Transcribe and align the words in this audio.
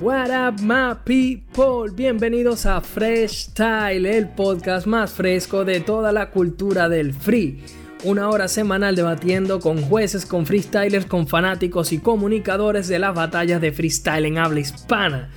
What 0.00 0.30
up, 0.30 0.60
my 0.60 0.94
people? 1.04 1.88
Bienvenidos 1.94 2.66
a 2.66 2.80
Fresh 2.80 3.50
Style, 3.50 4.04
el 4.06 4.28
podcast 4.28 4.88
más 4.88 5.12
fresco 5.12 5.64
de 5.64 5.78
toda 5.78 6.10
la 6.10 6.30
cultura 6.30 6.88
del 6.88 7.14
free. 7.14 7.62
Una 8.02 8.28
hora 8.28 8.48
semanal 8.48 8.96
debatiendo 8.96 9.60
con 9.60 9.80
jueces, 9.82 10.26
con 10.26 10.46
freestylers, 10.46 11.06
con 11.06 11.28
fanáticos 11.28 11.92
y 11.92 11.98
comunicadores 11.98 12.88
de 12.88 12.98
las 12.98 13.14
batallas 13.14 13.60
de 13.60 13.70
freestyle 13.70 14.26
en 14.26 14.38
habla 14.38 14.58
hispana. 14.60 15.30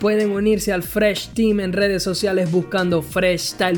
Pueden 0.00 0.30
unirse 0.30 0.72
al 0.72 0.82
Fresh 0.84 1.34
Team 1.34 1.60
en 1.60 1.74
redes 1.74 2.02
sociales 2.02 2.50
buscando 2.50 3.02
freshstyle.hh 3.02 3.76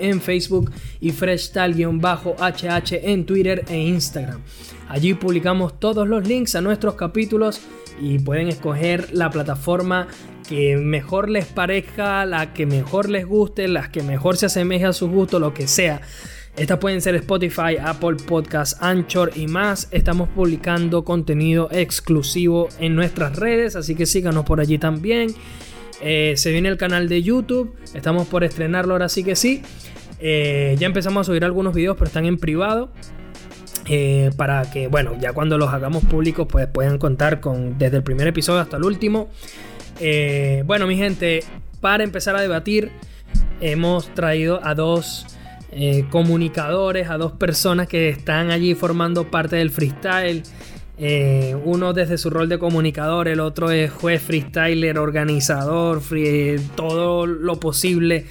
en 0.00 0.20
Facebook 0.20 0.72
y 1.00 1.10
freshstyle-hh 1.12 3.00
en 3.02 3.24
Twitter 3.24 3.64
e 3.66 3.78
Instagram. 3.78 4.42
Allí 4.88 5.14
publicamos 5.14 5.80
todos 5.80 6.06
los 6.06 6.28
links 6.28 6.54
a 6.54 6.60
nuestros 6.60 6.96
capítulos 6.96 7.62
y 8.00 8.18
pueden 8.18 8.48
escoger 8.48 9.12
la 9.12 9.30
plataforma 9.30 10.08
que 10.48 10.76
mejor 10.76 11.30
les 11.30 11.46
parezca, 11.46 12.24
la 12.26 12.52
que 12.52 12.66
mejor 12.66 13.08
les 13.08 13.26
guste, 13.26 13.68
las 13.68 13.88
que 13.88 14.02
mejor 14.02 14.36
se 14.36 14.46
asemeje 14.46 14.84
a 14.84 14.92
su 14.92 15.08
gusto, 15.08 15.38
lo 15.38 15.54
que 15.54 15.66
sea. 15.66 16.00
Estas 16.56 16.78
pueden 16.78 17.00
ser 17.00 17.16
Spotify, 17.16 17.76
Apple 17.82 18.16
Podcasts, 18.28 18.76
Anchor 18.80 19.32
y 19.34 19.48
más. 19.48 19.88
Estamos 19.90 20.28
publicando 20.28 21.04
contenido 21.04 21.68
exclusivo 21.72 22.68
en 22.78 22.94
nuestras 22.94 23.36
redes, 23.36 23.74
así 23.74 23.96
que 23.96 24.06
síganos 24.06 24.44
por 24.44 24.60
allí 24.60 24.78
también. 24.78 25.34
Eh, 26.00 26.34
se 26.36 26.52
viene 26.52 26.68
el 26.68 26.76
canal 26.76 27.08
de 27.08 27.22
YouTube, 27.22 27.74
estamos 27.94 28.28
por 28.28 28.44
estrenarlo 28.44 28.94
ahora 28.94 29.08
sí 29.08 29.24
que 29.24 29.34
sí. 29.34 29.62
Eh, 30.20 30.76
ya 30.78 30.86
empezamos 30.86 31.22
a 31.22 31.24
subir 31.24 31.44
algunos 31.44 31.74
videos, 31.74 31.96
pero 31.96 32.06
están 32.06 32.26
en 32.26 32.38
privado. 32.38 32.92
Eh, 33.86 34.30
para 34.36 34.70
que, 34.70 34.88
bueno, 34.88 35.12
ya 35.20 35.32
cuando 35.32 35.58
los 35.58 35.72
hagamos 35.72 36.04
públicos, 36.04 36.46
pues 36.50 36.66
puedan 36.66 36.98
contar 36.98 37.40
con 37.40 37.78
desde 37.78 37.98
el 37.98 38.02
primer 38.02 38.26
episodio 38.26 38.60
hasta 38.60 38.76
el 38.76 38.84
último. 38.84 39.28
Eh, 40.00 40.62
bueno, 40.66 40.86
mi 40.86 40.96
gente, 40.96 41.44
para 41.80 42.04
empezar 42.04 42.34
a 42.36 42.40
debatir, 42.40 42.90
hemos 43.60 44.12
traído 44.14 44.60
a 44.64 44.74
dos 44.74 45.26
eh, 45.70 46.06
comunicadores, 46.10 47.10
a 47.10 47.18
dos 47.18 47.32
personas 47.32 47.86
que 47.86 48.08
están 48.08 48.50
allí 48.50 48.74
formando 48.74 49.30
parte 49.30 49.56
del 49.56 49.70
freestyle. 49.70 50.42
uno 51.64 51.92
desde 51.92 52.16
su 52.16 52.30
rol 52.30 52.48
de 52.48 52.58
comunicador, 52.58 53.28
el 53.28 53.40
otro 53.40 53.70
es 53.70 53.90
juez 53.90 54.22
freestyler, 54.22 54.98
organizador, 54.98 56.00
todo 56.74 57.26
lo 57.26 57.60
posible. 57.60 58.24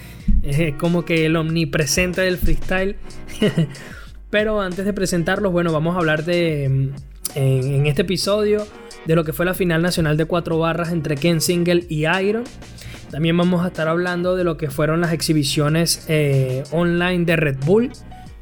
Como 0.80 1.06
que 1.06 1.28
el 1.28 1.36
omnipresente 1.36 2.22
del 2.22 2.38
freestyle. 2.38 2.95
Pero 4.34 4.62
antes 4.62 4.84
de 4.84 4.94
presentarlos, 4.94 5.52
bueno, 5.52 5.72
vamos 5.72 5.95
a 5.95 6.00
hablar 6.00 6.26
de 6.26 6.64
en, 6.64 6.95
en, 7.36 7.86
este 7.86 8.02
episodio 8.02 8.66
de 9.06 9.14
lo 9.14 9.23
que 9.23 9.31
fue 9.31 9.45
la 9.45 9.53
final 9.53 9.84
nacional 9.84 10.17
de 10.17 10.26
cuatro 10.26 10.58
barras 10.58 10.92
entre 10.92 11.17
Ken 11.17 11.39
Single 11.39 11.86
y 11.88 12.08
Iron. 12.08 12.44
También 13.11 13.38
vamos 13.38 13.64
a 13.64 13.67
estar 13.67 13.88
hablando 13.88 14.36
de 14.36 14.44
lo 14.44 14.58
que 14.58 14.72
fueron 14.72 15.02
las 15.02 15.14
exhibiciones 15.14 16.06
eh, 16.08 16.64
online 16.72 17.26
de 17.26 17.36
Red 17.36 17.58
Bull, 17.64 17.92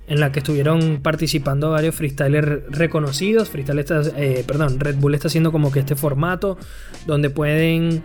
en 0.08 0.22
la 0.22 0.31
que 0.31 0.39
estuvieron 0.39 1.02
participando 1.03 1.72
varios 1.72 1.94
freestylers 1.94 2.69
reconocidos. 2.69 3.50
Freestyle 3.50 3.84
eh, 4.16 4.45
perdón, 4.47 4.80
Red 4.80 4.95
Bull 4.95 5.14
está 5.14 5.28
haciendo 5.28 5.52
como 5.52 5.73
que 5.73 5.80
este 5.80 5.97
formato 5.97 6.58
donde 7.06 7.30
pueden, 7.30 8.02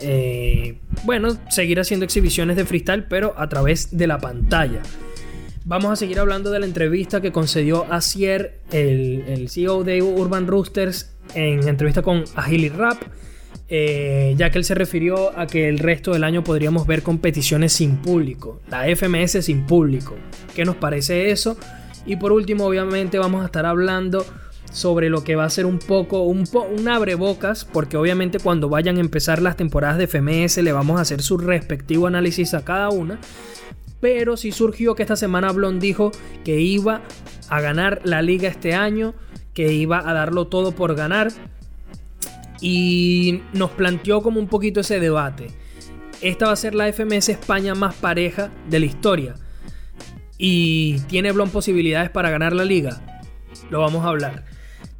eh, 0.00 0.78
bueno, 1.04 1.36
seguir 1.50 1.80
haciendo 1.80 2.06
exhibiciones 2.06 2.56
de 2.56 2.64
freestyle, 2.64 3.04
pero 3.04 3.34
a 3.36 3.46
través 3.50 3.94
de 3.94 4.06
la 4.06 4.16
pantalla. 4.16 4.80
Vamos 5.68 5.90
a 5.90 5.96
seguir 5.96 6.20
hablando 6.20 6.52
de 6.52 6.60
la 6.60 6.66
entrevista 6.66 7.20
que 7.20 7.32
concedió 7.32 7.92
Asier, 7.92 8.60
el, 8.70 9.24
el 9.26 9.48
CEO 9.48 9.82
de 9.82 10.00
Urban 10.00 10.46
Roosters, 10.46 11.16
en 11.34 11.66
entrevista 11.66 12.02
con 12.02 12.22
Agili 12.36 12.68
Rap, 12.68 13.02
eh, 13.68 14.36
ya 14.38 14.50
que 14.50 14.58
él 14.58 14.64
se 14.64 14.76
refirió 14.76 15.36
a 15.36 15.48
que 15.48 15.68
el 15.68 15.80
resto 15.80 16.12
del 16.12 16.22
año 16.22 16.44
podríamos 16.44 16.86
ver 16.86 17.02
competiciones 17.02 17.72
sin 17.72 17.96
público, 17.96 18.60
la 18.70 18.84
FMS 18.86 19.44
sin 19.44 19.66
público. 19.66 20.14
¿Qué 20.54 20.64
nos 20.64 20.76
parece 20.76 21.32
eso? 21.32 21.58
Y 22.06 22.14
por 22.14 22.30
último, 22.30 22.64
obviamente, 22.66 23.18
vamos 23.18 23.42
a 23.42 23.46
estar 23.46 23.66
hablando 23.66 24.24
sobre 24.70 25.10
lo 25.10 25.24
que 25.24 25.34
va 25.34 25.46
a 25.46 25.50
ser 25.50 25.66
un 25.66 25.80
poco 25.80 26.22
un, 26.22 26.48
un 26.78 26.88
abrebocas, 26.88 27.64
porque 27.64 27.96
obviamente 27.96 28.38
cuando 28.38 28.68
vayan 28.68 28.98
a 28.98 29.00
empezar 29.00 29.42
las 29.42 29.56
temporadas 29.56 29.98
de 29.98 30.06
FMS 30.06 30.58
le 30.58 30.70
vamos 30.70 30.98
a 30.98 31.02
hacer 31.02 31.22
su 31.22 31.38
respectivo 31.38 32.06
análisis 32.06 32.54
a 32.54 32.64
cada 32.64 32.90
una. 32.90 33.18
Pero 34.00 34.36
sí 34.36 34.52
surgió 34.52 34.94
que 34.94 35.02
esta 35.02 35.16
semana 35.16 35.52
Blond 35.52 35.80
dijo 35.80 36.12
que 36.44 36.60
iba 36.60 37.02
a 37.48 37.60
ganar 37.60 38.00
la 38.04 38.22
liga 38.22 38.48
este 38.48 38.74
año, 38.74 39.14
que 39.54 39.72
iba 39.72 40.08
a 40.08 40.12
darlo 40.12 40.46
todo 40.46 40.72
por 40.72 40.94
ganar. 40.94 41.32
Y 42.60 43.42
nos 43.52 43.70
planteó 43.70 44.22
como 44.22 44.40
un 44.40 44.48
poquito 44.48 44.80
ese 44.80 45.00
debate. 45.00 45.48
Esta 46.20 46.46
va 46.46 46.52
a 46.52 46.56
ser 46.56 46.74
la 46.74 46.92
FMS 46.92 47.28
España 47.28 47.74
más 47.74 47.94
pareja 47.94 48.50
de 48.68 48.80
la 48.80 48.86
historia. 48.86 49.34
Y 50.38 51.00
tiene 51.08 51.32
Blond 51.32 51.52
posibilidades 51.52 52.10
para 52.10 52.30
ganar 52.30 52.52
la 52.52 52.64
liga. 52.64 53.22
Lo 53.70 53.80
vamos 53.80 54.04
a 54.04 54.08
hablar. 54.08 54.44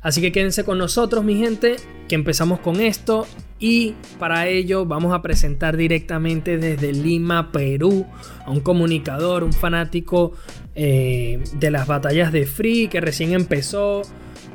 Así 0.01 0.21
que 0.21 0.33
quédense 0.33 0.65
con 0.65 0.79
nosotros, 0.79 1.25
mi 1.25 1.37
gente, 1.37 1.77
que 2.09 2.15
empezamos 2.15 2.61
con 2.61 2.81
esto. 2.81 3.27
Y 3.59 3.95
para 4.19 4.49
ello 4.49 4.85
vamos 4.85 5.15
a 5.15 5.23
presentar 5.23 5.77
directamente 5.77 6.59
desde 6.59 6.93
Lima, 6.93 7.53
Perú, 7.53 8.07
a 8.45 8.51
un 8.51 8.61
comunicador, 8.61 9.45
un 9.45 9.53
fanático 9.53 10.33
eh, 10.75 11.43
de 11.55 11.71
las 11.71 11.87
batallas 11.87 12.33
de 12.33 12.45
Free 12.45 12.89
que 12.89 13.01
recién 13.01 13.33
empezó, 13.33 14.03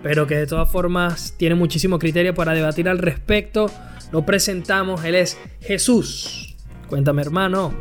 pero 0.04 0.28
que 0.28 0.36
de 0.36 0.46
todas 0.46 0.70
formas 0.72 1.34
tiene 1.38 1.56
muchísimo 1.56 1.98
criterio 1.98 2.36
para 2.36 2.54
debatir 2.54 2.88
al 2.88 3.00
respecto. 3.00 3.72
Lo 4.12 4.24
presentamos, 4.26 5.04
él 5.04 5.16
es 5.16 5.38
Jesús. 5.62 6.56
Cuéntame, 6.88 7.24
hermano. 7.24 7.74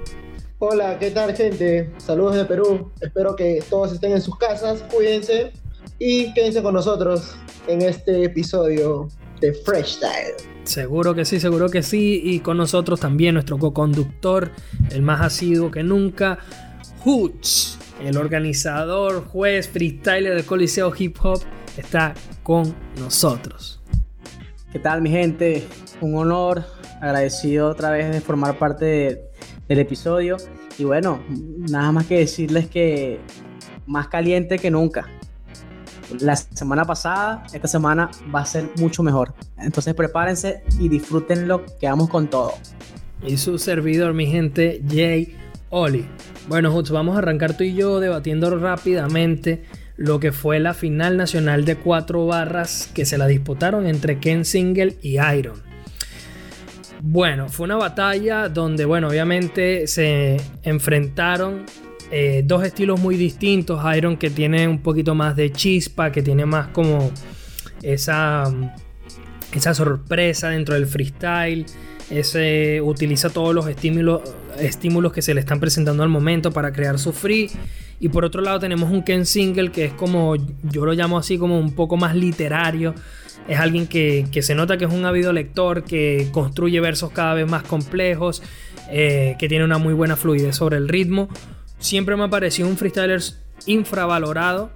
Hola, 0.58 0.98
¿qué 0.98 1.10
tal, 1.10 1.34
gente? 1.34 1.90
Saludos 1.98 2.36
de 2.36 2.44
Perú. 2.44 2.92
Espero 3.00 3.34
que 3.34 3.62
todos 3.68 3.92
estén 3.92 4.12
en 4.12 4.20
sus 4.22 4.38
casas, 4.38 4.82
cuídense 4.94 5.52
y 5.98 6.32
quédense 6.32 6.62
con 6.62 6.74
nosotros 6.74 7.34
en 7.66 7.82
este 7.82 8.24
episodio 8.24 9.08
de 9.40 9.52
Fresh 9.52 9.96
Style. 9.96 10.59
Seguro 10.70 11.16
que 11.16 11.24
sí, 11.24 11.40
seguro 11.40 11.68
que 11.68 11.82
sí. 11.82 12.20
Y 12.22 12.38
con 12.38 12.56
nosotros 12.56 13.00
también 13.00 13.34
nuestro 13.34 13.58
co-conductor, 13.58 14.52
el 14.92 15.02
más 15.02 15.20
asiduo 15.20 15.68
que 15.68 15.82
nunca, 15.82 16.38
Hoots, 17.04 17.76
el 18.00 18.16
organizador, 18.16 19.24
juez, 19.24 19.68
freestyler 19.68 20.36
del 20.36 20.44
Coliseo 20.44 20.92
Hip 20.96 21.16
Hop, 21.24 21.40
está 21.76 22.14
con 22.44 22.72
nosotros. 23.00 23.82
¿Qué 24.70 24.78
tal, 24.78 25.02
mi 25.02 25.10
gente? 25.10 25.66
Un 26.00 26.14
honor, 26.14 26.64
agradecido 27.00 27.68
otra 27.68 27.90
vez 27.90 28.08
de 28.12 28.20
formar 28.20 28.56
parte 28.56 29.24
del 29.66 29.78
episodio. 29.80 30.36
Y 30.78 30.84
bueno, 30.84 31.20
nada 31.68 31.90
más 31.90 32.06
que 32.06 32.18
decirles 32.18 32.68
que 32.68 33.18
más 33.86 34.06
caliente 34.06 34.60
que 34.60 34.70
nunca 34.70 35.08
la 36.20 36.36
semana 36.36 36.84
pasada, 36.84 37.44
esta 37.52 37.68
semana 37.68 38.10
va 38.34 38.40
a 38.40 38.46
ser 38.46 38.70
mucho 38.76 39.02
mejor. 39.02 39.34
Entonces 39.58 39.94
prepárense 39.94 40.62
y 40.78 40.88
disfrútenlo, 40.88 41.64
que 41.80 41.86
vamos 41.86 42.08
con 42.08 42.28
todo. 42.28 42.54
Y 43.26 43.36
su 43.36 43.58
servidor, 43.58 44.14
mi 44.14 44.26
gente, 44.26 44.82
Jay 44.88 45.36
Oli. 45.70 46.06
Bueno, 46.48 46.74
Hutz, 46.74 46.90
vamos 46.90 47.16
a 47.16 47.18
arrancar 47.18 47.56
tú 47.56 47.64
y 47.64 47.74
yo 47.74 48.00
debatiendo 48.00 48.50
rápidamente 48.58 49.62
lo 49.96 50.18
que 50.18 50.32
fue 50.32 50.58
la 50.60 50.72
final 50.72 51.16
nacional 51.16 51.64
de 51.64 51.76
cuatro 51.76 52.26
barras 52.26 52.90
que 52.94 53.04
se 53.04 53.18
la 53.18 53.26
disputaron 53.26 53.86
entre 53.86 54.18
Ken 54.18 54.44
Single 54.44 54.96
y 55.02 55.18
Iron. 55.20 55.62
Bueno, 57.02 57.48
fue 57.48 57.64
una 57.64 57.76
batalla 57.76 58.48
donde, 58.48 58.84
bueno, 58.84 59.08
obviamente 59.08 59.86
se 59.86 60.38
enfrentaron 60.62 61.64
eh, 62.10 62.42
dos 62.44 62.64
estilos 62.64 63.00
muy 63.00 63.16
distintos. 63.16 63.80
Iron 63.96 64.16
que 64.16 64.30
tiene 64.30 64.66
un 64.66 64.80
poquito 64.80 65.14
más 65.14 65.36
de 65.36 65.52
chispa, 65.52 66.10
que 66.10 66.22
tiene 66.22 66.44
más 66.44 66.68
como 66.68 67.10
esa, 67.82 68.52
esa 69.54 69.74
sorpresa 69.74 70.48
dentro 70.50 70.74
del 70.74 70.86
freestyle. 70.86 71.66
Ese, 72.10 72.80
utiliza 72.80 73.30
todos 73.30 73.54
los 73.54 73.68
estímulos, 73.68 74.22
estímulos 74.58 75.12
que 75.12 75.22
se 75.22 75.32
le 75.32 75.40
están 75.40 75.60
presentando 75.60 76.02
al 76.02 76.08
momento 76.08 76.50
para 76.50 76.72
crear 76.72 76.98
su 76.98 77.12
free. 77.12 77.50
Y 78.00 78.08
por 78.08 78.24
otro 78.24 78.40
lado 78.40 78.58
tenemos 78.58 78.90
un 78.90 79.02
Ken 79.02 79.26
Single 79.26 79.70
que 79.70 79.84
es 79.84 79.92
como, 79.92 80.34
yo 80.64 80.84
lo 80.84 80.92
llamo 80.94 81.18
así 81.18 81.38
como 81.38 81.58
un 81.60 81.74
poco 81.74 81.96
más 81.96 82.16
literario. 82.16 82.94
Es 83.46 83.58
alguien 83.58 83.86
que, 83.86 84.26
se 84.42 84.54
nota 84.54 84.78
que 84.78 84.86
es 84.86 84.92
un 84.92 85.04
ávido 85.04 85.32
lector, 85.32 85.84
que 85.84 86.28
construye 86.32 86.80
versos 86.80 87.10
cada 87.12 87.34
vez 87.34 87.48
más 87.48 87.62
complejos, 87.62 88.42
eh, 88.90 89.36
que 89.38 89.48
tiene 89.48 89.64
una 89.64 89.78
muy 89.78 89.94
buena 89.94 90.16
fluidez 90.16 90.56
sobre 90.56 90.76
el 90.78 90.88
ritmo 90.88 91.28
siempre 91.80 92.16
me 92.16 92.24
ha 92.24 92.28
parecido 92.28 92.68
un 92.68 92.76
freestyler 92.76 93.20
infravalorado. 93.66 94.70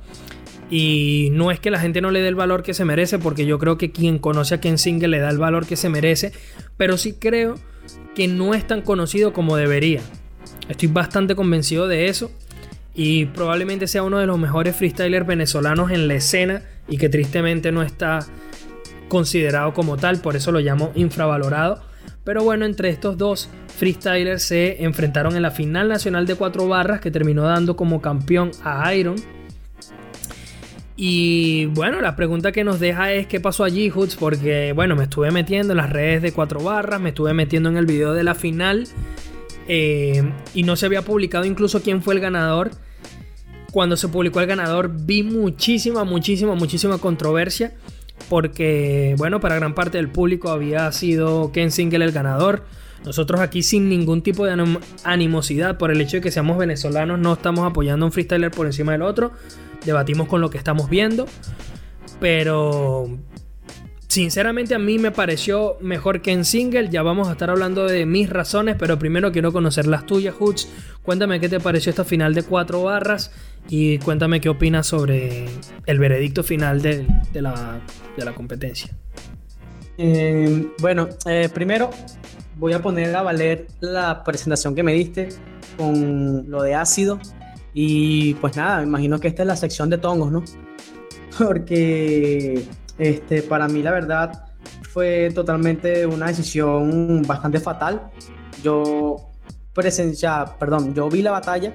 Y 0.70 1.28
no 1.32 1.50
es 1.50 1.60
que 1.60 1.70
la 1.70 1.78
gente 1.78 2.00
no 2.00 2.10
le 2.10 2.20
dé 2.20 2.28
el 2.28 2.34
valor 2.34 2.62
que 2.62 2.74
se 2.74 2.84
merece, 2.84 3.18
porque 3.18 3.46
yo 3.46 3.58
creo 3.58 3.78
que 3.78 3.92
quien 3.92 4.18
conoce 4.18 4.56
a 4.56 4.60
Ken 4.60 4.78
Single 4.78 5.08
le 5.08 5.20
da 5.20 5.30
el 5.30 5.38
valor 5.38 5.66
que 5.66 5.76
se 5.76 5.88
merece, 5.88 6.32
pero 6.76 6.96
sí 6.96 7.12
creo 7.12 7.54
que 8.14 8.28
no 8.28 8.54
es 8.54 8.66
tan 8.66 8.80
conocido 8.80 9.32
como 9.32 9.56
debería. 9.56 10.00
Estoy 10.68 10.88
bastante 10.88 11.36
convencido 11.36 11.86
de 11.86 12.06
eso 12.06 12.30
y 12.94 13.26
probablemente 13.26 13.86
sea 13.86 14.02
uno 14.02 14.18
de 14.18 14.26
los 14.26 14.38
mejores 14.38 14.74
freestylers 14.74 15.26
venezolanos 15.26 15.90
en 15.90 16.08
la 16.08 16.14
escena 16.14 16.62
y 16.88 16.96
que 16.96 17.08
tristemente 17.08 17.70
no 17.70 17.82
está 17.82 18.20
considerado 19.08 19.74
como 19.74 19.96
tal, 19.96 20.20
por 20.20 20.34
eso 20.34 20.50
lo 20.50 20.60
llamo 20.60 20.92
infravalorado. 20.94 21.82
Pero 22.24 22.42
bueno, 22.42 22.64
entre 22.64 22.88
estos 22.88 23.18
dos 23.18 23.48
freestylers 23.76 24.42
se 24.42 24.82
enfrentaron 24.84 25.36
en 25.36 25.42
la 25.42 25.50
final 25.50 25.88
nacional 25.88 26.26
de 26.26 26.34
cuatro 26.36 26.66
barras 26.66 27.00
que 27.00 27.10
terminó 27.10 27.42
dando 27.42 27.76
como 27.76 28.00
campeón 28.00 28.50
a 28.62 28.94
Iron. 28.94 29.16
Y 30.96 31.66
bueno, 31.66 32.00
la 32.00 32.14
pregunta 32.14 32.52
que 32.52 32.62
nos 32.62 32.78
deja 32.78 33.12
es 33.12 33.26
qué 33.26 33.40
pasó 33.40 33.64
allí, 33.64 33.90
Hoods, 33.90 34.16
porque 34.16 34.72
bueno, 34.72 34.94
me 34.94 35.04
estuve 35.04 35.30
metiendo 35.32 35.72
en 35.72 35.78
las 35.78 35.90
redes 35.90 36.22
de 36.22 36.32
cuatro 36.32 36.62
barras, 36.62 37.00
me 37.00 37.08
estuve 37.08 37.34
metiendo 37.34 37.68
en 37.68 37.76
el 37.76 37.86
video 37.86 38.14
de 38.14 38.22
la 38.22 38.34
final 38.34 38.86
eh, 39.66 40.22
y 40.54 40.62
no 40.62 40.76
se 40.76 40.86
había 40.86 41.02
publicado 41.02 41.44
incluso 41.44 41.82
quién 41.82 42.00
fue 42.00 42.14
el 42.14 42.20
ganador. 42.20 42.70
Cuando 43.72 43.96
se 43.96 44.06
publicó 44.06 44.40
el 44.40 44.46
ganador 44.46 44.92
vi 44.94 45.24
muchísima, 45.24 46.04
muchísima, 46.04 46.54
muchísima 46.54 46.98
controversia 46.98 47.72
porque 48.28 49.14
bueno, 49.18 49.40
para 49.40 49.56
gran 49.56 49.74
parte 49.74 49.98
del 49.98 50.08
público 50.08 50.50
había 50.50 50.90
sido 50.92 51.52
Ken 51.52 51.70
Single 51.70 52.04
el 52.04 52.12
ganador. 52.12 52.64
Nosotros 53.04 53.40
aquí 53.40 53.62
sin 53.62 53.90
ningún 53.90 54.22
tipo 54.22 54.46
de 54.46 54.78
animosidad 55.04 55.76
por 55.76 55.90
el 55.90 56.00
hecho 56.00 56.16
de 56.16 56.20
que 56.22 56.30
seamos 56.30 56.56
venezolanos 56.56 57.18
no 57.18 57.34
estamos 57.34 57.66
apoyando 57.66 58.04
a 58.04 58.08
un 58.08 58.12
freestyler 58.12 58.50
por 58.50 58.66
encima 58.66 58.92
del 58.92 59.02
otro. 59.02 59.32
Debatimos 59.84 60.26
con 60.26 60.40
lo 60.40 60.48
que 60.48 60.56
estamos 60.56 60.88
viendo. 60.88 61.26
Pero 62.18 63.18
sinceramente 64.08 64.74
a 64.74 64.78
mí 64.78 64.98
me 64.98 65.10
pareció 65.10 65.76
mejor 65.80 66.22
que 66.22 66.32
en 66.32 66.46
single. 66.46 66.88
Ya 66.88 67.02
vamos 67.02 67.28
a 67.28 67.32
estar 67.32 67.50
hablando 67.50 67.86
de 67.86 68.06
mis 68.06 68.30
razones, 68.30 68.76
pero 68.78 68.98
primero 68.98 69.32
quiero 69.32 69.52
conocer 69.52 69.86
las 69.86 70.06
tuyas, 70.06 70.34
Hoots. 70.38 70.68
Cuéntame 71.02 71.40
qué 71.40 71.50
te 71.50 71.60
pareció 71.60 71.90
esta 71.90 72.04
final 72.04 72.32
de 72.32 72.42
cuatro 72.42 72.84
barras 72.84 73.32
y 73.68 73.98
cuéntame 73.98 74.40
qué 74.40 74.48
opinas 74.48 74.86
sobre 74.86 75.46
el 75.86 75.98
veredicto 75.98 76.42
final 76.42 76.82
de, 76.82 77.06
la, 77.32 77.80
competencia. 78.34 78.90
Eh, 79.96 80.68
bueno, 80.80 81.08
eh, 81.26 81.48
primero 81.52 81.90
voy 82.56 82.72
a 82.72 82.82
poner 82.82 83.14
a 83.14 83.22
valer 83.22 83.66
la 83.80 84.22
presentación 84.24 84.74
que 84.74 84.82
me 84.82 84.92
diste 84.92 85.28
con 85.76 86.50
lo 86.50 86.62
de 86.62 86.74
ácido. 86.74 87.18
Y 87.72 88.34
pues 88.34 88.56
nada, 88.56 88.78
me 88.78 88.84
imagino 88.84 89.18
que 89.18 89.28
esta 89.28 89.42
es 89.42 89.48
la 89.48 89.56
sección 89.56 89.90
de 89.90 89.98
tongos, 89.98 90.30
¿no? 90.30 90.44
Porque 91.38 92.64
este, 92.98 93.42
para 93.42 93.66
mí 93.68 93.82
la 93.82 93.90
verdad 93.90 94.44
fue 94.82 95.30
totalmente 95.34 96.06
una 96.06 96.26
decisión 96.26 97.22
bastante 97.26 97.58
fatal. 97.58 98.10
Yo 98.62 99.16
presencia, 99.72 100.44
perdón, 100.58 100.94
yo 100.94 101.08
vi 101.08 101.22
la 101.22 101.32
batalla, 101.32 101.74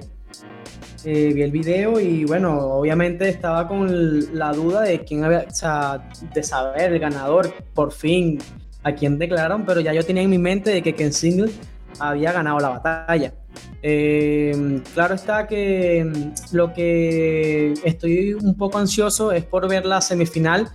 eh, 1.04 1.32
vi 1.34 1.42
el 1.42 1.50
video 1.50 1.98
y 1.98 2.24
bueno, 2.24 2.58
obviamente 2.58 3.28
estaba 3.28 3.66
con 3.66 4.36
la 4.36 4.52
duda 4.52 4.82
de 4.82 5.00
quién 5.00 5.24
había, 5.24 5.46
o 5.48 5.54
sea, 5.54 6.10
de 6.34 6.42
saber 6.42 6.92
el 6.92 6.98
ganador, 6.98 7.52
por 7.74 7.92
fin 7.92 8.38
a 8.82 8.92
quién 8.92 9.18
declararon, 9.18 9.64
pero 9.64 9.80
ya 9.80 9.92
yo 9.92 10.04
tenía 10.04 10.22
en 10.22 10.30
mi 10.30 10.38
mente 10.38 10.70
de 10.70 10.82
que 10.82 10.94
Ken 10.94 11.12
Single 11.12 11.50
había 11.98 12.32
ganado 12.32 12.58
la 12.60 12.68
batalla. 12.70 13.32
Eh, 13.82 14.82
claro 14.92 15.14
está 15.14 15.46
que 15.46 16.04
mm, 16.04 16.54
lo 16.54 16.72
que 16.74 17.72
estoy 17.84 18.34
un 18.34 18.54
poco 18.54 18.78
ansioso 18.78 19.32
es 19.32 19.44
por 19.44 19.68
ver 19.68 19.86
la 19.86 20.00
semifinal. 20.00 20.68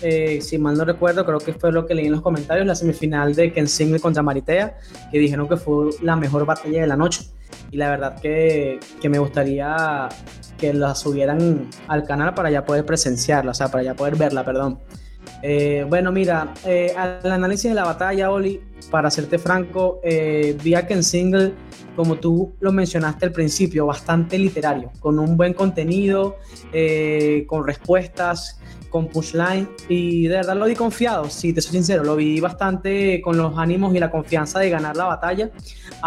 Eh, 0.00 0.40
si 0.42 0.58
mal 0.58 0.76
no 0.76 0.84
recuerdo, 0.84 1.24
creo 1.24 1.38
que 1.38 1.54
fue 1.54 1.72
lo 1.72 1.86
que 1.86 1.94
leí 1.94 2.06
en 2.06 2.12
los 2.12 2.20
comentarios, 2.20 2.66
la 2.66 2.74
semifinal 2.74 3.34
de 3.34 3.52
Ken 3.52 3.66
Single 3.66 4.00
contra 4.00 4.22
Maritea, 4.22 4.76
que 5.10 5.18
dijeron 5.18 5.48
que 5.48 5.56
fue 5.56 5.90
la 6.02 6.16
mejor 6.16 6.44
batalla 6.44 6.82
de 6.82 6.86
la 6.86 6.96
noche. 6.96 7.22
Y 7.70 7.76
la 7.76 7.90
verdad 7.90 8.20
que, 8.20 8.80
que 9.00 9.08
me 9.08 9.18
gustaría 9.18 10.08
que 10.58 10.74
la 10.74 10.94
subieran 10.94 11.68
al 11.86 12.04
canal 12.04 12.34
para 12.34 12.50
ya 12.50 12.64
poder 12.64 12.84
presenciarla, 12.84 13.52
o 13.52 13.54
sea, 13.54 13.68
para 13.68 13.84
ya 13.84 13.94
poder 13.94 14.16
verla, 14.16 14.44
perdón. 14.44 14.78
Eh, 15.42 15.86
bueno, 15.88 16.10
mira, 16.10 16.52
eh, 16.64 16.92
al 16.96 17.30
análisis 17.30 17.70
de 17.70 17.74
la 17.74 17.84
batalla, 17.84 18.30
Oli, 18.30 18.60
para 18.90 19.10
serte 19.10 19.38
franco, 19.38 20.00
eh, 20.02 20.56
vi 20.62 20.74
a 20.74 20.86
Ken 20.86 21.02
Single, 21.04 21.54
como 21.94 22.16
tú 22.16 22.54
lo 22.60 22.72
mencionaste 22.72 23.26
al 23.26 23.32
principio, 23.32 23.86
bastante 23.86 24.38
literario, 24.38 24.90
con 25.00 25.18
un 25.18 25.36
buen 25.36 25.54
contenido, 25.54 26.36
con 27.46 27.66
respuestas, 27.66 28.60
con 28.88 29.08
pushline, 29.08 29.68
y 29.88 30.28
de 30.28 30.36
verdad 30.36 30.56
lo 30.56 30.66
vi 30.66 30.74
confiado, 30.74 31.28
si 31.30 31.52
te 31.52 31.60
soy 31.60 31.72
sincero, 31.72 32.04
lo 32.04 32.16
vi 32.16 32.40
bastante 32.40 33.20
con 33.20 33.36
los 33.36 33.56
ánimos 33.58 33.94
y 33.94 33.98
la 33.98 34.10
confianza 34.10 34.58
de 34.58 34.70
ganar 34.70 34.96
la 34.96 35.04
batalla. 35.04 35.50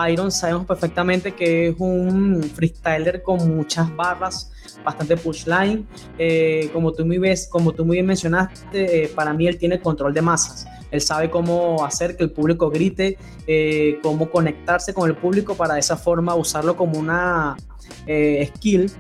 Iron 0.10 0.32
sabemos 0.32 0.66
perfectamente 0.66 1.34
que 1.34 1.70
es 1.70 1.76
un 1.78 2.44
freestyler 2.44 3.22
con 3.24 3.56
muchas 3.56 3.94
barras 3.96 4.51
bastante 4.84 5.18
push 5.18 5.46
line. 5.46 5.86
Eh, 6.18 6.70
como, 6.74 6.92
tú 6.94 7.06
muy 7.06 7.18
ves, 7.18 7.48
como 7.48 7.74
tú 7.74 7.86
muy 7.86 7.98
bien 7.98 8.06
mencionaste, 8.06 9.04
eh, 9.04 9.08
para 9.14 9.34
mí 9.34 9.48
él 9.48 9.58
tiene 9.58 9.80
control 9.80 10.14
de 10.14 10.22
masas. 10.22 10.68
Él 10.92 11.02
sabe 11.02 11.30
cómo 11.30 11.86
hacer 11.86 12.18
que 12.18 12.24
el 12.24 12.32
público 12.32 12.70
grite, 12.70 13.18
eh, 13.48 14.00
cómo 14.04 14.30
conectarse 14.30 14.94
con 14.94 15.10
el 15.10 15.16
público 15.16 15.56
para 15.56 15.76
de 15.76 15.80
esa 15.80 15.96
forma 15.96 16.36
usarlo 16.36 16.76
como 16.76 17.00
una 17.00 17.56
skill 18.56 18.92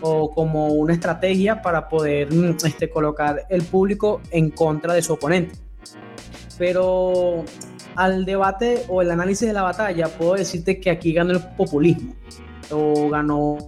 o 0.00 0.30
como 0.30 0.68
una 0.68 0.94
estrategia 0.94 1.60
para 1.60 1.88
poder 1.88 2.32
mm, 2.32 2.56
este, 2.64 2.88
colocar 2.88 3.46
el 3.50 3.62
público 3.62 4.20
en 4.30 4.50
contra 4.50 4.94
de 4.94 5.02
su 5.02 5.12
oponente. 5.12 5.56
Pero 6.58 7.44
al 7.96 8.24
debate 8.24 8.84
o 8.88 9.02
el 9.02 9.10
análisis 9.10 9.46
de 9.46 9.54
la 9.54 9.62
batalla, 9.62 10.08
puedo 10.08 10.34
decirte 10.34 10.80
que 10.80 10.90
aquí 10.90 11.12
ganó 11.12 11.32
el 11.32 11.40
populismo 11.56 12.14
o 12.70 13.08
ganó 13.08 13.58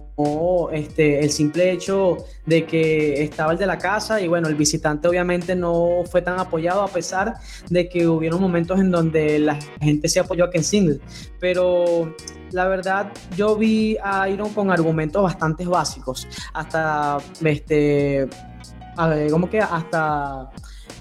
este, 0.71 1.19
el 1.19 1.29
simple 1.29 1.71
hecho 1.71 2.17
de 2.45 2.65
que 2.65 3.23
estaba 3.23 3.51
el 3.51 3.57
de 3.57 3.67
la 3.67 3.77
casa 3.77 4.19
y 4.19 4.27
bueno, 4.27 4.47
el 4.47 4.55
visitante 4.55 5.07
obviamente 5.07 5.55
no 5.55 6.03
fue 6.09 6.21
tan 6.21 6.39
apoyado 6.39 6.81
a 6.81 6.87
pesar 6.87 7.35
de 7.69 7.87
que 7.87 8.07
hubieron 8.07 8.41
momentos 8.41 8.79
en 8.79 8.91
donde 8.91 9.39
la 9.39 9.59
gente 9.79 10.09
se 10.09 10.19
apoyó 10.19 10.45
a 10.45 10.49
Ken 10.49 10.63
Single. 10.63 10.99
Pero 11.39 12.15
la 12.51 12.67
verdad 12.67 13.11
yo 13.35 13.55
vi 13.55 13.97
a 14.03 14.27
Iron 14.29 14.53
con 14.53 14.71
argumentos 14.71 15.21
bastante 15.21 15.65
básicos, 15.65 16.27
hasta 16.53 17.17
este, 17.43 18.27
como 19.29 19.49
que 19.49 19.59
hasta 19.59 20.49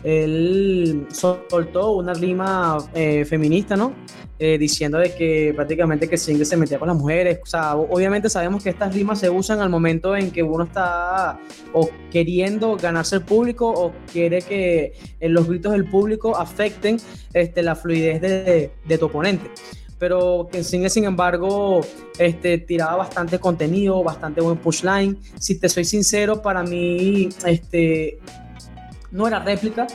él 0.07 1.09
soltó 1.11 1.91
una 1.91 2.15
rima 2.15 2.79
eh, 2.95 3.25
feminista, 3.25 3.77
¿no? 3.77 3.93
Eh, 4.39 4.57
diciendo 4.57 4.99
de 4.99 5.13
que 5.13 5.53
prácticamente 5.57 6.09
que 6.09 6.17
Single 6.17 6.45
se 6.45 6.57
metía 6.57 6.79
con 6.79 6.87
las 6.87 6.97
mujeres. 6.97 7.41
O 7.43 7.47
sea, 7.47 7.75
obviamente 7.75 8.31
sabemos 8.31 8.63
que 8.63 8.71
estas 8.71 8.95
rimas 8.95 9.19
se 9.19 9.31
usan 9.31 9.61
al 9.61 9.69
momento 9.69 10.15
en 10.15 10.31
que 10.31 10.45
uno 10.45 10.63
está 10.63 11.41
o 11.73 11.91
queriendo 12.13 12.77
ganarse 12.77 13.17
el 13.17 13.23
público 13.23 13.69
o 13.69 13.93
quiere 14.13 14.43
que 14.43 14.93
eh, 15.19 15.29
los 15.29 15.49
gritos 15.49 15.73
del 15.73 15.87
público 15.87 16.37
afecten 16.37 16.99
este, 17.33 17.63
la 17.65 17.75
fluidez 17.75 18.21
de, 18.21 18.71
de 18.85 18.99
tu 18.99 19.07
oponente 19.07 19.51
pero 19.99 20.47
que 20.53 20.63
Single, 20.63 20.91
sin 20.91 21.05
embargo, 21.05 21.81
este, 22.19 22.59
tiraba 22.59 22.97
bastante 22.97 23.39
contenido, 23.39 24.05
bastante 24.05 24.43
buen 24.43 24.59
pushline. 24.59 25.19
Si 25.39 25.59
te 25.59 25.71
soy 25.71 25.87
sincero, 25.87 26.43
para 26.43 26.63
mí, 26.63 27.31
este, 27.47 28.19
no 29.11 29.27
era 29.27 29.39
réplica. 29.41 29.87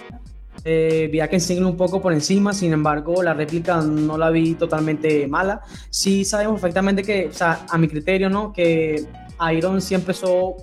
Eh, 0.63 1.09
vi 1.11 1.19
a 1.19 1.27
Ken 1.27 1.65
un 1.65 1.75
poco 1.75 2.01
por 2.01 2.13
encima, 2.13 2.53
sin 2.53 2.71
embargo, 2.71 3.23
la 3.23 3.33
réplica 3.33 3.81
no 3.81 4.17
la 4.17 4.29
vi 4.29 4.53
totalmente 4.53 5.27
mala. 5.27 5.61
Sí 5.89 6.23
sabemos 6.23 6.61
perfectamente 6.61 7.03
que, 7.03 7.27
o 7.27 7.33
sea, 7.33 7.65
a 7.69 7.77
mi 7.77 7.87
criterio, 7.87 8.29
¿no? 8.29 8.53
Que 8.53 9.05
Iron 9.51 9.81
sí 9.81 9.95
empezó 9.95 10.55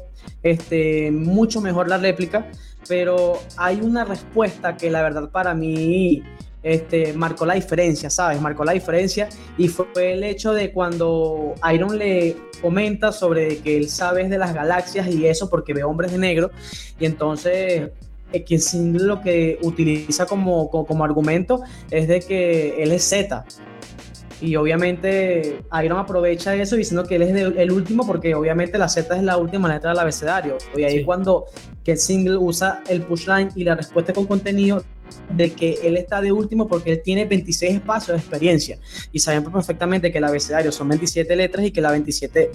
este, 0.43 1.11
mucho 1.11 1.61
mejor 1.61 1.89
la 1.89 1.99
réplica, 1.99 2.47
pero 2.87 3.41
hay 3.57 3.81
una 3.81 4.05
respuesta 4.05 4.77
que 4.77 4.91
la 4.91 5.03
verdad 5.03 5.31
para 5.31 5.55
mí 5.55 6.23
este, 6.63 7.13
marcó 7.13 7.47
la 7.47 7.55
diferencia, 7.55 8.11
¿sabes? 8.11 8.41
Marcó 8.41 8.65
la 8.65 8.73
diferencia 8.73 9.29
y 9.57 9.69
fue 9.69 10.13
el 10.13 10.25
hecho 10.25 10.53
de 10.53 10.73
cuando 10.73 11.55
Iron 11.73 11.99
le 11.99 12.37
comenta 12.61 13.13
sobre 13.13 13.59
que 13.59 13.77
él 13.77 13.89
sabe 13.89 14.29
de 14.29 14.39
las 14.39 14.55
galaxias 14.55 15.09
y 15.09 15.27
eso 15.27 15.49
porque 15.49 15.73
ve 15.73 15.85
hombres 15.85 16.13
de 16.13 16.19
negro 16.19 16.51
y 16.99 17.07
entonces 17.07 17.91
que 18.47 18.59
Single 18.59 19.05
lo 19.05 19.21
que 19.21 19.59
utiliza 19.63 20.27
como, 20.27 20.71
como, 20.71 21.05
argumento 21.05 21.61
es 21.91 22.09
de 22.09 22.21
que 22.21 22.83
él 22.83 22.93
es 22.93 23.05
Z. 23.05 23.45
Y 24.41 24.55
obviamente 24.55 25.63
Iron 25.83 25.99
aprovecha 25.99 26.55
eso 26.55 26.77
diciendo 26.77 27.05
que 27.05 27.17
él 27.17 27.23
es 27.23 27.35
el 27.35 27.73
último 27.73 28.07
porque 28.07 28.35
obviamente 28.35 28.79
la 28.79 28.89
Z 28.89 29.17
es 29.17 29.23
la 29.23 29.37
última 29.37 29.69
letra 29.73 29.91
del 29.91 29.99
abecedario. 29.99 30.59
Y 30.77 30.85
ahí 30.85 31.05
cuando 31.05 31.47
que 31.83 31.97
Single 31.97 32.37
usa 32.37 32.83
el 32.89 33.03
pushline 33.03 33.51
y 33.57 33.65
la 33.65 33.75
respuesta 33.75 34.13
con 34.13 34.27
contenido 34.27 34.85
de 35.31 35.53
que 35.53 35.79
él 35.83 35.97
está 35.97 36.21
de 36.21 36.33
último 36.33 36.69
porque 36.69 36.93
él 36.93 37.03
tiene 37.03 37.25
26 37.25 37.77
espacios 37.77 38.17
de 38.17 38.21
experiencia 38.21 38.79
y 39.13 39.19
sabemos 39.19 39.53
perfectamente 39.53 40.13
que 40.13 40.19
el 40.19 40.25
abecedario 40.25 40.73
son 40.73 40.89
27 40.89 41.35
letras 41.37 41.67
y 41.67 41.71
que 41.71 41.81
la 41.81 41.91
27 41.91 42.51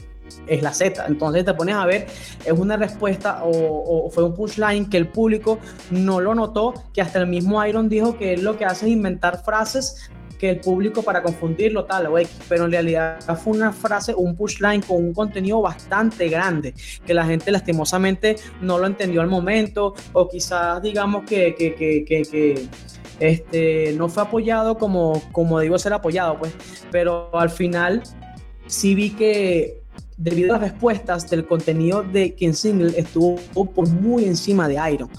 es 0.48 0.62
la 0.62 0.74
Z. 0.74 1.06
Entonces 1.08 1.46
te 1.46 1.54
pones 1.54 1.76
a 1.76 1.86
ver, 1.86 2.08
es 2.46 2.54
una 2.54 2.78
respuesta 2.78 3.42
o, 3.44 4.10
fue 4.10 4.24
un 4.24 4.34
punchline 4.34 4.90
que 4.90 4.98
el 4.98 5.08
público 5.08 5.60
no 5.92 6.20
lo 6.20 6.36
notó, 6.36 6.74
que 6.94 7.02
hasta 7.02 7.20
el 7.20 7.28
mismo 7.28 7.64
Iron 7.66 7.90
dijo 7.90 8.18
que 8.18 8.38
lo 8.38 8.58
que 8.58 8.66
hace 8.66 8.86
es 8.86 8.92
inventar 8.92 9.44
frases 9.44 10.10
que 10.40 10.50
el 10.50 10.60
público 10.60 11.04
para 11.04 11.24
confundirlo 11.24 11.86
tal 11.86 12.08
o 12.08 12.18
X, 12.18 12.30
pero 12.50 12.66
en 12.66 12.72
realidad 12.72 13.18
fue 13.42 13.54
una 13.54 13.72
frase, 13.72 14.14
un 14.14 14.36
pushline 14.36 14.82
con 14.82 14.98
un 14.98 15.14
contenido 15.14 15.62
bastante 15.62 16.28
grande, 16.28 16.74
que 17.06 17.14
la 17.14 17.26
gente 17.26 17.50
lastimosamente 17.50 18.36
no 18.60 18.78
lo 18.78 18.88
entendió 18.88 19.22
al 19.22 19.28
momento, 19.28 19.94
o 20.12 20.28
quizás 20.28 20.82
digamos 20.82 21.24
que, 21.24 21.56
que, 21.56 21.76
que, 21.76 22.04
que 22.04 22.68
este, 23.22 23.94
no 23.94 24.10
fue 24.10 24.24
apoyado 24.24 24.78
como, 24.78 25.22
como 25.32 25.60
debió 25.60 25.78
ser 25.78 25.94
apoyado, 25.94 26.38
pues, 26.38 26.54
pero 26.92 27.30
al 27.40 27.50
final 27.50 28.04
sí 28.68 28.96
vi 28.96 29.12
que 29.12 29.83
debido 30.18 30.56
a 30.56 30.60
las 30.60 30.72
respuestas 30.72 31.30
del 31.30 31.46
contenido 31.46 32.04
de 32.04 32.34
Ken 32.34 32.54
Single 32.54 32.94
estuvo 32.98 33.38
por 33.74 33.90
muy 33.90 34.26
encima 34.26 34.68
de 34.68 34.80
Iron. 34.92 35.10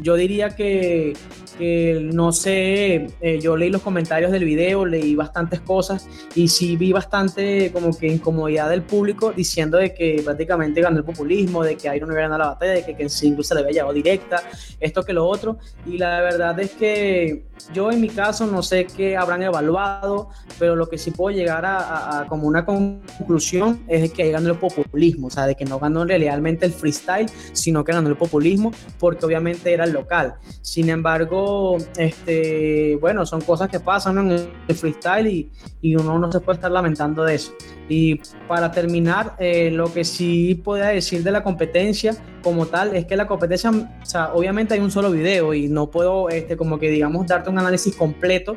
Yo 0.00 0.14
diría 0.16 0.50
que 0.50 1.14
que 1.52 2.08
no 2.12 2.32
sé, 2.32 3.06
eh, 3.20 3.38
yo 3.40 3.56
leí 3.56 3.70
los 3.70 3.82
comentarios 3.82 4.32
del 4.32 4.44
video, 4.44 4.84
leí 4.84 5.14
bastantes 5.14 5.60
cosas 5.60 6.08
y 6.34 6.48
sí 6.48 6.76
vi 6.76 6.92
bastante 6.92 7.70
como 7.72 7.96
que 7.96 8.08
incomodidad 8.08 8.70
del 8.70 8.82
público 8.82 9.32
diciendo 9.32 9.78
de 9.78 9.94
que 9.94 10.22
prácticamente 10.24 10.80
ganó 10.80 10.98
el 10.98 11.04
populismo, 11.04 11.62
de 11.62 11.76
que 11.76 11.94
Iron 11.94 12.08
no 12.08 12.14
había 12.14 12.28
ganado 12.28 12.38
la 12.40 12.48
batalla, 12.50 12.72
de 12.72 12.84
que 12.84 12.96
Ken 12.96 13.10
Single 13.10 13.44
se 13.44 13.54
le 13.54 13.60
había 13.60 13.72
llevado 13.72 13.94
directa, 13.94 14.42
esto 14.80 15.02
que 15.02 15.12
lo 15.12 15.26
otro. 15.26 15.58
Y 15.86 15.98
la 15.98 16.20
verdad 16.20 16.58
es 16.60 16.72
que 16.72 17.44
yo 17.72 17.90
en 17.90 18.00
mi 18.00 18.08
caso 18.08 18.46
no 18.46 18.62
sé 18.62 18.86
qué 18.86 19.16
habrán 19.16 19.42
evaluado, 19.42 20.30
pero 20.58 20.76
lo 20.76 20.88
que 20.88 20.98
sí 20.98 21.10
puedo 21.10 21.36
llegar 21.36 21.64
a, 21.64 22.26
como 22.28 22.46
una 22.46 22.64
conclusión 22.64 23.82
es 23.88 24.12
que 24.12 24.24
ahí 24.24 24.32
el 24.50 24.56
populismo, 24.56 25.28
o 25.28 25.30
sea, 25.30 25.46
de 25.46 25.54
que 25.54 25.64
no 25.64 25.78
ganó 25.78 26.04
realmente 26.04 26.66
el 26.66 26.72
freestyle, 26.72 27.28
sino 27.52 27.84
que 27.84 27.92
ganó 27.92 28.08
el 28.08 28.16
populismo 28.16 28.72
porque 28.98 29.24
obviamente 29.24 29.72
era 29.72 29.84
el 29.84 29.92
local. 29.92 30.34
Sin 30.60 30.88
embargo, 30.88 31.78
este, 31.96 32.96
bueno, 33.00 33.26
son 33.26 33.40
cosas 33.40 33.68
que 33.68 33.80
pasan 33.80 34.18
en 34.18 34.30
el 34.68 34.74
freestyle 34.74 35.26
y, 35.26 35.50
y, 35.80 35.96
uno 35.96 36.18
no 36.18 36.30
se 36.32 36.40
puede 36.40 36.56
estar 36.56 36.70
lamentando 36.70 37.24
de 37.24 37.34
eso. 37.34 37.52
Y 37.94 38.14
para 38.48 38.72
terminar, 38.72 39.36
eh, 39.38 39.70
lo 39.70 39.92
que 39.92 40.02
sí 40.02 40.54
podría 40.54 40.86
decir 40.86 41.22
de 41.22 41.30
la 41.30 41.42
competencia 41.42 42.16
como 42.42 42.64
tal 42.64 42.96
es 42.96 43.04
que 43.04 43.16
la 43.16 43.26
competencia, 43.26 43.70
o 43.70 44.06
sea, 44.06 44.32
obviamente 44.32 44.72
hay 44.72 44.80
un 44.80 44.90
solo 44.90 45.10
video 45.10 45.52
y 45.52 45.68
no 45.68 45.90
puedo, 45.90 46.30
este, 46.30 46.56
como 46.56 46.78
que 46.78 46.88
digamos, 46.88 47.26
darte 47.26 47.50
un 47.50 47.58
análisis 47.58 47.94
completo 47.94 48.54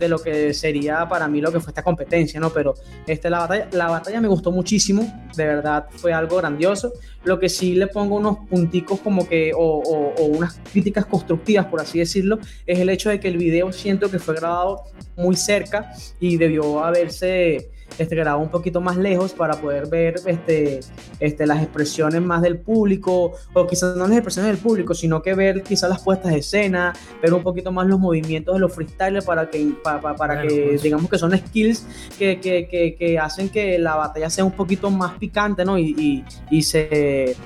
de 0.00 0.08
lo 0.08 0.18
que 0.20 0.54
sería 0.54 1.06
para 1.06 1.28
mí 1.28 1.42
lo 1.42 1.52
que 1.52 1.60
fue 1.60 1.70
esta 1.70 1.82
competencia, 1.82 2.40
¿no? 2.40 2.48
Pero 2.48 2.76
este, 3.06 3.28
la, 3.28 3.40
batalla, 3.40 3.68
la 3.72 3.90
batalla 3.90 4.22
me 4.22 4.28
gustó 4.28 4.52
muchísimo, 4.52 5.02
de 5.36 5.44
verdad 5.44 5.84
fue 5.90 6.14
algo 6.14 6.38
grandioso. 6.38 6.94
Lo 7.24 7.38
que 7.38 7.50
sí 7.50 7.74
le 7.74 7.88
pongo 7.88 8.16
unos 8.16 8.38
punticos 8.48 9.00
como 9.00 9.28
que, 9.28 9.52
o, 9.54 9.60
o 9.60 10.24
unas 10.24 10.62
críticas 10.72 11.04
constructivas, 11.04 11.66
por 11.66 11.82
así 11.82 11.98
decirlo, 11.98 12.38
es 12.66 12.78
el 12.78 12.88
hecho 12.88 13.10
de 13.10 13.20
que 13.20 13.28
el 13.28 13.36
video 13.36 13.70
siento 13.70 14.10
que 14.10 14.18
fue 14.18 14.34
grabado 14.34 14.84
muy 15.14 15.36
cerca 15.36 15.92
y 16.20 16.38
debió 16.38 16.82
haberse 16.82 17.70
este, 17.96 18.14
grabado 18.14 18.42
un 18.42 18.50
poquito 18.50 18.80
más 18.80 18.96
lejos 18.96 19.32
para 19.32 19.54
poder 19.60 19.88
ver 19.88 20.16
este, 20.26 20.80
este, 21.20 21.46
las 21.46 21.62
expresiones 21.62 22.20
más 22.20 22.42
del 22.42 22.58
público, 22.58 23.32
o 23.52 23.66
quizás 23.66 23.96
no 23.96 24.06
las 24.06 24.16
expresiones 24.16 24.52
del 24.52 24.60
público, 24.60 24.94
sino 24.94 25.22
que 25.22 25.34
ver 25.34 25.62
quizás 25.62 25.88
las 25.88 26.02
puestas 26.02 26.32
de 26.32 26.38
escena, 26.38 26.92
ver 27.22 27.32
un 27.32 27.42
poquito 27.42 27.72
más 27.72 27.86
los 27.86 27.98
movimientos 27.98 28.54
de 28.54 28.60
los 28.60 28.74
freestylers 28.74 29.24
para 29.24 29.48
que, 29.50 29.72
para, 29.82 30.14
para 30.14 30.42
que 30.42 30.66
pues. 30.70 30.82
digamos 30.82 31.08
que 31.10 31.18
son 31.18 31.36
skills 31.36 31.86
que, 32.18 32.40
que, 32.40 32.96
que, 32.98 33.18
hacen 33.18 33.48
que 33.48 33.78
la 33.78 33.96
batalla 33.96 34.30
sea 34.30 34.44
un 34.44 34.52
poquito 34.52 34.90
más 34.90 35.14
picante, 35.18 35.64
¿no? 35.64 35.78
Y, 35.78 35.94
y, 35.98 36.24
y 36.50 36.62
se 36.62 37.36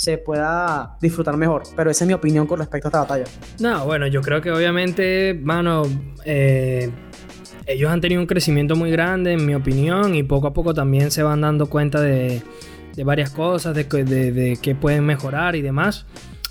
se 0.00 0.16
pueda 0.16 0.96
disfrutar 0.98 1.36
mejor. 1.36 1.64
Pero 1.76 1.90
esa 1.90 2.04
es 2.04 2.08
mi 2.08 2.14
opinión 2.14 2.46
con 2.46 2.58
respecto 2.58 2.88
a 2.88 2.88
esta 2.88 3.00
batalla. 3.00 3.24
No, 3.58 3.84
bueno, 3.84 4.06
yo 4.06 4.22
creo 4.22 4.40
que 4.40 4.50
obviamente, 4.50 5.38
mano, 5.42 5.82
eh, 6.24 6.90
ellos 7.72 7.90
han 7.90 8.00
tenido 8.00 8.20
un 8.20 8.26
crecimiento 8.26 8.74
muy 8.76 8.90
grande, 8.90 9.32
en 9.32 9.46
mi 9.46 9.54
opinión, 9.54 10.14
y 10.14 10.22
poco 10.22 10.48
a 10.48 10.52
poco 10.52 10.74
también 10.74 11.10
se 11.10 11.22
van 11.22 11.40
dando 11.40 11.66
cuenta 11.66 12.00
de, 12.00 12.42
varias 13.04 13.30
cosas, 13.30 13.74
de, 13.74 13.84
de, 13.84 14.58
qué 14.60 14.74
pueden 14.74 15.04
mejorar 15.06 15.56
y 15.56 15.62
demás. 15.62 16.06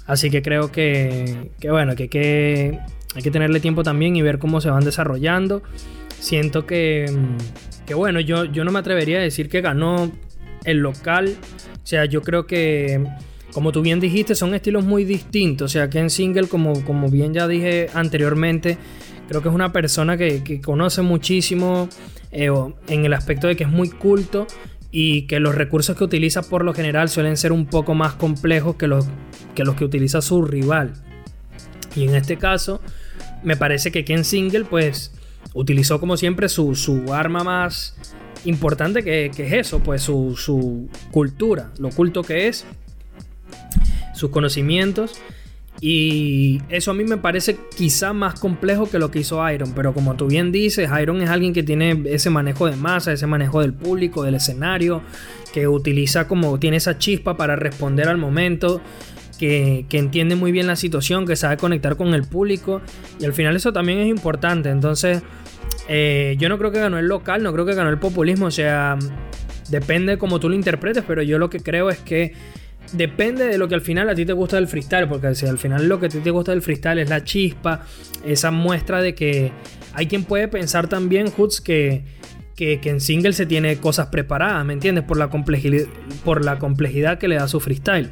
Así 0.08 0.30
que 0.32 0.42
creo 0.42 0.72
que, 0.72 1.52
bueno, 1.70 1.96
que, 1.96 2.08
que, 2.08 2.80
hay 3.16 3.22
que 3.22 3.32
tenerle 3.32 3.60
tiempo 3.60 3.84
también 3.84 4.16
y 4.16 4.22
ver 4.22 4.40
cómo 4.40 4.62
se 4.62 4.70
van 4.70 4.84
desarrollando. 4.84 5.62
Siento 6.20 6.66
que, 6.66 7.06
que 7.86 7.94
bueno, 7.94 8.20
yo, 8.20 8.46
no 8.46 8.72
me 8.72 8.80
atrevería 8.80 9.20
a 9.20 9.22
decir 9.22 9.50
que 9.50 9.62
ganó 9.62 10.12
el 10.64 10.78
local. 10.78 11.36
O 11.84 11.86
sea, 11.86 12.06
yo 12.06 12.22
creo 12.22 12.48
que, 12.48 13.04
como 13.52 13.72
tú 13.72 13.82
bien 13.82 14.00
dijiste, 14.00 14.36
son 14.36 14.56
estilos 14.56 14.84
muy 14.84 15.04
distintos. 15.04 15.66
O 15.66 15.74
sea, 15.74 15.90
Ken 15.90 16.10
Single, 16.10 16.48
como, 16.48 16.84
como 16.86 17.10
bien 17.10 17.34
ya 17.34 17.48
dije 17.48 17.90
anteriormente, 17.94 18.78
Creo 19.30 19.44
que 19.44 19.50
es 19.50 19.54
una 19.54 19.72
persona 19.72 20.18
que, 20.18 20.60
conoce 20.60 21.04
muchísimo 21.04 21.88
eh, 22.32 22.50
en 22.88 23.06
el 23.06 23.14
aspecto 23.14 23.46
de 23.46 23.56
que 23.56 23.64
es 23.64 23.70
muy 23.70 23.92
culto 23.92 24.48
y 24.90 25.28
que 25.28 25.40
los 25.40 25.54
recursos 25.54 25.96
que 25.96 26.04
utiliza 26.04 26.42
por 26.42 26.66
lo 26.66 26.74
general 26.74 27.10
suelen 27.10 27.38
ser 27.38 27.52
un 27.52 27.68
poco 27.68 27.94
más 27.94 28.14
complejos 28.14 28.76
que 28.76 28.88
los 28.88 29.06
que, 29.54 29.64
los 29.64 29.76
que 29.76 29.86
utiliza 29.86 30.24
su 30.24 30.42
rival. 30.42 30.94
Y 31.96 32.06
en 32.06 32.16
este 32.16 32.38
caso, 32.38 32.82
me 33.44 33.56
parece 33.56 33.92
que 33.92 34.04
Ken 34.04 34.26
Single, 34.26 34.66
pues, 34.66 35.14
utilizó 35.54 36.00
como 36.00 36.18
siempre 36.18 36.50
su, 36.50 36.74
arma 37.14 37.44
más 37.44 37.96
importante 38.46 39.04
que, 39.04 39.28
es 39.28 39.54
eso, 39.54 39.80
pues 39.80 40.02
su, 40.02 40.36
su 40.38 40.90
cultura, 41.12 41.70
lo 41.78 41.92
culto 41.92 42.24
que 42.24 42.48
es, 42.48 42.66
sus 44.16 44.32
conocimientos 44.32 45.22
y 45.82 46.62
eso 46.68 46.92
a 46.92 46.94
mí 46.94 47.06
me 47.06 47.18
parece 47.18 47.58
quizá 47.76 48.12
más 48.12 48.40
complejo 48.40 48.90
que 48.90 49.00
lo 49.00 49.12
que 49.12 49.20
hizo 49.20 49.50
Iron. 49.50 49.74
Pero 49.74 49.94
como 49.94 50.16
tú 50.16 50.28
bien 50.28 50.52
dices, 50.52 50.90
Iron 51.02 51.22
es 51.22 51.30
alguien 51.30 51.54
que 51.54 51.64
tiene 51.64 52.04
ese 52.06 52.30
manejo 52.30 52.68
de 52.70 52.76
masa, 52.76 53.14
ese 53.14 53.28
manejo 53.28 53.62
del 53.62 53.74
público, 53.74 54.24
del 54.24 54.36
escenario, 54.36 55.02
que 55.54 55.68
utiliza 55.68 56.28
como 56.28 56.60
tiene 56.60 56.78
esa 56.78 56.98
chispa 56.98 57.38
para 57.38 57.56
responder 57.56 58.10
al 58.10 58.18
momento. 58.18 58.82
Que, 59.38 59.86
entiende 59.92 60.36
muy 60.36 60.52
bien 60.52 60.68
la 60.68 60.76
situación, 60.76 61.26
que 61.26 61.38
sabe 61.38 61.56
conectar 61.56 61.96
con 61.96 62.14
el 62.14 62.24
público. 62.24 62.82
Y 63.22 63.26
al 63.26 63.34
final 63.34 63.56
eso 63.56 63.72
también 63.72 64.00
es 64.00 64.08
importante. 64.08 64.70
Entonces, 64.70 65.24
eh, 65.88 66.36
yo 66.38 66.50
no 66.50 66.58
creo 66.58 66.72
que 66.72 66.80
ganó 66.80 67.00
el 67.00 67.08
local, 67.08 67.42
no 67.42 67.54
creo 67.54 67.66
que 67.66 67.74
ganó 67.74 67.90
el 67.90 68.00
populismo. 68.00 68.48
O 68.48 68.52
sea, 68.52 69.00
depende 69.70 70.14
de 70.14 70.18
cómo 70.18 70.42
tú 70.42 70.50
lo 70.50 70.56
interpretes, 70.56 71.06
pero 71.08 71.22
yo 71.22 71.40
lo 71.40 71.50
que 71.50 71.62
creo 71.62 71.90
es 71.90 72.00
que 72.00 72.34
depende 72.94 73.48
de 73.48 73.58
lo 73.58 73.68
que 73.68 73.76
al 73.76 73.82
final 73.82 74.10
a 74.10 74.16
ti 74.16 74.26
te 74.26 74.34
gusta 74.34 74.56
del 74.56 74.68
freestyle, 74.68 75.08
porque 75.08 75.34
si 75.36 75.46
al 75.46 75.58
final 75.58 75.88
lo 75.88 76.00
que 76.00 76.08
a 76.08 76.10
ti 76.10 76.20
te 76.20 76.32
gusta 76.32 76.52
del 76.52 76.62
freestyle 76.62 77.00
es 77.00 77.10
la 77.10 77.24
chispa, 77.24 77.86
esa 78.26 78.52
muestra 78.52 79.02
de 79.02 79.16
que 79.16 79.52
hay 79.94 80.08
quien 80.08 80.24
puede 80.24 80.48
pensar 80.48 80.88
también, 80.88 81.32
Hoods, 81.32 81.62
que, 81.62 82.04
que, 82.56 82.80
en 82.84 83.00
single 83.00 83.34
se 83.34 83.46
tiene 83.46 83.78
cosas 83.78 84.08
preparadas, 84.08 84.66
¿me 84.66 84.74
entiendes? 84.74 85.04
Por 85.04 85.18
la, 85.18 85.30
complejidad, 85.30 85.88
por 86.24 86.44
la 86.44 86.60
complejidad 86.60 87.18
que 87.18 87.28
le 87.28 87.36
da 87.36 87.48
su 87.48 87.60
freestyle. 87.60 88.12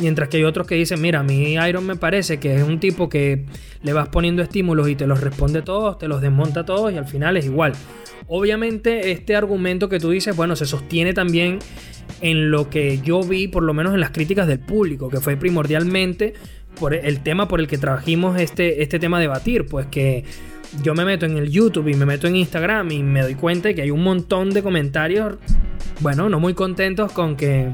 Mientras 0.00 0.28
que 0.28 0.38
hay 0.38 0.44
otros 0.44 0.66
que 0.66 0.74
dicen, 0.74 1.00
mira, 1.00 1.20
a 1.20 1.22
mí 1.22 1.54
Iron 1.54 1.86
me 1.86 1.96
parece 1.96 2.40
que 2.40 2.56
es 2.56 2.62
un 2.62 2.80
tipo 2.80 3.08
que 3.08 3.44
le 3.82 3.92
vas 3.92 4.08
poniendo 4.08 4.42
estímulos 4.42 4.88
y 4.88 4.96
te 4.96 5.06
los 5.06 5.20
responde 5.20 5.62
todos, 5.62 5.98
te 5.98 6.08
los 6.08 6.20
desmonta 6.20 6.64
todos 6.64 6.92
y 6.92 6.96
al 6.96 7.06
final 7.06 7.36
es 7.36 7.44
igual. 7.44 7.72
Obviamente 8.26 9.10
este 9.10 9.36
argumento 9.36 9.88
que 9.88 9.98
tú 9.98 10.10
dices, 10.10 10.34
bueno, 10.34 10.56
se 10.56 10.64
sostiene 10.64 11.12
también 11.12 11.58
en 12.20 12.50
lo 12.50 12.70
que 12.70 12.98
yo 13.00 13.22
vi, 13.22 13.48
por 13.48 13.62
lo 13.62 13.74
menos 13.74 13.92
en 13.94 14.00
las 14.00 14.10
críticas 14.10 14.46
del 14.46 14.58
público, 14.58 15.08
que 15.08 15.20
fue 15.20 15.36
primordialmente 15.36 16.34
por 16.78 16.94
el 16.94 17.20
tema 17.20 17.48
por 17.48 17.60
el 17.60 17.66
que 17.66 17.78
trajimos 17.78 18.40
este, 18.40 18.82
este 18.82 18.98
tema 18.98 19.18
a 19.18 19.20
debatir, 19.20 19.66
pues 19.66 19.86
que 19.86 20.24
yo 20.82 20.94
me 20.94 21.04
meto 21.04 21.26
en 21.26 21.36
el 21.36 21.50
YouTube 21.50 21.88
y 21.88 21.94
me 21.94 22.06
meto 22.06 22.26
en 22.26 22.36
Instagram 22.36 22.90
y 22.92 23.02
me 23.02 23.22
doy 23.22 23.34
cuenta 23.34 23.68
de 23.68 23.74
que 23.74 23.82
hay 23.82 23.90
un 23.90 24.02
montón 24.02 24.50
de 24.50 24.62
comentarios, 24.62 25.36
bueno, 26.00 26.28
no 26.28 26.38
muy 26.40 26.54
contentos 26.54 27.12
con 27.12 27.36
que 27.36 27.70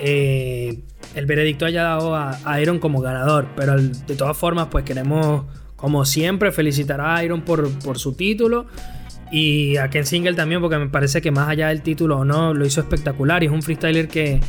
eh, 0.00 0.80
el 1.14 1.26
veredicto 1.26 1.64
haya 1.64 1.82
dado 1.82 2.14
a, 2.14 2.60
Iron 2.60 2.78
como 2.78 3.00
ganador, 3.00 3.48
pero 3.56 3.80
de 3.80 4.16
todas 4.16 4.36
formas, 4.36 4.68
pues 4.70 4.84
queremos, 4.84 5.44
como 5.76 6.04
siempre, 6.04 6.52
felicitar 6.52 7.00
a 7.00 7.22
Iron 7.24 7.42
por, 7.42 7.98
su 7.98 8.14
título 8.14 8.66
y 9.30 9.76
a 9.76 9.88
Ken 9.88 10.06
Single 10.06 10.34
también, 10.34 10.60
porque 10.60 10.78
me 10.78 10.88
parece 10.88 11.20
que 11.20 11.30
más 11.30 11.48
allá 11.48 11.68
del 11.68 11.82
título 11.82 12.18
o 12.18 12.24
no, 12.24 12.54
lo 12.54 12.66
hizo 12.66 12.80
espectacular. 12.80 13.42
Y 13.42 13.46
es 13.46 13.52
un 13.52 13.62
freestyler 13.62 14.08
que, 14.08 14.40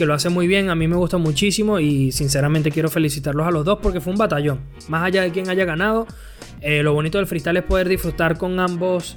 que 0.00 0.06
lo 0.06 0.14
hace 0.14 0.30
muy 0.30 0.46
bien. 0.46 0.70
A 0.70 0.74
mí 0.74 0.88
me 0.88 0.96
gusta 0.96 1.18
muchísimo. 1.18 1.78
Y 1.78 2.10
sinceramente 2.12 2.70
quiero 2.70 2.88
felicitarlos 2.88 3.46
a 3.46 3.50
los 3.50 3.66
dos 3.66 3.80
porque 3.82 4.00
fue 4.00 4.12
un 4.12 4.18
batallón. 4.18 4.60
Más 4.88 5.04
allá 5.04 5.22
de 5.22 5.30
quien 5.30 5.50
haya 5.50 5.66
ganado, 5.66 6.06
eh, 6.62 6.82
lo 6.82 6.94
bonito 6.94 7.18
del 7.18 7.26
freestyle 7.26 7.58
es 7.58 7.64
poder 7.64 7.86
disfrutar 7.88 8.38
con 8.38 8.58
ambos 8.60 9.14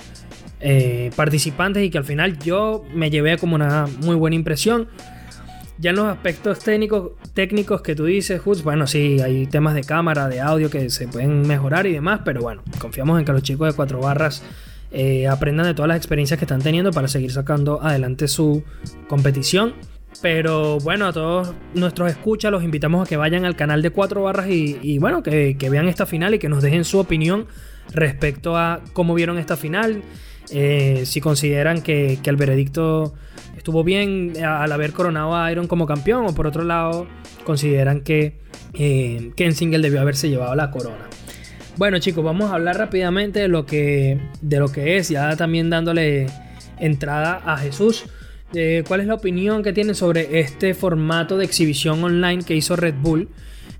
eh, 0.59 1.11
participantes. 1.15 1.83
Y 1.83 1.89
que 1.89 1.99
al 1.99 2.03
final 2.03 2.37
yo 2.39 2.83
me 2.93 3.09
llevé 3.09 3.37
como 3.37 3.55
una 3.55 3.87
muy 4.01 4.15
buena 4.17 4.35
impresión. 4.35 4.89
Ya 5.83 5.89
en 5.89 5.97
los 5.97 6.05
aspectos 6.05 6.59
técnicos, 6.59 7.11
técnicos 7.33 7.81
que 7.81 7.93
tú 7.93 8.05
dices, 8.05 8.39
Hoods, 8.39 8.63
bueno, 8.63 8.87
sí, 8.87 9.19
hay 9.19 9.47
temas 9.47 9.75
de 9.75 9.83
cámara, 9.83 10.29
de 10.29 10.39
audio 10.39 10.69
que 10.69 10.89
se 10.89 11.09
pueden 11.09 11.45
mejorar 11.45 11.85
y 11.87 11.91
demás, 11.91 12.21
pero 12.23 12.39
bueno, 12.41 12.63
confiamos 12.79 13.19
en 13.19 13.25
que 13.25 13.33
los 13.33 13.43
chicos 13.43 13.67
de 13.67 13.75
cuatro 13.75 13.99
barras 13.99 14.43
eh, 14.93 15.27
aprendan 15.27 15.65
de 15.65 15.73
todas 15.73 15.89
las 15.89 15.97
experiencias 15.97 16.39
que 16.39 16.45
están 16.45 16.61
teniendo 16.61 16.91
para 16.91 17.09
seguir 17.09 17.33
sacando 17.33 17.81
adelante 17.83 18.29
su 18.29 18.63
competición. 19.09 19.73
Pero 20.21 20.79
bueno, 20.79 21.05
a 21.05 21.11
todos 21.11 21.53
nuestros 21.73 22.09
escuchas 22.09 22.49
los 22.49 22.63
invitamos 22.63 23.05
a 23.05 23.09
que 23.09 23.17
vayan 23.17 23.43
al 23.43 23.57
canal 23.57 23.81
de 23.81 23.89
Cuatro 23.89 24.23
Barras 24.23 24.47
y, 24.49 24.97
bueno, 24.99 25.21
que, 25.21 25.57
vean 25.69 25.89
esta 25.89 26.05
final 26.05 26.33
y 26.33 26.39
que 26.39 26.47
nos 26.47 26.63
dejen 26.63 26.85
su 26.85 26.97
opinión 26.97 27.45
respecto 27.93 28.55
a 28.55 28.79
cómo 28.93 29.15
vieron 29.15 29.37
esta 29.37 29.57
final, 29.57 30.01
eh, 30.51 31.03
si 31.05 31.21
consideran 31.21 31.81
que, 31.81 32.19
el 32.23 32.35
veredicto 32.35 33.13
estuvo 33.57 33.83
bien 33.83 34.33
al 34.43 34.71
haber 34.71 34.93
coronado 34.93 35.35
a 35.35 35.51
Iron 35.51 35.67
como 35.67 35.85
campeón 35.85 36.25
o 36.25 36.35
por 36.35 36.47
otro 36.47 36.63
lado 36.63 37.07
consideran 37.45 38.01
que 38.01 38.33
eh, 38.73 39.31
Single 39.53 39.79
debió 39.79 40.01
haberse 40.01 40.29
llevado 40.29 40.55
la 40.55 40.71
corona. 40.71 41.07
Bueno 41.77 41.97
chicos, 41.99 42.23
vamos 42.23 42.51
a 42.51 42.55
hablar 42.55 42.77
rápidamente 42.77 43.39
de 43.39 43.47
lo 43.47 43.65
que, 43.65 44.19
de 44.41 44.59
lo 44.59 44.71
que 44.71 44.97
es, 44.97 45.09
ya 45.09 45.35
también 45.35 45.69
dándole 45.69 46.27
entrada 46.79 47.41
a 47.45 47.57
Jesús. 47.57 48.05
Eh, 48.53 48.83
¿Cuál 48.87 49.01
es 49.01 49.07
la 49.07 49.15
opinión 49.15 49.63
que 49.63 49.73
tienen 49.73 49.95
sobre 49.95 50.39
este 50.39 50.75
formato 50.75 51.37
de 51.37 51.45
exhibición 51.45 52.03
online 52.03 52.43
que 52.43 52.55
hizo 52.55 52.75
Red 52.75 52.95
Bull? 53.01 53.29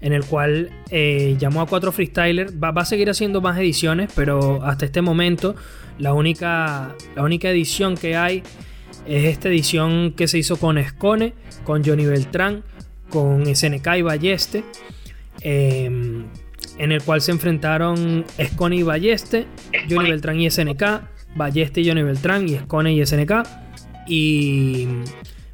En 0.03 0.13
el 0.13 0.24
cual 0.25 0.69
eh, 0.91 1.38
llamó 1.39 1.62
a 1.62 1.65
cuatro 1.65 1.91
freestylers. 1.91 2.53
Va, 2.62 2.69
a 2.69 2.86
seguir 2.86 3.10
haciendo 3.10 3.41
más 3.41 3.57
ediciones, 3.57 4.12
pero 4.15 4.63
hasta 4.63 4.86
este 4.86 5.01
momento 5.01 5.55
la 5.98 6.13
única, 6.13 6.93
la 7.15 7.24
única 7.24 7.50
edición 7.50 7.95
que 7.95 8.15
hay 8.15 8.43
es 9.07 9.25
esta 9.25 9.50
edición 9.50 10.13
que 10.15 10.27
se 10.27 10.38
hizo 10.38 10.57
con 10.57 10.77
Escone, 10.77 11.33
con 11.63 11.83
Johnny 11.83 12.05
Beltrán, 12.05 12.63
con 13.10 13.45
SNK 13.45 13.88
y 13.98 14.01
Balleste. 14.01 14.63
Em, 15.41 16.25
en 16.77 16.91
el 16.91 17.01
cual 17.01 17.22
se 17.22 17.31
enfrentaron 17.31 18.25
Escone 18.38 18.77
y 18.77 18.83
Balleste, 18.83 19.48
Johnny 19.89 20.10
Beltrán 20.10 20.39
y 20.39 20.50
SNK, 20.50 20.83
Balleste 21.36 21.81
y 21.81 21.88
Johnny 21.88 22.03
Beltrán 22.03 22.48
y 22.48 22.55
Escone 22.55 22.93
y 22.93 23.05
SNK. 23.05 23.43
Y 24.07 24.88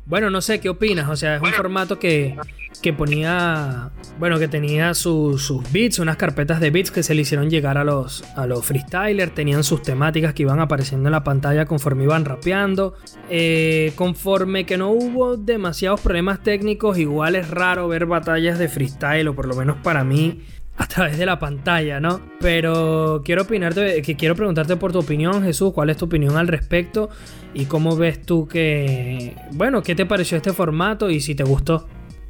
bueno, 0.09 0.31
no 0.31 0.41
sé 0.41 0.59
qué 0.59 0.69
opinas. 0.69 1.07
O 1.07 1.15
sea, 1.15 1.35
es 1.35 1.41
un 1.41 1.51
formato 1.51 1.99
que, 1.99 2.35
que 2.81 2.93
ponía, 2.93 3.91
bueno, 4.17 4.39
que 4.39 4.47
tenía 4.47 4.95
sus 4.95 5.63
beats, 5.71 5.99
unas 5.99 6.17
carpetas 6.17 6.59
de 6.59 6.71
beats 6.71 6.89
que 6.89 7.03
se 7.03 7.13
le 7.13 7.21
hicieron 7.21 7.49
llegar 7.51 7.77
a 7.77 7.83
los, 7.83 8.23
a 8.35 8.47
los 8.47 8.65
freestylers. 8.65 9.35
Tenían 9.35 9.63
sus 9.63 9.83
temáticas 9.83 10.33
que 10.33 10.41
iban 10.41 10.59
apareciendo 10.59 11.09
en 11.09 11.11
la 11.11 11.23
pantalla 11.23 11.65
conforme 11.65 12.05
iban 12.05 12.25
rapeando. 12.25 12.95
Eh, 13.29 13.93
conforme 13.95 14.65
que 14.65 14.77
no 14.77 14.89
hubo 14.89 15.37
demasiados 15.37 16.01
problemas 16.01 16.41
técnicos, 16.41 16.97
igual 16.97 17.35
es 17.35 17.47
raro 17.47 17.87
ver 17.87 18.07
batallas 18.07 18.57
de 18.57 18.67
freestyle, 18.67 19.27
o 19.27 19.35
por 19.35 19.47
lo 19.47 19.55
menos 19.55 19.77
para 19.83 20.03
mí 20.03 20.41
a 20.79 20.87
través 20.87 21.17
de 21.17 21.25
la 21.25 21.37
pantalla, 21.37 21.99
¿no? 21.99 22.21
Pero 22.39 23.21
quiero 23.25 23.41
opinarte, 23.43 24.01
que 24.01 24.15
quiero 24.15 24.33
preguntarte 24.33 24.77
por 24.77 24.93
tu 24.93 24.99
opinión, 24.99 25.43
Jesús, 25.43 25.73
¿cuál 25.73 25.89
es 25.89 25.97
tu 25.97 26.05
opinión 26.05 26.37
al 26.37 26.47
respecto? 26.47 27.09
Y 27.53 27.65
cómo 27.65 27.95
ves 27.95 28.21
tú 28.21 28.47
que, 28.47 29.35
bueno, 29.51 29.81
¿qué 29.81 29.95
te 29.95 30.05
pareció 30.05 30.37
este 30.37 30.53
formato 30.53 31.09
y 31.09 31.19
si 31.19 31.35
te 31.35 31.43
gustó? 31.43 31.87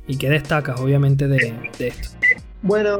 ¿Y 0.07 0.17
qué 0.17 0.29
destacas, 0.29 0.79
obviamente, 0.79 1.27
de, 1.27 1.53
esto? 1.79 2.09
Bueno, 2.61 2.99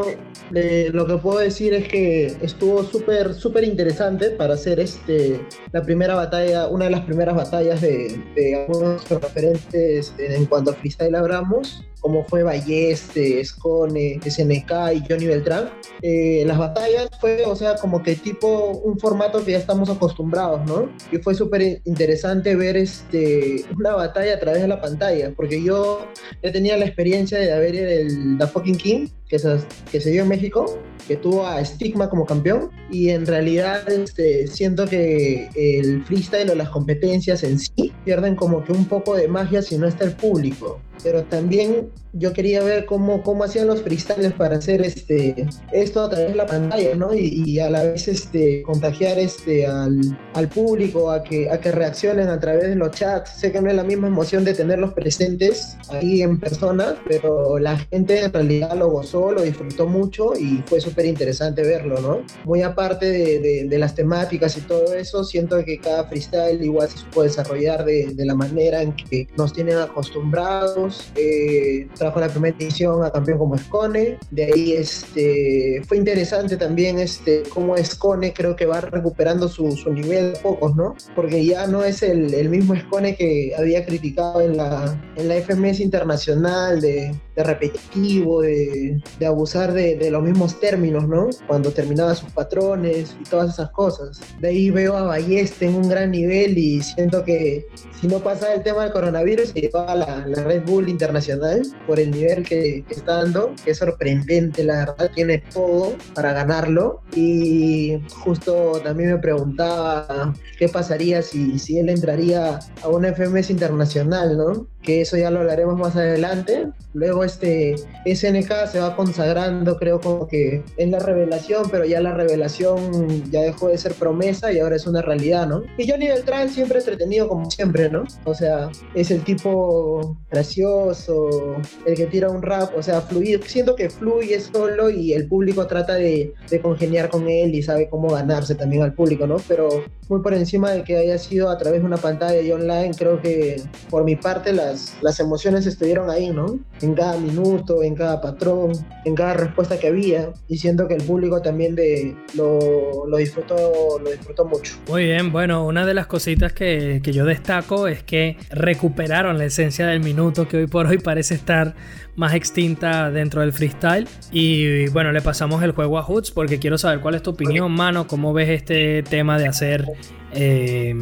lo 0.52 1.08
que 1.08 1.18
puedo 1.18 1.40
decir 1.40 1.74
es 1.74 1.88
que 1.88 2.28
estuvo 2.42 2.84
súper, 2.84 3.34
súper 3.34 3.64
interesante 3.64 4.30
para 4.30 4.54
hacer 4.54 4.80
este, 4.80 5.42
la 5.72 5.82
primera 5.82 6.16
batalla, 6.16 6.68
una 6.68 6.86
de 6.86 6.92
las 6.92 7.02
primeras 7.02 7.36
batallas 7.36 7.82
de, 7.82 8.22
de 8.36 8.64
algunos 8.64 9.10
referentes 9.10 10.14
en 10.18 10.46
cuanto 10.46 10.72
a 10.72 10.74
freestyle 10.76 11.16
hablamos 11.16 11.84
como 12.00 12.24
fue 12.26 12.44
Balleste, 12.44 13.44
Scone, 13.44 14.20
SNK 14.24 14.72
y 14.96 15.04
Johnny 15.08 15.28
Beltrán. 15.28 15.70
Eh, 16.02 16.44
las 16.46 16.58
batallas 16.58 17.10
fue, 17.20 17.46
o 17.46 17.56
sea, 17.56 17.76
como 17.76 18.02
que 18.04 18.16
tipo 18.16 18.70
un 18.84 19.00
formato 19.00 19.44
que 19.44 19.52
ya 19.52 19.58
estamos 19.58 19.90
acostumbrados, 19.90 20.66
¿no? 20.66 20.90
Y 21.12 21.18
fue 21.18 21.36
súper 21.36 21.82
interesante 21.86 22.56
ver 22.56 22.78
este, 22.78 23.66
una 23.78 23.96
batalla 23.96 24.36
a 24.36 24.40
través 24.40 24.62
de 24.62 24.68
la 24.68 24.82
pantalla, 24.82 25.32
porque 25.36 25.62
yo 25.64 26.08
ya 26.44 26.52
tenía 26.52 26.78
la 26.78 26.86
experiencia 26.86 27.40
de 27.40 27.52
haber 27.52 27.76
el 27.76 28.38
The 28.38 28.48
Fucking 28.48 28.78
King, 28.78 29.08
que 29.28 29.38
se, 29.38 29.58
que 29.92 30.02
se 30.02 30.10
dio 30.10 30.24
en 30.24 30.30
México, 30.30 30.80
que 31.08 31.16
tuvo 31.16 31.46
a 31.46 31.64
Stigma 31.64 32.10
como 32.10 32.26
campeón, 32.26 32.72
y 32.92 33.10
en 33.10 33.26
realidad 33.26 33.88
este, 33.90 34.48
siento 34.48 34.88
que 34.88 35.50
el 35.56 36.04
freestyle 36.06 36.50
o 36.50 36.56
las 36.56 36.70
competencias 36.70 37.44
en 37.44 37.60
sí 37.60 37.94
pierden 38.10 38.36
como 38.36 38.64
que 38.64 38.72
un 38.72 38.86
poco 38.86 39.16
de 39.16 39.28
magia 39.28 39.62
si 39.62 39.78
no 39.78 39.86
está 39.86 40.04
el 40.04 40.14
público 40.14 40.80
pero 41.04 41.26
también 41.26 41.92
yo 42.14 42.34
quería 42.34 42.64
ver 42.64 42.86
cómo, 42.86 43.22
cómo 43.24 43.44
hacían 43.44 43.68
los 43.68 43.82
freestyles 43.82 44.34
para 44.34 44.58
hacer 44.58 44.82
este, 44.82 45.48
esto 45.72 46.04
a 46.04 46.10
través 46.10 46.30
de 46.30 46.36
la 46.36 46.46
pantalla, 46.46 46.96
¿no? 46.96 47.14
Y, 47.14 47.60
a 47.60 47.70
la 47.70 47.84
vez 47.84 48.08
este, 48.08 48.62
contagiar 48.64 49.20
este, 49.20 49.68
al, 49.68 50.00
al, 50.34 50.48
público 50.48 51.12
a 51.12 51.24
que, 51.24 51.50
a 51.50 51.60
que 51.60 51.72
reaccionen 51.72 52.30
a 52.30 52.40
través 52.40 52.70
de 52.70 52.76
los 52.76 52.92
chats. 52.92 53.32
Sé 53.32 53.52
que 53.52 53.62
no 53.62 53.70
es 53.70 53.76
la 53.76 53.84
misma 53.84 54.08
emoción 54.08 54.44
de 54.44 54.54
tenerlos 54.54 54.94
presentes 54.94 55.78
ahí 55.90 56.22
en 56.22 56.40
persona, 56.40 56.96
pero 57.08 57.60
la 57.60 57.78
gente 57.78 58.24
en 58.24 58.32
realidad 58.32 58.76
lo 58.78 58.90
gozó, 58.90 59.32
lo 59.32 59.42
disfrutó 59.42 59.88
mucho 59.88 60.34
y 60.36 60.64
fue 60.68 60.80
súper 60.80 61.06
interesante 61.06 61.64
verlo, 61.64 62.00
¿no? 62.00 62.22
Muy 62.46 62.62
aparte 62.62 63.06
de, 63.06 63.68
de, 63.68 63.80
las 63.80 63.96
temáticas 63.96 64.58
y 64.58 64.62
todo 64.62 64.94
eso, 64.94 65.24
siento 65.24 65.64
que 65.64 65.80
cada 65.80 66.06
freestyle 66.06 66.62
igual 66.64 66.90
se 66.90 66.98
supo 66.98 67.24
desarrollar 67.24 67.86
de, 67.86 68.14
de 68.14 68.26
la 68.26 68.36
manera 68.36 68.82
en 68.82 68.94
que 68.94 69.28
nos 69.38 69.54
tienen 69.54 69.78
acostumbrados. 69.78 71.12
Eh, 71.16 71.88
trajo 72.00 72.20
la 72.20 72.30
primera 72.30 72.58
edición 72.58 73.04
a 73.04 73.12
campeón 73.12 73.38
como 73.38 73.56
Escone. 73.56 74.18
De 74.32 74.46
ahí 74.46 74.74
este, 74.74 75.84
fue 75.88 75.98
interesante 75.98 76.58
también 76.58 76.98
este, 76.98 77.44
cómo 77.54 77.76
Escone 77.76 78.34
creo 78.34 78.56
que 78.56 78.66
va 78.66 78.82
recuperando 78.82 79.48
su, 79.48 79.72
su 79.74 79.94
nivel 79.94 80.34
de 80.34 80.40
pocos, 80.40 80.76
¿no? 80.76 80.96
Porque 81.16 81.46
ya 81.46 81.68
no 81.68 81.84
es 81.84 82.02
el, 82.02 82.34
el, 82.34 82.50
mismo 82.50 82.74
Escone 82.74 83.16
que 83.16 83.54
había 83.58 83.86
criticado 83.86 84.42
en 84.42 84.58
la, 84.58 85.00
en 85.16 85.28
la 85.28 85.36
FMS 85.36 85.82
internacional 85.82 86.82
de, 86.82 87.14
repetitivo, 87.44 88.42
de, 88.42 89.02
abusar 89.26 89.74
de, 89.74 90.10
los 90.10 90.24
mismos 90.24 90.60
términos, 90.60 91.08
¿no? 91.08 91.30
Cuando 91.48 91.72
terminaba 91.72 92.16
sus 92.16 92.32
patrones 92.32 93.16
y 93.20 93.24
todas 93.30 93.54
esas 93.54 93.72
cosas. 93.72 94.20
De 94.40 94.50
ahí 94.50 94.70
veo 94.70 94.96
a 94.96 95.04
Balleste 95.04 95.68
en 95.68 95.76
un 95.76 95.90
gran 95.90 96.12
nivel 96.12 96.58
y 96.58 96.82
siento 96.82 97.24
que 97.24 97.68
si 98.00 98.08
no 98.08 98.20
pasa 98.20 98.54
el 98.54 98.64
tema 98.64 98.84
del 98.84 98.94
coronavirus 98.94 99.50
se 99.50 99.62
llevaba 99.62 99.96
la, 99.96 100.26
la 100.26 100.44
Red 100.44 100.64
Bull 100.66 100.90
internacional 100.90 101.62
por 101.86 102.00
el 102.00 102.12
nivel 102.12 102.44
que, 102.44 102.84
está 102.90 103.18
dando, 103.18 103.54
que 103.64 103.72
es 103.72 103.78
sorprendente, 103.78 104.64
la 104.64 104.86
verdad, 104.86 105.12
tiene 105.14 105.44
todo 105.54 105.96
para 106.14 106.34
ganarlo. 106.34 107.02
Y 107.16 108.02
justo 108.24 108.80
también 108.84 109.12
me 109.12 109.18
preguntaba 109.18 110.34
qué 110.58 110.70
pasaría 110.70 111.22
si, 111.22 111.60
si 111.60 111.80
él 111.80 111.90
entraría 111.90 112.60
a 112.82 112.88
una 112.90 113.14
FMS 113.14 113.50
internacional, 113.50 114.38
¿no? 114.38 114.68
Que 114.82 115.02
eso 115.02 115.18
ya 115.18 115.30
lo 115.30 115.40
hablaremos 115.40 115.78
más 115.78 115.96
adelante. 115.96 116.68
Luego 116.94 117.24
este 117.30 117.76
SNK 118.06 118.68
se 118.72 118.80
va 118.80 118.96
consagrando, 118.96 119.78
creo 119.78 120.00
como 120.00 120.28
que 120.28 120.64
es 120.78 120.90
la 120.90 121.00
revelación, 121.00 121.70
pero 121.72 121.86
ya 121.86 122.02
la 122.02 122.14
revelación 122.14 123.32
ya 123.32 123.42
dejó 123.42 123.70
de 123.70 123.78
ser 123.78 123.94
promesa 123.94 124.52
y 124.52 124.60
ahora 124.60 124.76
es 124.76 124.86
una 124.86 125.02
realidad, 125.02 125.48
¿no? 125.48 125.64
Y 125.78 125.90
Johnny 125.90 126.08
Beltrán 126.08 126.50
siempre 126.50 126.80
entretenido 126.80 127.28
como 127.28 127.50
siempre, 127.50 127.90
¿no? 127.90 128.04
O 128.26 128.34
sea, 128.34 128.70
es 128.94 129.12
el 129.12 129.24
tipo 129.24 130.18
gracioso, 130.30 131.56
el 131.86 131.96
que 131.96 132.06
tira 132.08 132.30
un 132.30 132.42
rap, 132.42 132.72
o 132.78 132.84
sea, 132.84 133.02
fluido. 133.02 133.42
Siento 133.46 133.76
que 133.76 133.90
fluye 133.90 134.40
solo 134.40 134.90
y 134.90 135.14
el 135.14 135.28
público 135.28 135.66
trata 135.68 135.96
de, 135.96 136.34
de, 136.50 136.62
congeniar 136.62 137.10
con 137.10 137.30
él 137.30 137.56
y 137.56 137.62
sabe 137.62 137.90
cómo 137.90 138.10
ganarse 138.10 138.56
también 138.56 138.84
al 138.84 138.94
público, 138.94 139.26
¿no? 139.28 139.38
Pero 139.48 139.84
muy 140.10 140.22
por 140.22 140.34
encima 140.34 140.72
de 140.72 140.84
que 140.84 140.98
haya 140.98 141.18
sido 141.18 141.50
a 141.50 141.58
través 141.58 141.82
de 141.82 141.86
una 141.86 141.98
pantalla 141.98 142.42
y 142.42 142.52
online, 142.52 142.92
creo 142.98 143.22
que 143.22 143.62
por 143.90 144.04
mi 144.04 144.16
parte 144.16 144.52
las, 144.52 144.96
las 145.02 145.20
emociones 145.20 145.66
estuvieron 145.68 146.10
ahí, 146.10 146.32
¿no? 146.32 146.60
En 146.82 146.96
cada 146.96 147.18
minuto, 147.20 147.84
en 147.84 147.96
cada 147.96 148.22
patrón, 148.22 148.72
en 149.06 149.16
cada 149.16 149.34
respuesta 149.34 149.80
que 149.80 149.88
había 149.88 150.30
y 150.48 150.58
siento 150.58 150.88
que 150.88 150.96
el 150.96 151.04
público 151.04 151.42
también 151.42 151.76
de, 151.76 152.16
lo, 152.36 153.06
lo, 153.08 153.18
disfrutó, 153.18 153.56
lo 154.04 154.10
disfrutó 154.10 154.46
mucho. 154.46 154.76
Muy 154.88 155.06
bien, 155.06 155.32
bueno, 155.32 155.66
una 155.66 155.86
de 155.86 155.94
las 155.94 156.08
cositas 156.08 156.54
que, 156.54 157.02
que 157.04 157.12
yo 157.12 157.26
destaco 157.26 157.88
es 157.88 158.04
que 158.04 158.38
recuperaron 158.50 159.38
la 159.38 159.46
esencia 159.46 159.88
del 159.88 160.02
minuto 160.02 160.48
que 160.48 160.58
hoy 160.58 160.68
por 160.68 160.88
hoy 160.88 160.98
parece 160.98 161.36
estar 161.36 161.76
más 162.16 162.34
extinta 162.34 163.10
dentro 163.12 163.42
del 163.42 163.54
freestyle. 163.54 164.08
Y 164.32 164.88
bueno, 164.90 165.12
le 165.12 165.22
pasamos 165.22 165.64
el 165.64 165.72
juego 165.72 165.98
a 165.98 166.04
Hoots 166.04 166.32
porque 166.32 166.60
quiero 166.60 166.78
saber 166.78 167.00
cuál 167.00 167.16
es 167.16 167.24
tu 167.24 167.32
opinión, 167.32 167.72
mano, 167.72 168.08
cómo 168.08 168.34
ves 168.34 168.50
este 168.50 169.04
tema 169.04 169.40
de 169.40 169.48
hacer 169.48 169.86
eh, 170.34 170.94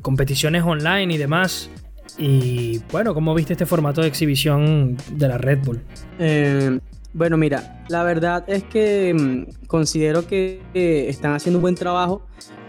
competiciones 0.00 0.62
online 0.62 1.12
y 1.12 1.18
demás. 1.18 1.70
Y 2.18 2.80
bueno, 2.90 3.14
¿cómo 3.14 3.32
viste 3.34 3.52
este 3.52 3.64
formato 3.64 4.02
de 4.02 4.08
exhibición 4.08 4.96
de 5.12 5.28
la 5.28 5.38
Red 5.38 5.60
Bull? 5.64 5.80
Eh, 6.18 6.80
bueno, 7.12 7.36
mira, 7.36 7.84
la 7.88 8.02
verdad 8.02 8.44
es 8.48 8.64
que 8.64 9.14
mm, 9.14 9.66
considero 9.66 10.26
que 10.26 10.60
están 10.74 11.32
haciendo 11.32 11.58
un 11.58 11.62
buen 11.62 11.74
trabajo 11.76 12.26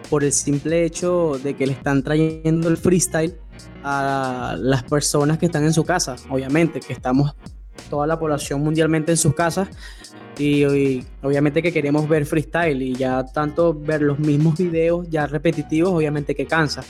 por 0.09 0.23
el 0.23 0.31
simple 0.31 0.85
hecho 0.85 1.39
de 1.43 1.55
que 1.55 1.67
le 1.67 1.73
están 1.73 2.03
trayendo 2.03 2.69
el 2.69 2.77
freestyle 2.77 3.35
a 3.83 4.55
las 4.57 4.83
personas 4.83 5.37
que 5.37 5.47
están 5.47 5.63
en 5.63 5.73
su 5.73 5.83
casa, 5.83 6.15
obviamente, 6.29 6.79
que 6.79 6.93
estamos 6.93 7.35
toda 7.89 8.07
la 8.07 8.19
población 8.19 8.61
mundialmente 8.61 9.11
en 9.11 9.17
sus 9.17 9.33
casas 9.33 9.69
y, 10.39 11.03
obviamente 11.21 11.61
que 11.61 11.73
queremos 11.73 12.07
ver 12.07 12.25
freestyle 12.25 12.81
y 12.81 12.95
ya 12.95 13.25
tanto 13.25 13.73
ver 13.73 14.01
los 14.01 14.19
mismos 14.19 14.57
videos 14.57 15.07
ya 15.09 15.27
repetitivos, 15.27 15.91
obviamente 15.91 16.33
que 16.33 16.45
cansa. 16.45 16.83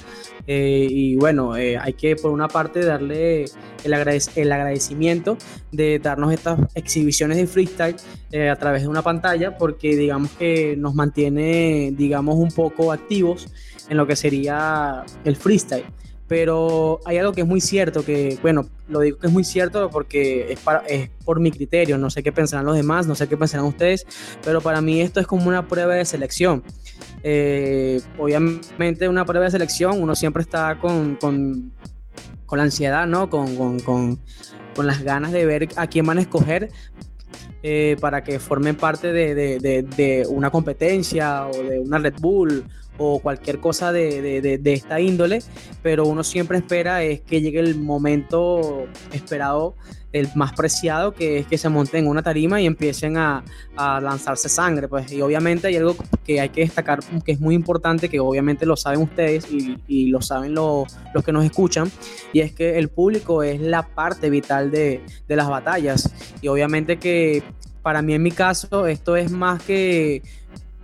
Eh, 0.46 0.88
y 0.90 1.16
bueno, 1.16 1.58
eh, 1.58 1.78
hay 1.78 1.94
que 1.94 2.16
por 2.16 2.32
una 2.32 2.48
parte 2.48 2.86
darle 2.86 3.46
el, 3.84 3.94
el, 4.36 4.52
agradecimiento 4.52 5.38
de 5.72 6.00
darnos 6.00 6.32
estas 6.34 6.60
exhibiciones 6.76 7.38
de 7.38 7.48
freestyle 7.48 7.96
eh, 8.32 8.50
a 8.50 8.56
través 8.56 8.84
de 8.84 8.88
una 8.88 9.02
pantalla 9.02 9.58
porque 9.58 9.96
digamos 9.96 10.32
que 10.32 10.76
nos 10.78 10.96
mantiene, 10.96 11.94
digamos, 11.96 12.36
un 12.36 12.52
poco 12.52 12.92
activos 12.92 13.48
en 13.90 13.98
lo 13.98 14.06
que 14.06 14.16
sería 14.16 15.04
el 15.24 15.36
freestyle 15.36 15.86
pero 16.30 17.00
hay 17.06 17.18
algo 17.18 17.34
que 17.34 17.42
es 17.42 17.48
muy 17.48 17.60
cierto, 17.60 18.06
que 18.06 18.38
bueno, 18.44 18.70
lo 18.88 19.00
digo 19.00 19.18
que 19.18 19.28
es 19.28 19.34
muy 19.34 19.44
cierto 19.44 19.90
porque 19.90 20.54
es, 20.88 21.10
por 21.26 21.40
mi 21.40 21.52
criterio, 21.52 21.98
no 21.98 22.12
sé 22.12 22.22
qué 22.22 22.32
pensarán 22.32 22.68
los 22.68 22.76
demás, 22.76 23.08
no 23.08 23.16
sé 23.16 23.28
qué 23.28 23.36
pensarán 23.36 23.66
ustedes, 23.66 24.06
pero 24.44 24.62
para 24.62 24.80
mí 24.80 25.02
esto 25.02 25.20
es 25.20 25.26
como 25.26 25.48
una 25.48 25.68
prueba 25.68 25.96
de 25.96 26.06
selección. 26.06 26.64
Eh, 27.24 28.00
obviamente 28.20 29.10
una 29.10 29.26
prueba 29.26 29.46
de 29.46 29.52
selección, 29.52 30.02
uno 30.02 30.16
siempre 30.16 30.44
está 30.44 30.80
con, 30.80 31.16
con, 31.16 31.74
con 32.46 32.58
la 32.58 32.64
ansiedad, 32.64 33.08
¿no? 33.08 33.32
Con, 33.32 33.56
con, 33.56 33.80
con, 33.80 34.20
las 34.78 35.02
ganas 35.02 35.34
de 35.34 35.46
ver 35.46 35.68
a 35.76 35.88
quién 35.88 36.06
van 36.06 36.20
a 36.20 36.22
escoger, 36.22 36.70
eh, 37.64 37.98
para 38.00 38.24
que 38.24 38.40
formen 38.40 38.78
parte 38.78 39.12
de, 39.12 39.36
de, 39.60 40.28
una 40.30 40.52
competencia 40.52 41.48
o 41.48 41.52
de 41.52 41.80
una 41.80 41.98
Red 41.98 42.14
Bull 42.22 42.64
o 43.00 43.20
cualquier 43.20 43.60
cosa 43.60 43.92
de, 43.92 44.60
esta 44.66 45.00
índole, 45.00 45.42
pero 45.82 46.06
uno 46.06 46.24
siempre 46.24 46.58
espera 46.58 47.02
es 47.04 47.22
que 47.22 47.42
llegue 47.42 47.60
el 47.60 47.80
momento 47.80 48.86
esperado, 49.12 49.76
el 50.12 50.28
más 50.36 50.54
preciado, 50.54 51.14
que 51.14 51.40
es 51.40 51.48
que 51.48 51.58
se 51.58 51.70
monten 51.70 52.04
en 52.04 52.10
una 52.10 52.22
tarima 52.22 52.60
y 52.62 52.66
empiecen 52.66 53.18
a, 53.18 53.44
lanzarse 53.78 54.50
sangre, 54.50 54.90
pues, 54.90 55.12
y 55.12 55.22
obviamente 55.22 55.68
hay 55.68 55.78
algo 55.78 55.96
que 56.26 56.42
hay 56.42 56.50
que 56.50 56.62
destacar, 56.62 57.00
que 57.24 57.32
es 57.32 57.40
muy 57.40 57.56
importante, 57.56 58.10
que 58.10 58.20
obviamente 58.20 58.66
lo 58.66 58.76
saben 58.76 59.02
ustedes 59.02 59.48
y, 59.50 60.08
lo 60.08 60.22
saben 60.22 60.54
los 60.54 60.88
que 61.24 61.32
nos 61.32 61.46
escuchan, 61.46 61.90
y 62.34 62.42
es 62.42 62.52
que 62.52 62.78
el 62.78 62.90
público 62.90 63.42
es 63.44 63.62
la 63.62 63.84
parte 63.84 64.30
vital 64.30 64.70
de, 64.70 65.02
de 65.28 65.36
las 65.36 65.48
batallas, 65.48 66.14
y 66.42 66.50
obviamente 66.50 66.98
que 66.98 67.44
para 67.82 68.02
mí 68.02 68.14
en 68.14 68.24
mi 68.24 68.32
caso 68.32 68.88
esto 68.88 69.16
es 69.16 69.32
más 69.32 69.64
que 69.64 70.22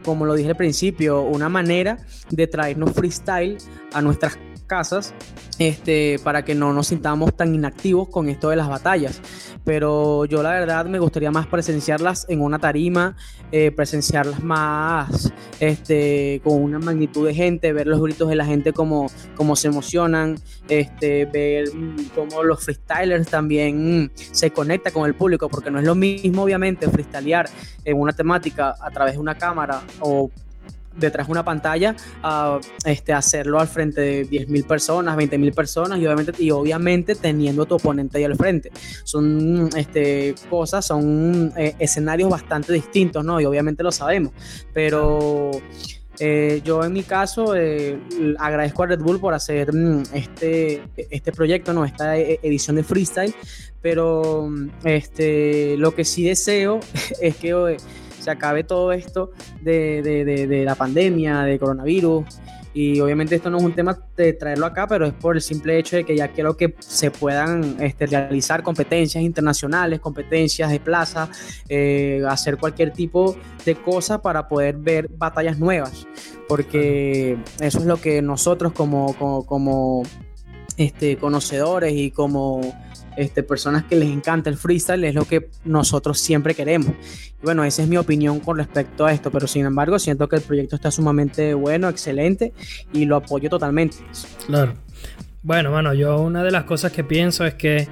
como 0.05 0.25
lo 0.25 0.35
dije 0.35 0.49
al 0.49 0.55
principio, 0.55 1.23
una 1.23 1.49
manera 1.49 1.97
de 2.29 2.47
traernos 2.47 2.93
freestyle 2.93 3.57
a 3.93 4.01
nuestras 4.01 4.37
casas 4.65 5.13
este, 5.60 6.19
para 6.23 6.43
que 6.43 6.56
no 6.56 6.73
nos 6.73 6.88
sintamos 6.88 7.36
tan 7.36 7.56
inactivos 7.56 8.10
con 8.10 8.30
esto 8.30 8.49
de 8.49 8.56
las 8.56 8.67
batallas. 8.67 9.21
Pero 9.63 10.25
yo 10.25 10.43
la 10.43 10.51
verdad 10.51 10.86
me 10.86 10.99
gustaría 10.99 11.32
más 11.32 11.47
presenciarlas 11.47 12.25
en 12.30 12.41
una 12.41 12.60
tarima, 12.60 13.15
eh, 13.51 13.71
presenciarlas 13.71 14.43
más 14.43 15.34
este, 15.60 16.41
con 16.43 16.62
una 16.62 16.80
magnitud 16.80 17.25
de 17.25 17.34
gente, 17.34 17.73
ver 17.73 17.88
los 17.88 18.01
gritos 18.01 18.30
de 18.30 18.36
la 18.36 18.45
gente 18.45 18.73
como, 18.73 19.08
como 19.36 19.56
se 19.56 19.69
emocionan, 19.69 20.36
este, 20.67 21.25
ver 21.25 21.65
cómo 22.13 22.43
los 22.43 22.63
freestylers 22.63 23.28
también 23.28 24.12
se 24.15 24.51
conecta 24.51 24.91
con 24.91 25.06
el 25.06 25.15
público, 25.15 25.49
porque 25.49 25.71
no 25.71 25.80
es 25.80 25.86
lo 25.86 25.95
mismo 25.95 26.43
obviamente 26.43 26.89
freestylear 26.89 27.49
en 27.84 27.99
una 27.99 28.13
temática 28.13 28.75
a 28.80 28.91
través 28.91 29.13
de 29.13 29.19
una 29.19 29.36
cámara 29.36 29.82
o 29.99 30.30
detrás 30.95 31.27
de 31.27 31.31
una 31.31 31.43
pantalla 31.43 31.95
a 32.23 32.60
este, 32.86 33.13
hacerlo 33.13 33.60
al 33.60 33.67
frente 33.67 34.01
de 34.01 34.27
10.000 34.27 34.65
personas, 34.65 35.17
20.000 35.17 35.53
personas 35.53 35.99
y 35.99 36.05
obviamente, 36.05 36.43
y 36.43 36.51
obviamente 36.51 37.15
teniendo 37.15 37.65
tu 37.65 37.75
oponente 37.75 38.17
ahí 38.17 38.23
al 38.23 38.36
frente. 38.36 38.71
Son 39.03 39.69
este, 39.75 40.36
cosas, 40.49 40.86
son 40.86 41.53
eh, 41.58 41.75
escenarios 41.79 42.29
bastante 42.29 42.73
distintos, 42.73 43.23
¿no? 43.23 43.39
Y 43.39 43.45
obviamente 43.45 43.84
lo 43.84 43.91
sabemos, 43.91 44.34
pero... 44.73 45.51
Eh, 46.17 46.62
yo 46.63 46.81
en 46.86 46.93
mi 46.93 47.03
caso 47.03 47.58
eh, 47.58 47.99
agradezco 48.39 48.84
a 48.84 48.86
Red 48.86 49.01
Bull 49.01 49.19
por 49.19 49.34
hacer 49.34 49.73
mm, 49.73 50.03
este, 50.13 50.81
este 51.10 51.34
proyecto, 51.34 51.73
¿no? 51.73 51.84
esta 51.84 52.17
edición 52.17 52.77
de 52.77 52.86
freestyle, 52.86 53.36
pero 53.81 54.49
este, 54.86 55.75
lo 55.77 55.93
que 55.93 56.05
sí 56.05 56.23
deseo 56.23 56.79
es 57.21 57.36
que 57.36 57.77
se 58.25 58.31
acabe 58.31 58.63
todo 58.63 58.91
esto 58.91 59.31
de, 59.61 60.01
de, 60.01 60.47
de, 60.47 60.65
la 60.65 60.73
pandemia, 60.73 61.43
de 61.43 61.59
coronavirus. 61.59 62.25
Y 62.73 62.99
obviamente 62.99 63.35
esto 63.35 63.51
no 63.51 63.57
es 63.57 63.63
un 63.63 63.73
tema 63.73 63.97
de 64.17 64.33
traerlo 64.33 64.65
acá, 64.65 64.88
pero 64.88 65.05
es 65.05 65.13
por 65.13 65.35
el 65.35 65.41
simple 65.43 65.77
hecho 65.77 65.95
de 65.95 66.03
que 66.03 66.17
ya 66.17 66.29
quiero 66.29 66.57
que 66.57 66.75
se 66.79 67.11
puedan 67.11 67.77
este, 67.79 68.07
realizar 68.07 68.63
competencias 68.63 69.23
internacionales, 69.23 69.99
competencias 69.99 70.71
de 70.71 70.79
plaza, 70.79 71.29
eh, 71.69 72.23
hacer 72.27 72.57
cualquier 72.57 72.91
tipo 72.91 73.38
de 73.63 73.75
cosa 73.75 74.21
para 74.21 74.47
poder 74.47 74.75
ver 74.75 75.07
batallas 75.07 75.59
nuevas. 75.59 76.07
Porque 76.49 77.38
eso 77.59 77.79
es 77.79 77.85
lo 77.85 77.97
que 77.97 78.23
nosotros 78.23 78.73
como, 78.73 79.13
como, 79.13 79.45
como 79.45 80.03
este, 80.77 81.17
conocedores 81.17 81.93
y 81.93 82.09
como 82.09 82.59
este, 83.17 83.43
personas 83.43 83.84
que 83.86 83.95
les 83.95 84.10
encanta 84.10 84.49
el 84.49 84.58
freestyle, 84.58 85.04
es 85.04 85.15
lo 85.15 85.25
que 85.25 85.49
nosotros 85.63 86.19
siempre 86.19 86.54
queremos. 86.54 86.89
Y 87.41 87.43
bueno, 87.43 87.63
esa 87.63 87.84
es 87.84 87.88
mi 87.88 87.97
opinión 87.97 88.39
con 88.39 88.58
respecto 88.58 89.06
a 89.06 89.13
esto, 89.13 89.32
pero 89.32 89.47
sin 89.47 89.65
embargo 89.65 89.99
siento 89.99 90.28
que 90.28 90.38
el 90.38 90.41
proyecto 90.41 90.75
está 90.75 90.91
sumamente 90.91 91.54
bueno, 91.54 91.89
excelente 91.89 92.54
y 92.93 93.06
lo 93.06 93.17
apoyo 93.17 93.49
totalmente. 93.49 93.97
Claro. 94.47 94.73
Bueno, 95.43 95.71
bueno, 95.71 95.93
yo 95.93 96.19
una 96.21 96.43
de 96.43 96.51
las 96.51 96.63
cosas 96.63 96.91
que 96.91 97.04
pienso 97.04 97.45
es 97.45 97.54
que 97.54 97.88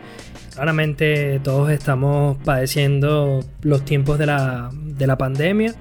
claramente 0.53 1.39
todos 1.43 1.69
estamos 1.69 2.37
padeciendo 2.43 3.41
los 3.61 3.85
tiempos 3.85 4.17
de 4.17 4.25
la, 4.25 4.71
de 4.73 5.05
la 5.05 5.17
pandemia. 5.17 5.75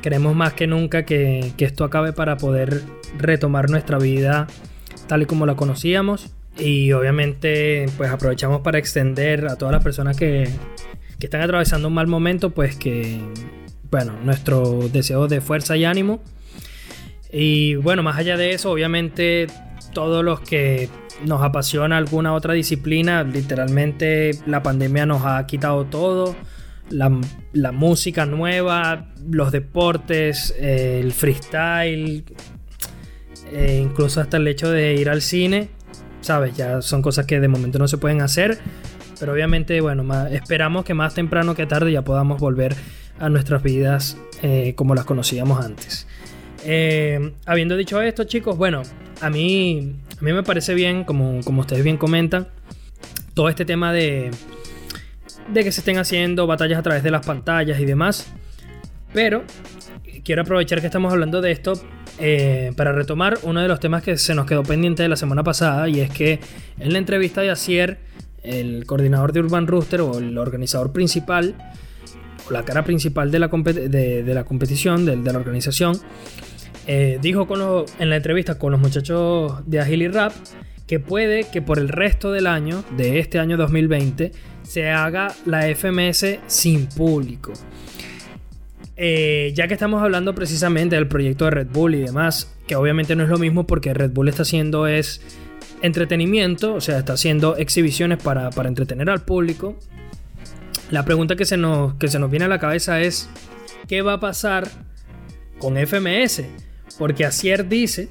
Queremos 0.00 0.34
más 0.34 0.52
que 0.54 0.66
nunca 0.66 1.04
que, 1.04 1.52
que 1.56 1.64
esto 1.64 1.84
acabe 1.84 2.12
para 2.12 2.36
poder 2.36 2.82
retomar 3.18 3.68
nuestra 3.70 3.98
vida 3.98 4.46
tal 5.06 5.22
y 5.22 5.26
como 5.26 5.44
la 5.44 5.56
conocíamos 5.56 6.32
y 6.58 6.92
obviamente, 6.92 7.86
pues 7.96 8.10
aprovechamos 8.10 8.60
para 8.60 8.78
extender 8.78 9.46
a 9.46 9.56
todas 9.56 9.72
las 9.72 9.82
personas 9.82 10.16
que, 10.16 10.48
que 11.18 11.26
están 11.26 11.40
atravesando 11.40 11.88
un 11.88 11.94
mal 11.94 12.06
momento, 12.06 12.50
pues 12.50 12.76
que, 12.76 13.20
bueno, 13.90 14.12
nuestro 14.22 14.88
deseo 14.92 15.28
de 15.28 15.40
fuerza 15.40 15.76
y 15.76 15.84
ánimo. 15.84 16.22
Y 17.32 17.76
bueno, 17.76 18.02
más 18.02 18.18
allá 18.18 18.36
de 18.36 18.52
eso, 18.52 18.70
obviamente, 18.70 19.46
todos 19.94 20.22
los 20.22 20.40
que 20.40 20.90
nos 21.24 21.42
apasiona 21.42 21.96
alguna 21.96 22.34
otra 22.34 22.52
disciplina, 22.52 23.22
literalmente 23.24 24.32
la 24.46 24.62
pandemia 24.62 25.06
nos 25.06 25.24
ha 25.24 25.46
quitado 25.46 25.86
todo. 25.86 26.36
La, 26.90 27.10
la 27.54 27.72
música 27.72 28.26
nueva, 28.26 29.08
los 29.30 29.52
deportes, 29.52 30.54
el 30.58 31.12
freestyle, 31.12 32.24
e 33.50 33.76
incluso 33.76 34.20
hasta 34.20 34.36
el 34.36 34.46
hecho 34.48 34.70
de 34.70 34.94
ir 34.94 35.08
al 35.08 35.22
cine 35.22 35.70
¿sabes? 36.22 36.56
Ya 36.56 36.80
son 36.80 37.02
cosas 37.02 37.26
que 37.26 37.38
de 37.38 37.48
momento 37.48 37.78
no 37.78 37.86
se 37.86 37.98
pueden 37.98 38.22
hacer, 38.22 38.58
pero 39.20 39.32
obviamente, 39.32 39.80
bueno, 39.80 40.04
esperamos 40.28 40.84
que 40.84 40.94
más 40.94 41.14
temprano 41.14 41.54
que 41.54 41.66
tarde 41.66 41.92
ya 41.92 42.02
podamos 42.02 42.40
volver 42.40 42.74
a 43.18 43.28
nuestras 43.28 43.62
vidas 43.62 44.16
eh, 44.42 44.74
como 44.74 44.94
las 44.94 45.04
conocíamos 45.04 45.64
antes. 45.64 46.06
Eh, 46.64 47.34
habiendo 47.44 47.76
dicho 47.76 48.00
esto, 48.00 48.24
chicos, 48.24 48.56
bueno, 48.56 48.82
a 49.20 49.30
mí, 49.30 49.96
a 50.18 50.24
mí 50.24 50.32
me 50.32 50.42
parece 50.42 50.74
bien, 50.74 51.04
como, 51.04 51.40
como 51.44 51.60
ustedes 51.60 51.84
bien 51.84 51.98
comentan, 51.98 52.48
todo 53.34 53.48
este 53.48 53.64
tema 53.64 53.92
de, 53.92 54.30
de 55.52 55.64
que 55.64 55.72
se 55.72 55.80
estén 55.80 55.98
haciendo 55.98 56.46
batallas 56.46 56.78
a 56.78 56.82
través 56.82 57.02
de 57.02 57.10
las 57.10 57.26
pantallas 57.26 57.80
y 57.80 57.84
demás. 57.84 58.32
Pero 59.12 59.44
quiero 60.24 60.42
aprovechar 60.42 60.80
que 60.80 60.86
estamos 60.86 61.12
hablando 61.12 61.40
de 61.40 61.50
esto 61.50 61.74
eh, 62.18 62.72
para 62.76 62.92
retomar 62.92 63.38
uno 63.42 63.60
de 63.60 63.68
los 63.68 63.80
temas 63.80 64.02
que 64.02 64.16
se 64.16 64.34
nos 64.34 64.46
quedó 64.46 64.62
pendiente 64.62 65.02
de 65.02 65.08
la 65.08 65.16
semana 65.16 65.42
pasada 65.42 65.88
y 65.88 66.00
es 66.00 66.10
que 66.10 66.40
en 66.78 66.92
la 66.92 66.98
entrevista 66.98 67.40
de 67.40 67.50
Asier, 67.50 67.98
el 68.42 68.86
coordinador 68.86 69.32
de 69.32 69.40
Urban 69.40 69.66
Rooster 69.66 70.00
o 70.00 70.18
el 70.18 70.36
organizador 70.38 70.92
principal 70.92 71.54
o 72.48 72.52
la 72.52 72.64
cara 72.64 72.84
principal 72.84 73.30
de 73.30 73.38
la, 73.38 73.48
de, 73.48 74.34
la 74.34 74.44
competición, 74.44 75.04
de, 75.06 75.32
la 75.32 75.38
organización, 75.38 75.98
eh, 76.86 77.18
dijo 77.20 77.46
en 77.98 78.10
la 78.10 78.16
entrevista 78.16 78.58
con 78.58 78.72
los 78.72 78.80
muchachos 78.80 79.60
de 79.66 79.80
Agile 79.80 80.08
Rap 80.08 80.32
que 80.86 80.98
puede 81.00 81.44
que 81.44 81.62
por 81.62 81.78
el 81.78 81.88
resto 81.88 82.32
del 82.32 82.46
año, 82.46 82.84
de 82.96 83.18
este 83.18 83.38
año 83.38 83.56
2020, 83.56 84.32
se 84.62 84.90
haga 84.90 85.34
la 85.46 85.62
FMS 85.74 86.38
sin 86.46 86.86
público. 86.86 87.52
Eh, 88.96 89.52
ya 89.54 89.68
que 89.68 89.74
estamos 89.74 90.02
hablando 90.02 90.34
precisamente 90.34 90.96
del 90.96 91.08
proyecto 91.08 91.46
de 91.46 91.52
Red 91.52 91.68
Bull 91.68 91.94
y 91.94 92.00
demás, 92.00 92.54
que 92.66 92.76
obviamente 92.76 93.16
no 93.16 93.24
es 93.24 93.30
lo 93.30 93.38
mismo 93.38 93.66
porque 93.66 93.94
Red 93.94 94.10
Bull 94.10 94.28
está 94.28 94.42
haciendo 94.42 94.86
es 94.86 95.22
entretenimiento, 95.80 96.74
o 96.74 96.80
sea, 96.80 96.98
está 96.98 97.14
haciendo 97.14 97.56
exhibiciones 97.56 98.18
para, 98.22 98.50
entretener 98.64 99.10
al 99.10 99.22
público. 99.22 99.76
La 100.90 101.04
pregunta 101.04 101.36
que 101.36 101.44
se, 101.44 101.56
nos, 101.56 101.94
que 101.94 102.08
se 102.08 102.18
nos 102.18 102.30
viene 102.30 102.44
a 102.44 102.48
la 102.48 102.58
cabeza 102.58 103.00
es, 103.00 103.28
¿qué 103.88 104.02
va 104.02 104.14
a 104.14 104.20
pasar 104.20 104.68
con 105.58 105.76
FMS? 105.76 106.44
Porque 106.98 107.24
Asier 107.24 107.68
dice 107.68 108.10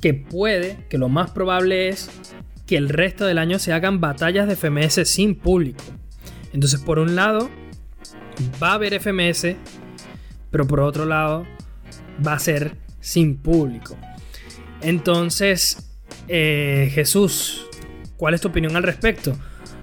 que 0.00 0.14
puede, 0.14 0.86
que 0.88 0.98
lo 0.98 1.08
más 1.08 1.30
probable 1.30 1.88
es 1.88 2.10
que 2.66 2.76
el 2.76 2.88
resto 2.88 3.26
del 3.26 3.38
año 3.38 3.58
se 3.58 3.72
hagan 3.72 4.00
batallas 4.00 4.46
de 4.48 4.56
FMS 4.56 5.06
sin 5.08 5.34
público. 5.34 5.82
Entonces, 6.52 6.80
por 6.80 6.98
un 6.98 7.16
lado, 7.16 7.50
va 8.62 8.70
a 8.70 8.74
haber 8.74 8.94
FMS, 9.00 9.56
pero 10.50 10.66
por 10.66 10.80
otro 10.80 11.04
lado, 11.04 11.46
va 12.26 12.34
a 12.34 12.38
ser 12.38 12.76
sin 13.00 13.36
público. 13.36 13.96
Entonces, 14.82 15.90
eh, 16.28 16.90
Jesús, 16.92 17.66
¿cuál 18.16 18.34
es 18.34 18.40
tu 18.40 18.48
opinión 18.48 18.76
al 18.76 18.82
respecto? 18.82 19.36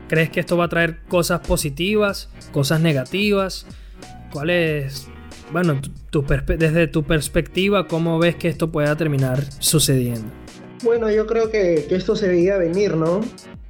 ¿Crees 0.08 0.30
que 0.30 0.40
esto 0.40 0.58
va 0.58 0.66
a 0.66 0.70
traer 0.70 1.00
cosas 1.08 1.40
positivas, 1.42 2.30
cosas 2.52 2.82
negativas? 2.82 3.66
¿Cuál 4.32 4.50
es, 4.50 5.08
bueno, 5.52 5.80
desde 6.58 6.88
tu 6.88 7.04
perspectiva, 7.04 7.88
cómo 7.88 8.20
ves 8.20 8.36
que 8.36 8.48
esto 8.48 8.72
pueda 8.72 8.96
terminar 8.96 9.44
sucediendo? 9.60 10.32
Bueno, 10.84 11.12
yo 11.12 11.28
creo 11.28 11.50
que, 11.50 11.86
que 11.88 11.96
esto 11.96 12.16
se 12.16 12.28
veía 12.28 12.58
venir, 12.58 12.96
¿no? 12.96 13.22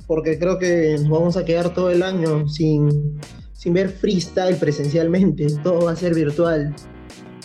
Porque 0.07 0.39
creo 0.39 0.57
que 0.59 0.95
nos 0.99 1.09
vamos 1.09 1.37
a 1.37 1.45
quedar 1.45 1.73
todo 1.73 1.91
el 1.91 2.03
año 2.03 2.47
sin, 2.47 3.19
sin 3.61 3.73
ver 3.73 3.89
freestyle 3.89 4.55
presencialmente, 4.55 5.45
todo 5.63 5.85
va 5.85 5.91
a 5.91 5.95
ser 5.95 6.15
virtual. 6.15 6.73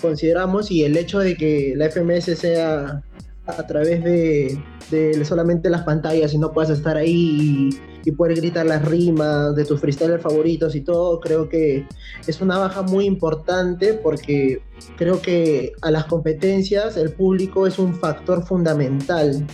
Consideramos 0.00 0.70
y 0.70 0.82
el 0.82 0.96
hecho 0.96 1.18
de 1.18 1.36
que 1.36 1.74
la 1.76 1.90
FMS 1.90 2.38
sea 2.38 3.02
a 3.46 3.66
través 3.66 4.02
de, 4.02 5.24
solamente 5.24 5.68
las 5.68 5.82
pantallas 5.82 6.32
y 6.32 6.38
no 6.38 6.52
puedas 6.52 6.70
estar 6.70 6.96
ahí 6.96 7.68
y, 8.04 8.10
poder 8.12 8.36
gritar 8.36 8.64
las 8.64 8.84
rimas 8.84 9.56
de 9.56 9.64
tus 9.64 9.80
freestylers 9.80 10.22
favoritos 10.22 10.76
y 10.76 10.80
todo, 10.80 11.18
creo 11.20 11.48
que 11.48 11.84
es 12.26 12.40
una 12.40 12.56
baja 12.56 12.82
muy 12.82 13.04
importante 13.04 13.94
porque 13.94 14.62
creo 14.96 15.20
que 15.20 15.72
a 15.82 15.90
las 15.90 16.04
competencias 16.04 16.96
el 16.96 17.12
público 17.12 17.66
es 17.66 17.80
un 17.80 17.94
factor 17.94 18.46
fundamental 18.46 19.44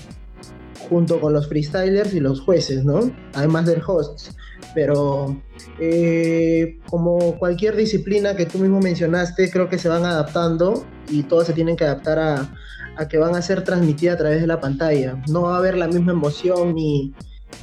junto 0.88 1.18
con 1.18 1.32
los 1.32 1.48
freestylers 1.48 2.12
y 2.12 2.20
los 2.20 2.42
jueces, 2.42 2.84
¿no? 2.84 3.10
Además 3.32 3.64
del 3.66 3.82
host. 3.86 4.32
Pero 4.74 5.36
eh, 5.78 6.78
como 6.88 7.38
cualquier 7.38 7.76
disciplina 7.76 8.36
que 8.36 8.46
tú 8.46 8.58
mismo 8.58 8.80
mencionaste, 8.80 9.50
creo 9.50 9.68
que 9.68 9.78
se 9.78 9.88
van 9.88 10.04
adaptando 10.04 10.84
y 11.08 11.24
todos 11.24 11.46
se 11.46 11.52
tienen 11.52 11.76
que 11.76 11.84
adaptar 11.84 12.18
a, 12.18 12.54
a 12.96 13.08
que 13.08 13.18
van 13.18 13.34
a 13.34 13.42
ser 13.42 13.64
transmitidas 13.64 14.14
a 14.14 14.18
través 14.18 14.40
de 14.40 14.46
la 14.46 14.60
pantalla. 14.60 15.22
No 15.28 15.42
va 15.42 15.56
a 15.56 15.58
haber 15.58 15.76
la 15.76 15.88
misma 15.88 16.12
emoción 16.12 16.74
ni, 16.74 17.14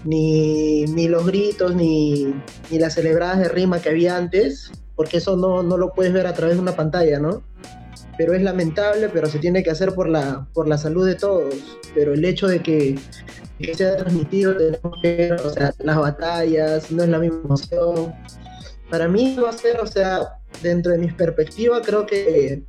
ni, 0.03 0.85
ni 0.85 1.07
los 1.07 1.25
gritos 1.25 1.75
ni, 1.75 2.33
ni, 2.69 2.79
las 2.79 2.93
celebradas 2.93 3.39
de 3.39 3.49
rima 3.49 3.79
que 3.79 3.89
había 3.89 4.17
antes, 4.17 4.71
porque 4.95 5.17
eso 5.17 5.35
no, 5.35 5.63
no, 5.63 5.77
lo 5.77 5.93
puedes 5.93 6.13
ver 6.13 6.27
a 6.27 6.33
través 6.33 6.55
de 6.55 6.61
una 6.61 6.75
pantalla, 6.75 7.19
¿no? 7.19 7.41
Pero 8.19 8.33
es 8.33 8.41
lamentable, 8.41 9.07
pero 9.07 9.27
se 9.27 9.39
tiene 9.39 9.63
que 9.63 9.71
hacer 9.71 9.95
por 9.95 10.09
la, 10.09 10.45
por 10.53 10.67
la 10.67 10.77
salud 10.77 11.07
de 11.07 11.15
todos. 11.15 11.55
Pero 11.95 12.13
el 12.13 12.25
hecho 12.25 12.47
de 12.47 12.61
que, 12.61 12.99
que 13.57 13.73
sea 13.73 13.95
transmitido, 13.95 14.57
tenemos 14.57 14.99
que 15.01 15.15
ver, 15.15 15.33
o 15.41 15.49
sea, 15.49 15.73
las 15.79 15.97
batallas, 15.97 16.91
no 16.91 17.03
es 17.03 17.09
la 17.09 17.19
misma 17.19 17.39
emoción. 17.45 18.13
Para 18.89 19.07
mí 19.07 19.37
va 19.41 19.51
a 19.51 19.53
ser, 19.53 19.79
o 19.79 19.87
sea, 19.87 20.37
dentro 20.61 20.91
de 20.91 20.97
mis 20.97 21.13
perspectivas, 21.13 21.81
creo 21.85 22.05
que 22.05 22.65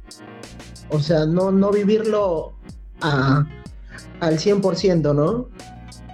o 0.90 1.00
sea, 1.00 1.24
no, 1.24 1.50
no 1.50 1.70
vivirlo 1.70 2.52
a, 3.00 3.44
al 4.20 4.38
100%, 4.38 5.14
¿no? 5.14 5.48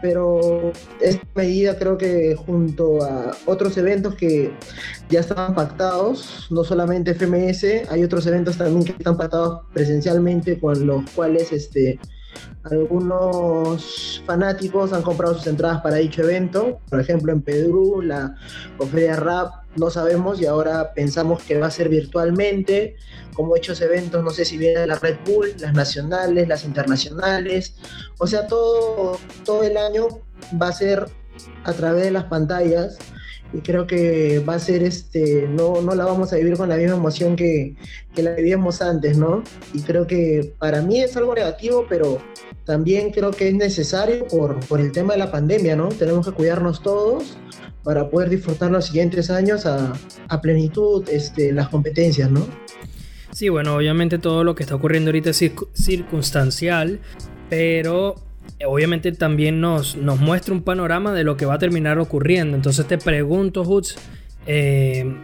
Pero 0.02 0.72
esta 1.00 1.26
medida 1.34 1.78
creo 1.78 1.96
que 1.96 2.34
junto 2.34 3.02
a 3.02 3.32
otros 3.46 3.76
eventos 3.76 4.14
que 4.14 4.52
ya 5.08 5.20
estaban 5.20 5.54
pactados, 5.54 6.46
no 6.50 6.64
solamente 6.64 7.14
FMS, 7.14 7.88
hay 7.90 8.04
otros 8.04 8.26
eventos 8.26 8.58
también 8.58 8.84
que 8.84 8.92
están 8.92 9.16
pactados 9.16 9.62
presencialmente 9.72 10.58
con 10.58 10.86
los 10.86 11.08
cuales 11.10 11.52
este, 11.52 11.98
algunos 12.64 14.22
fanáticos 14.26 14.92
han 14.92 15.02
comprado 15.02 15.34
sus 15.34 15.46
entradas 15.46 15.80
para 15.82 15.96
dicho 15.96 16.22
evento. 16.22 16.80
Por 16.88 17.00
ejemplo, 17.00 17.32
en 17.32 17.42
Perú, 17.42 18.02
la 18.02 18.36
Conferencia 18.76 19.16
Rap, 19.16 19.52
no 19.76 19.90
sabemos 19.90 20.40
y 20.40 20.46
ahora 20.46 20.92
pensamos 20.94 21.42
que 21.42 21.58
va 21.58 21.66
a 21.66 21.70
ser 21.70 21.88
virtualmente. 21.88 22.96
Como 23.34 23.56
hechos 23.56 23.80
eventos, 23.80 24.24
no 24.24 24.30
sé 24.30 24.44
si 24.44 24.56
viene 24.56 24.86
la 24.86 24.96
Red 24.96 25.18
Bull, 25.26 25.54
las 25.58 25.74
nacionales, 25.74 26.48
las 26.48 26.64
internacionales. 26.64 27.74
O 28.18 28.26
sea, 28.26 28.46
todo, 28.46 29.18
todo 29.44 29.62
el 29.62 29.76
año 29.76 30.06
va 30.60 30.68
a 30.68 30.72
ser 30.72 31.06
a 31.64 31.72
través 31.72 32.04
de 32.04 32.10
las 32.10 32.24
pantallas 32.24 32.98
y 33.56 33.60
creo 33.60 33.86
que 33.86 34.40
va 34.46 34.54
a 34.54 34.58
ser 34.58 34.82
este, 34.82 35.48
no, 35.48 35.80
no 35.80 35.94
la 35.94 36.04
vamos 36.04 36.32
a 36.32 36.36
vivir 36.36 36.56
con 36.56 36.68
la 36.68 36.76
misma 36.76 36.96
emoción 36.96 37.36
que, 37.36 37.74
que, 38.14 38.22
la 38.22 38.34
vivíamos 38.34 38.82
antes, 38.82 39.16
¿no? 39.16 39.42
Y 39.72 39.80
creo 39.80 40.06
que 40.06 40.52
para 40.58 40.82
mí 40.82 41.00
es 41.00 41.16
algo 41.16 41.34
negativo, 41.34 41.86
pero 41.88 42.18
también 42.64 43.12
creo 43.12 43.30
que 43.30 43.48
es 43.48 43.54
necesario 43.54 44.26
por, 44.26 44.60
por 44.66 44.80
el 44.80 44.92
tema 44.92 45.14
de 45.14 45.20
la 45.20 45.30
pandemia, 45.30 45.74
¿no? 45.74 45.88
Tenemos 45.88 46.26
que 46.26 46.32
cuidarnos 46.32 46.82
todos 46.82 47.38
para 47.82 48.10
poder 48.10 48.28
disfrutar 48.28 48.70
los 48.70 48.86
siguientes 48.86 49.30
años 49.30 49.64
a, 49.64 49.94
a 50.28 50.40
plenitud 50.42 51.08
este, 51.08 51.52
las 51.52 51.68
competencias, 51.68 52.30
¿no? 52.30 52.46
Sí, 53.30 53.48
bueno, 53.48 53.74
obviamente 53.74 54.18
todo 54.18 54.44
lo 54.44 54.54
que 54.54 54.64
está 54.64 54.74
ocurriendo 54.74 55.08
ahorita 55.08 55.30
es 55.30 55.42
circunstancial, 55.72 57.00
pero 57.48 58.16
obviamente 58.64 59.12
también 59.12 59.60
nos, 59.60 59.96
nos 59.96 60.18
muestra 60.18 60.54
un 60.54 60.62
panorama 60.62 61.12
de 61.12 61.24
lo 61.24 61.36
que 61.36 61.44
va 61.46 61.54
a 61.54 61.58
terminar 61.58 61.98
ocurriendo. 61.98 62.56
Entonces 62.56 62.86
te 62.86 62.98
pregunto, 62.98 63.62
Hutz, 63.62 63.96
eh, 64.46 65.14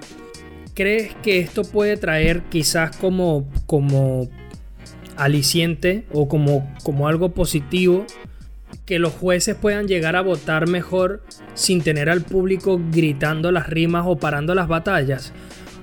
¿crees 0.74 1.14
que 1.22 1.38
esto 1.38 1.62
puede 1.62 1.96
traer 1.96 2.42
quizás 2.50 2.96
como, 2.96 3.48
como 3.66 4.28
aliciente 5.16 6.04
o 6.12 6.28
como, 6.28 6.70
como 6.82 7.08
algo 7.08 7.30
positivo 7.30 8.06
que 8.84 8.98
los 8.98 9.12
jueces 9.12 9.54
puedan 9.54 9.86
llegar 9.86 10.16
a 10.16 10.22
votar 10.22 10.68
mejor 10.68 11.22
sin 11.54 11.82
tener 11.82 12.10
al 12.10 12.22
público 12.22 12.80
gritando 12.90 13.52
las 13.52 13.68
rimas 13.68 14.04
o 14.06 14.16
parando 14.16 14.54
las 14.54 14.68
batallas? 14.68 15.32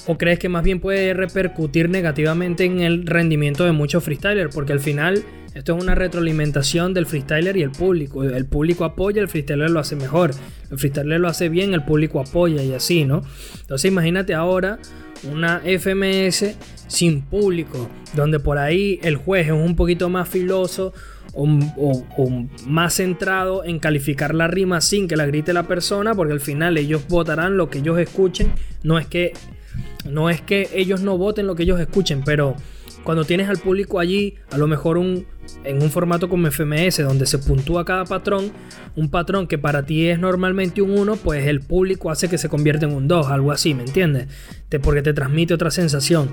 ¿O 0.08 0.18
crees 0.18 0.40
que 0.40 0.50
más 0.50 0.64
bien 0.64 0.80
puede 0.80 1.14
repercutir 1.14 1.90
negativamente 1.90 2.66
en 2.66 2.82
el 2.82 3.06
rendimiento 3.06 3.64
de 3.64 3.72
muchos 3.74 4.04
freestylers? 4.04 4.54
Porque 4.54 4.74
al 4.74 4.80
final 4.80 5.24
esto 5.54 5.76
es 5.76 5.84
una 5.84 5.96
retroalimentación 5.96 6.94
del 6.94 7.06
freestyler 7.06 7.58
y 7.58 7.64
el 7.64 7.72
público. 7.72 8.24
El 8.24 8.46
público 8.46 8.86
apoya, 8.86 9.22
el 9.22 9.28
freestyler 9.28 9.70
lo 9.70 9.80
hace 9.80 9.96
mejor. 9.96 10.32
El 10.70 10.78
freestyler 10.78 11.20
lo 11.20 11.28
hace 11.28 11.50
bien, 11.50 11.74
el 11.74 11.84
público 11.84 12.20
apoya 12.20 12.62
y 12.62 12.74
así, 12.74 13.06
¿no? 13.06 13.24
Entonces 13.62 13.92
imagínate 13.92 14.36
ahora 14.36 14.80
una 15.30 15.62
FMS 15.66 16.56
sin 16.88 17.22
público, 17.22 17.90
donde 18.16 18.40
por 18.40 18.58
ahí 18.58 19.00
el 19.04 19.16
juez 19.16 19.48
es 19.48 19.54
un 19.54 19.76
poquito 19.76 20.10
más 20.10 20.30
filoso 20.30 20.94
o, 21.34 21.48
más 22.66 22.96
centrado 22.96 23.64
en 23.64 23.80
calificar 23.80 24.34
la 24.34 24.48
rima 24.48 24.82
sin 24.82 25.08
que 25.08 25.16
la 25.16 25.26
grite 25.26 25.54
la 25.54 25.64
persona, 25.64 26.14
porque 26.14 26.34
al 26.34 26.42
final 26.42 26.78
ellos 26.78 27.08
votarán 27.08 27.58
lo 27.58 27.70
que 27.70 27.80
ellos 27.80 27.98
escuchen. 28.00 28.52
No 28.84 29.00
es 29.00 29.08
que, 29.08 29.34
no 30.06 30.30
es 30.30 30.42
que 30.42 30.70
ellos 30.74 31.02
no 31.02 31.18
voten 31.18 31.48
lo 31.48 31.56
que 31.56 31.64
ellos 31.64 31.80
escuchen, 31.80 32.24
pero 32.24 32.56
cuando 33.04 33.24
tienes 33.24 33.50
al 33.50 33.58
público 33.58 34.00
allí, 34.00 34.36
a 34.52 34.58
lo 34.58 34.68
mejor 34.68 34.98
en 34.98 35.82
un 35.82 35.90
formato 35.90 36.30
como 36.30 36.50
FMS, 36.50 37.00
donde 37.00 37.26
se 37.26 37.40
puntúa 37.40 37.86
cada 37.86 38.06
patrón, 38.06 38.52
un 38.96 39.10
patrón 39.10 39.48
que 39.48 39.58
para 39.58 39.84
ti 39.84 40.08
es 40.08 40.20
normalmente 40.20 40.82
un 40.82 40.92
1, 40.92 41.16
pues 41.18 41.48
el 41.48 41.62
público 41.62 42.12
hace 42.12 42.30
que 42.30 42.38
se 42.38 42.50
convierta 42.50 42.86
en 42.86 42.94
un 42.94 43.08
2, 43.08 43.28
algo 43.28 43.52
así, 43.52 43.74
¿me 43.74 43.84
entiendes? 43.84 44.28
porque 44.82 45.02
te 45.02 45.14
transmite 45.14 45.54
otra 45.54 45.72
sensación. 45.72 46.30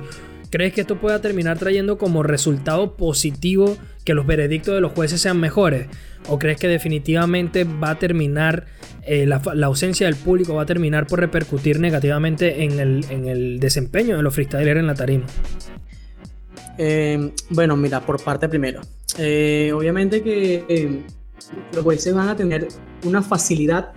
¿Crees 0.50 0.72
que 0.72 0.82
esto 0.82 1.00
pueda 1.00 1.20
terminar 1.20 1.58
trayendo 1.58 1.98
como 1.98 2.22
resultado 2.22 2.96
positivo 2.96 3.76
que 4.04 4.14
los 4.14 4.26
veredictos 4.26 4.74
de 4.74 4.80
los 4.80 4.92
jueces 4.92 5.20
sean 5.20 5.40
mejores? 5.40 5.88
¿O 6.28 6.38
crees 6.38 6.58
que 6.58 6.68
definitivamente 6.68 7.64
va 7.64 7.90
a 7.90 7.98
terminar, 7.98 8.66
eh, 9.02 9.26
la, 9.26 9.40
ausencia 9.66 10.06
del 10.06 10.16
público 10.16 10.54
va 10.54 10.62
a 10.62 10.66
terminar 10.66 11.06
por 11.06 11.20
repercutir 11.20 11.80
negativamente 11.80 12.64
en 12.64 12.78
el, 12.78 13.04
en 13.10 13.26
el 13.26 13.58
desempeño 13.58 14.16
de 14.16 14.22
los 14.22 14.34
freestylers 14.34 14.78
en 14.78 14.86
la 14.86 14.94
tarima? 14.94 15.26
Eh, 16.78 17.32
bueno, 17.50 17.76
mira, 17.76 18.00
por 18.00 18.22
parte 18.22 18.48
primero. 18.48 18.80
Eh, 19.18 19.72
obviamente 19.74 20.22
que 20.22 20.64
eh, 20.68 21.04
los 21.72 21.82
jueces 21.82 22.14
van 22.14 22.28
a 22.28 22.36
tener 22.36 22.68
una 23.04 23.22
facilidad 23.22 23.92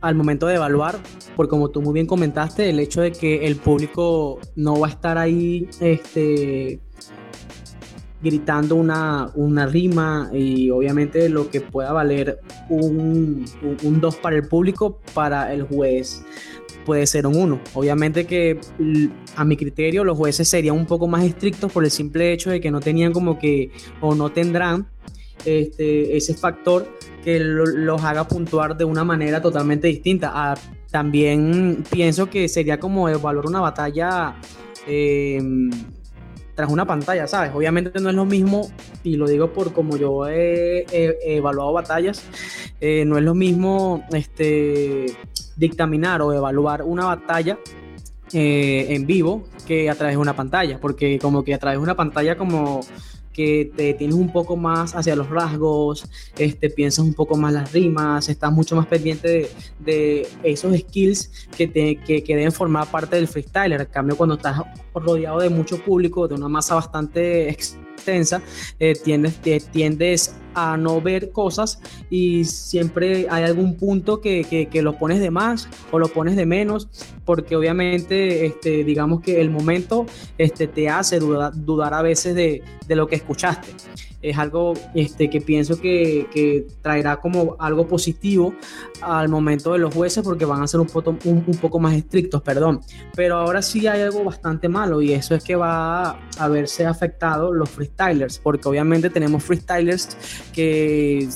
al 0.00 0.14
momento 0.14 0.46
de 0.46 0.56
evaluar, 0.56 0.98
porque 1.34 1.50
como 1.50 1.70
tú 1.70 1.80
muy 1.80 1.94
bien 1.94 2.06
comentaste, 2.06 2.68
el 2.68 2.78
hecho 2.78 3.00
de 3.00 3.12
que 3.12 3.46
el 3.46 3.56
público 3.56 4.38
no 4.54 4.78
va 4.80 4.88
a 4.88 4.90
estar 4.90 5.16
ahí 5.16 5.66
este, 5.80 6.78
gritando 8.20 8.76
una, 8.76 9.30
una 9.34 9.64
rima 9.66 10.28
y 10.34 10.68
obviamente 10.68 11.30
lo 11.30 11.48
que 11.48 11.62
pueda 11.62 11.92
valer 11.92 12.38
un 12.68 13.46
2 13.82 14.16
para 14.16 14.36
el 14.36 14.46
público, 14.46 15.00
para 15.14 15.54
el 15.54 15.62
juez 15.62 16.22
puede 16.84 17.06
ser 17.06 17.26
un 17.26 17.36
1. 17.36 17.60
Obviamente 17.74 18.26
que 18.26 18.60
a 19.36 19.44
mi 19.44 19.56
criterio 19.56 20.04
los 20.04 20.16
jueces 20.16 20.48
serían 20.48 20.76
un 20.76 20.86
poco 20.86 21.06
más 21.06 21.24
estrictos 21.24 21.72
por 21.72 21.84
el 21.84 21.90
simple 21.90 22.32
hecho 22.32 22.50
de 22.50 22.60
que 22.60 22.70
no 22.70 22.80
tenían 22.80 23.12
como 23.12 23.38
que 23.38 23.70
o 24.00 24.14
no 24.14 24.30
tendrán 24.30 24.86
este, 25.44 26.16
ese 26.16 26.34
factor 26.34 26.88
que 27.22 27.40
los 27.40 28.02
haga 28.04 28.28
puntuar 28.28 28.76
de 28.76 28.84
una 28.84 29.04
manera 29.04 29.40
totalmente 29.40 29.88
distinta. 29.88 30.30
Ah, 30.34 30.54
también 30.90 31.84
pienso 31.90 32.30
que 32.30 32.48
sería 32.48 32.78
como 32.78 33.08
evaluar 33.08 33.46
una 33.46 33.60
batalla 33.60 34.36
em, 34.86 35.70
tras 36.54 36.70
una 36.70 36.86
pantalla, 36.86 37.26
¿sabes? 37.26 37.50
Obviamente 37.52 37.98
no 37.98 38.10
es 38.10 38.14
lo 38.14 38.24
mismo, 38.24 38.70
y 39.02 39.16
lo 39.16 39.26
digo 39.26 39.52
por 39.52 39.72
como 39.72 39.96
yo 39.96 40.28
he, 40.28 40.86
evaluado 40.92 41.72
batallas, 41.72 42.24
eh, 42.80 43.04
no 43.04 43.18
es 43.18 43.24
lo 43.24 43.34
mismo 43.34 44.04
este 44.12 45.06
dictaminar 45.56 46.22
o 46.22 46.32
evaluar 46.32 46.82
una 46.82 47.06
batalla 47.06 47.58
eh, 48.32 48.86
en 48.90 49.06
vivo 49.06 49.44
que 49.66 49.88
a 49.88 49.94
través 49.94 50.16
de 50.16 50.20
una 50.20 50.34
pantalla, 50.34 50.80
porque 50.80 51.18
como 51.18 51.44
que 51.44 51.54
a 51.54 51.58
través 51.58 51.78
de 51.78 51.82
una 51.82 51.94
pantalla 51.94 52.36
como 52.36 52.80
que 53.34 53.70
te 53.76 53.92
tienes 53.94 54.16
un 54.16 54.32
poco 54.32 54.56
más 54.56 54.94
hacia 54.94 55.14
los 55.14 55.28
rasgos, 55.28 56.08
este, 56.38 56.70
piensas 56.70 57.04
un 57.04 57.12
poco 57.12 57.36
más 57.36 57.52
las 57.52 57.72
rimas, 57.72 58.28
estás 58.28 58.52
mucho 58.52 58.76
más 58.76 58.86
pendiente 58.86 59.50
de, 59.80 60.26
esos 60.42 60.74
skills 60.78 61.48
que, 61.56 61.66
te, 61.66 61.96
que, 61.96 62.22
que, 62.22 62.36
deben 62.36 62.52
formar 62.52 62.90
parte 62.90 63.16
del 63.16 63.28
freestyler. 63.28 63.80
En 63.80 63.86
cambio, 63.88 64.16
cuando 64.16 64.36
estás 64.36 64.62
rodeado 64.94 65.40
de 65.40 65.50
mucho 65.50 65.78
público, 65.78 66.28
de 66.28 66.36
una 66.36 66.48
masa 66.48 66.76
bastante 66.76 67.50
extensa, 67.50 68.40
eh, 68.78 68.94
tiendes, 68.94 69.38
tiendes 69.72 70.34
a 70.54 70.76
no 70.76 71.00
ver 71.00 71.32
cosas 71.32 71.80
y 72.10 72.44
siempre 72.44 73.26
hay 73.30 73.44
algún 73.44 73.76
punto 73.76 74.20
que, 74.20 74.68
que, 74.70 74.82
lo 74.82 74.98
pones 74.98 75.20
de 75.20 75.30
más 75.30 75.68
o 75.90 75.98
lo 75.98 76.08
pones 76.08 76.36
de 76.36 76.46
menos, 76.46 76.88
porque 77.24 77.56
obviamente, 77.56 78.46
este, 78.46 78.84
digamos 78.84 79.20
que 79.20 79.40
el 79.40 79.50
momento 79.50 80.06
este, 80.38 80.66
te 80.66 80.88
hace 80.88 81.18
dudar, 81.18 81.52
dudar 81.54 81.94
a 81.94 82.02
veces 82.02 82.34
de, 82.34 82.62
de, 82.86 82.96
lo 82.96 83.06
que 83.06 83.16
escuchaste. 83.16 83.68
Es 84.24 84.38
algo 84.38 84.72
este, 84.94 85.28
que 85.28 85.42
pienso 85.42 85.78
que, 85.78 86.26
que, 86.32 86.66
traerá 86.80 87.16
como 87.16 87.56
algo 87.58 87.86
positivo 87.86 88.54
al 89.02 89.28
momento 89.28 89.74
de 89.74 89.78
los 89.78 89.94
jueces 89.94 90.24
porque 90.24 90.46
van 90.46 90.62
a 90.62 90.66
ser 90.66 90.80
un, 90.80 90.86
poco, 90.86 91.10
un, 91.24 91.44
un 91.46 91.58
poco 91.58 91.78
más 91.78 91.94
estrictos, 91.94 92.40
perdón. 92.40 92.80
Pero 93.14 93.36
ahora 93.36 93.60
sí 93.60 93.86
hay 93.86 94.00
algo 94.00 94.24
bastante 94.24 94.66
malo 94.66 95.02
y 95.02 95.12
eso 95.12 95.34
es 95.34 95.44
que 95.44 95.56
va 95.56 96.18
a 96.38 96.48
verse 96.48 96.86
afectado 96.86 97.52
los 97.52 97.68
freestylers, 97.68 98.38
porque 98.38 98.66
obviamente 98.66 99.10
tenemos 99.10 99.44
freestylers 99.44 100.16
que 100.54 101.28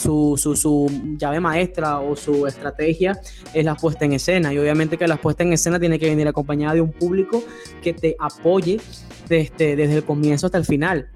su, 0.00 0.36
su, 0.38 0.56
su, 0.56 1.16
llave 1.18 1.40
maestra 1.40 1.98
o 1.98 2.16
su 2.16 2.46
estrategia 2.46 3.20
es 3.52 3.64
la 3.64 3.74
puesta 3.74 4.04
en 4.04 4.12
escena. 4.14 4.52
Y 4.52 4.58
obviamente 4.58 4.96
que 4.96 5.06
la 5.06 5.16
puesta 5.16 5.42
en 5.42 5.52
escena 5.52 5.78
tiene 5.78 5.98
que 5.98 6.08
venir 6.08 6.26
acompañada 6.28 6.74
de 6.74 6.80
un 6.80 6.92
público 6.92 7.42
que 7.82 7.92
te 7.92 8.16
apoye 8.18 8.80
desde, 9.28 9.76
desde 9.76 9.96
el 9.96 10.04
comienzo 10.04 10.46
hasta 10.46 10.58
el 10.58 10.64
final 10.64 11.08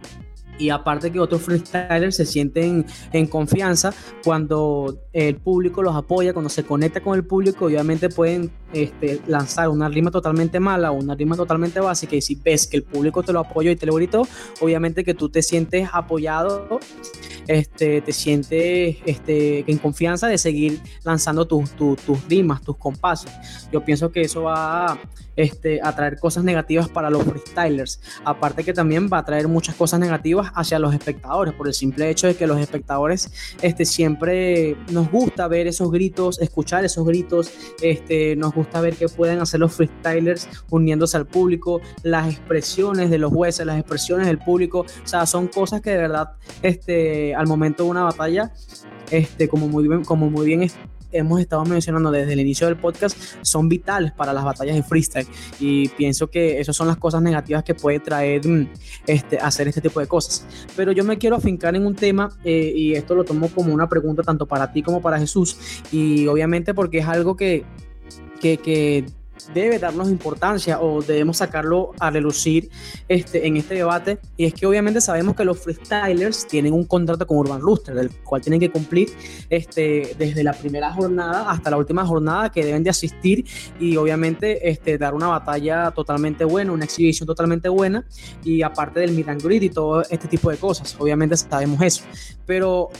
y 0.58 0.70
aparte 0.70 1.10
que 1.10 1.20
otros 1.20 1.42
freestylers 1.42 2.16
se 2.16 2.26
sienten 2.26 2.86
en 3.12 3.26
confianza 3.26 3.92
cuando 4.22 4.98
el 5.12 5.36
público 5.36 5.82
los 5.82 5.96
apoya, 5.96 6.32
cuando 6.32 6.48
se 6.48 6.64
conecta 6.64 7.00
con 7.00 7.16
el 7.16 7.24
público, 7.24 7.66
obviamente 7.66 8.08
pueden 8.08 8.50
este, 8.72 9.20
lanzar 9.26 9.68
una 9.68 9.88
rima 9.88 10.10
totalmente 10.10 10.60
mala 10.60 10.90
o 10.90 10.94
una 10.94 11.14
rima 11.14 11.36
totalmente 11.36 11.80
básica 11.80 12.16
y 12.16 12.20
si 12.20 12.34
ves 12.34 12.66
que 12.66 12.78
el 12.78 12.82
público 12.82 13.22
te 13.22 13.32
lo 13.32 13.40
apoyó 13.40 13.70
y 13.70 13.76
te 13.76 13.86
lo 13.86 13.94
gritó, 13.94 14.26
obviamente 14.60 15.04
que 15.04 15.14
tú 15.14 15.28
te 15.28 15.42
sientes 15.42 15.88
apoyado, 15.92 16.80
este, 17.46 18.00
te 18.00 18.12
sientes 18.12 18.96
este, 19.06 19.70
en 19.70 19.78
confianza 19.78 20.28
de 20.28 20.38
seguir 20.38 20.80
lanzando 21.04 21.46
tus, 21.46 21.70
tus, 21.72 21.98
tus 22.00 22.24
rimas, 22.28 22.62
tus 22.62 22.76
compases. 22.76 23.32
Yo 23.72 23.84
pienso 23.84 24.10
que 24.10 24.22
eso 24.22 24.44
va 24.44 24.98
este, 25.36 25.80
a 25.82 25.94
traer 25.94 26.18
cosas 26.18 26.44
negativas 26.44 26.88
para 26.88 27.10
los 27.10 27.24
freestylers, 27.24 28.00
aparte 28.24 28.64
que 28.64 28.72
también 28.72 29.08
va 29.12 29.18
a 29.18 29.24
traer 29.24 29.48
muchas 29.48 29.74
cosas 29.74 30.00
negativas 30.00 30.50
hacia 30.54 30.78
los 30.78 30.94
espectadores, 30.94 31.54
por 31.54 31.68
el 31.68 31.74
simple 31.74 32.10
hecho 32.10 32.26
de 32.26 32.36
que 32.36 32.46
los 32.46 32.58
espectadores 32.58 33.30
este, 33.62 33.84
siempre 33.84 34.76
nos 34.90 35.10
gusta 35.10 35.48
ver 35.48 35.66
esos 35.66 35.90
gritos, 35.90 36.40
escuchar 36.40 36.84
esos 36.84 37.06
gritos, 37.06 37.52
este, 37.82 38.36
nos 38.36 38.54
gusta 38.54 38.80
ver 38.80 38.96
qué 38.96 39.08
pueden 39.08 39.40
hacer 39.40 39.60
los 39.60 39.72
freestylers 39.72 40.48
uniéndose 40.70 41.16
al 41.16 41.26
público, 41.26 41.80
las 42.02 42.28
expresiones 42.28 43.10
de 43.10 43.18
los 43.18 43.32
jueces, 43.32 43.66
las 43.66 43.78
expresiones 43.78 44.26
del 44.26 44.38
público, 44.38 44.80
o 44.80 45.06
sea, 45.06 45.26
son 45.26 45.48
cosas 45.48 45.80
que 45.80 45.90
de 45.90 45.98
verdad 45.98 46.32
este, 46.62 47.34
al 47.34 47.46
momento 47.46 47.84
de 47.84 47.90
una 47.90 48.04
batalla, 48.04 48.52
este, 49.10 49.48
como 49.48 49.68
muy 49.68 49.86
bien, 49.86 50.04
como 50.04 50.30
muy 50.30 50.46
bien 50.46 50.62
hemos 51.14 51.40
estado 51.40 51.64
mencionando 51.64 52.10
desde 52.10 52.32
el 52.32 52.40
inicio 52.40 52.66
del 52.66 52.76
podcast 52.76 53.16
son 53.42 53.68
vitales 53.68 54.12
para 54.12 54.32
las 54.32 54.44
batallas 54.44 54.76
de 54.76 54.82
freestyle 54.82 55.26
y 55.60 55.88
pienso 55.88 56.28
que 56.28 56.60
esas 56.60 56.76
son 56.76 56.88
las 56.88 56.96
cosas 56.96 57.22
negativas 57.22 57.64
que 57.64 57.74
puede 57.74 58.00
traer 58.00 58.46
mm, 58.46 58.68
este, 59.06 59.38
hacer 59.38 59.68
este 59.68 59.80
tipo 59.80 60.00
de 60.00 60.06
cosas. 60.06 60.46
Pero 60.76 60.92
yo 60.92 61.04
me 61.04 61.18
quiero 61.18 61.36
afincar 61.36 61.74
en 61.76 61.86
un 61.86 61.94
tema 61.94 62.30
eh, 62.44 62.72
y 62.74 62.94
esto 62.94 63.14
lo 63.14 63.24
tomo 63.24 63.48
como 63.48 63.72
una 63.72 63.88
pregunta 63.88 64.22
tanto 64.22 64.46
para 64.46 64.72
ti 64.72 64.82
como 64.82 65.00
para 65.00 65.18
Jesús 65.18 65.56
y 65.92 66.26
obviamente 66.26 66.74
porque 66.74 66.98
es 66.98 67.06
algo 67.06 67.36
que, 67.36 67.64
que, 68.40 68.58
que 68.58 69.06
debe 69.52 69.78
darnos 69.78 70.08
importancia 70.08 70.80
o 70.80 71.02
debemos 71.02 71.38
sacarlo 71.38 71.92
a 71.98 72.10
relucir 72.10 72.70
este, 73.08 73.46
en 73.46 73.56
este 73.56 73.74
debate. 73.74 74.18
Y 74.36 74.44
es 74.44 74.54
que 74.54 74.66
obviamente 74.66 75.00
sabemos 75.00 75.36
que 75.36 75.44
los 75.44 75.58
freestylers 75.58 76.46
tienen 76.46 76.72
un 76.72 76.84
contrato 76.84 77.26
con 77.26 77.38
Urban 77.38 77.60
Rooster, 77.60 77.94
del 77.94 78.10
cual 78.22 78.42
tienen 78.42 78.60
que 78.60 78.70
cumplir 78.70 79.10
este, 79.50 80.14
desde 80.18 80.42
la 80.42 80.52
primera 80.52 80.92
jornada 80.92 81.50
hasta 81.50 81.70
la 81.70 81.76
última 81.76 82.06
jornada 82.06 82.50
que 82.50 82.64
deben 82.64 82.82
de 82.82 82.90
asistir 82.90 83.44
y 83.78 83.96
obviamente 83.96 84.68
este, 84.68 84.98
dar 84.98 85.14
una 85.14 85.28
batalla 85.28 85.90
totalmente 85.90 86.44
buena, 86.44 86.72
una 86.72 86.84
exhibición 86.84 87.26
totalmente 87.26 87.68
buena 87.68 88.04
y 88.44 88.62
aparte 88.62 89.00
del 89.00 89.12
meet 89.12 89.28
and 89.28 89.44
y 89.44 89.70
todo 89.70 90.02
este 90.02 90.28
tipo 90.28 90.50
de 90.50 90.56
cosas. 90.56 90.96
Obviamente 90.98 91.36
sabemos 91.36 91.80
eso. 91.82 92.04
Pero 92.46 92.90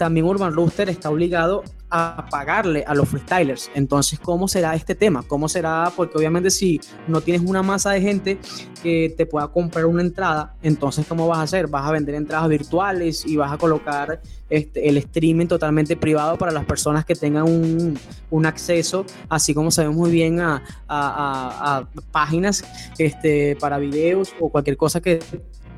también 0.00 0.24
Urban 0.24 0.54
Rooster 0.54 0.88
está 0.88 1.10
obligado 1.10 1.62
a 1.90 2.26
pagarle 2.30 2.84
a 2.86 2.94
los 2.94 3.06
freestylers. 3.06 3.70
Entonces, 3.74 4.18
¿cómo 4.18 4.48
será 4.48 4.74
este 4.74 4.94
tema? 4.94 5.22
¿Cómo 5.28 5.46
será? 5.46 5.92
Porque 5.94 6.16
obviamente 6.16 6.50
si 6.50 6.80
no 7.06 7.20
tienes 7.20 7.42
una 7.46 7.62
masa 7.62 7.90
de 7.90 8.00
gente 8.00 8.38
que 8.82 9.12
te 9.14 9.26
pueda 9.26 9.48
comprar 9.48 9.84
una 9.84 10.00
entrada, 10.00 10.54
entonces 10.62 11.04
¿cómo 11.06 11.28
vas 11.28 11.40
a 11.40 11.42
hacer? 11.42 11.66
Vas 11.66 11.86
a 11.86 11.92
vender 11.92 12.14
entradas 12.14 12.48
virtuales 12.48 13.26
y 13.26 13.36
vas 13.36 13.52
a 13.52 13.58
colocar 13.58 14.22
este, 14.48 14.88
el 14.88 14.96
streaming 14.96 15.48
totalmente 15.48 15.98
privado 15.98 16.38
para 16.38 16.50
las 16.50 16.64
personas 16.64 17.04
que 17.04 17.14
tengan 17.14 17.44
un, 17.44 18.46
acceso, 18.46 19.04
así 19.28 19.52
como 19.52 19.70
sabemos 19.70 19.98
muy 19.98 20.10
bien 20.10 20.40
a, 20.40 21.86
páginas 22.10 22.64
este, 22.96 23.54
para 23.56 23.76
videos 23.76 24.32
o 24.40 24.48
cualquier 24.48 24.78
cosa 24.78 25.02
que 25.02 25.20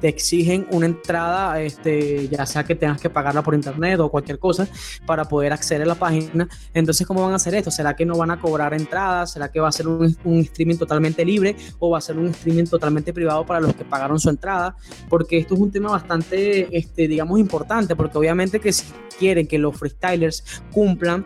te 0.03 0.09
exigen 0.09 0.67
una 0.73 0.87
entrada, 0.87 1.63
este, 1.63 2.29
ya 2.29 2.45
sea 2.45 2.65
que 2.65 2.75
tengas 2.75 3.01
que 3.01 3.09
pagarla 3.09 3.41
por 3.41 3.55
internet 3.55 4.01
o 4.01 4.11
cualquier 4.11 4.41
cosa, 4.41 4.67
para 5.07 5.27
poder 5.27 5.53
acceder 5.53 5.83
a 5.83 5.87
la 5.87 5.95
página. 5.95 6.49
Entonces, 6.75 7.07
¿cómo 7.07 7.23
van 7.23 7.33
a 7.33 7.37
hacer 7.37 7.55
esto? 7.55 7.71
¿Será 7.71 7.95
que 7.95 8.05
no 8.05 8.19
van 8.19 8.33
a 8.33 8.41
cobrar 8.41 8.75
entradas? 8.75 9.31
¿Será 9.33 9.53
que 9.53 9.61
va 9.61 9.69
a 9.69 9.73
ser 9.73 9.87
un, 9.87 10.15
un 10.25 10.41
streaming 10.41 10.77
totalmente 10.77 11.25
libre 11.25 11.55
o 11.79 11.91
va 11.91 11.99
a 11.99 12.01
ser 12.01 12.19
un 12.19 12.27
streaming 12.27 12.65
totalmente 12.65 13.13
privado 13.13 13.47
para 13.47 13.61
los 13.61 13.77
que 13.77 13.85
pagaron 13.85 14.19
su 14.19 14.29
entrada? 14.29 14.75
Porque 15.09 15.39
esto 15.39 15.55
es 15.55 15.61
un 15.61 15.71
tema 15.71 15.93
bastante, 15.93 16.77
este, 16.77 17.07
digamos, 17.07 17.39
importante, 17.39 17.95
porque 17.95 18.19
obviamente 18.19 18.59
que 18.59 18.73
si 18.73 18.87
quieren 19.21 19.47
que 19.47 19.59
los 19.59 19.77
freestylers 19.77 20.63
cumplan 20.73 21.25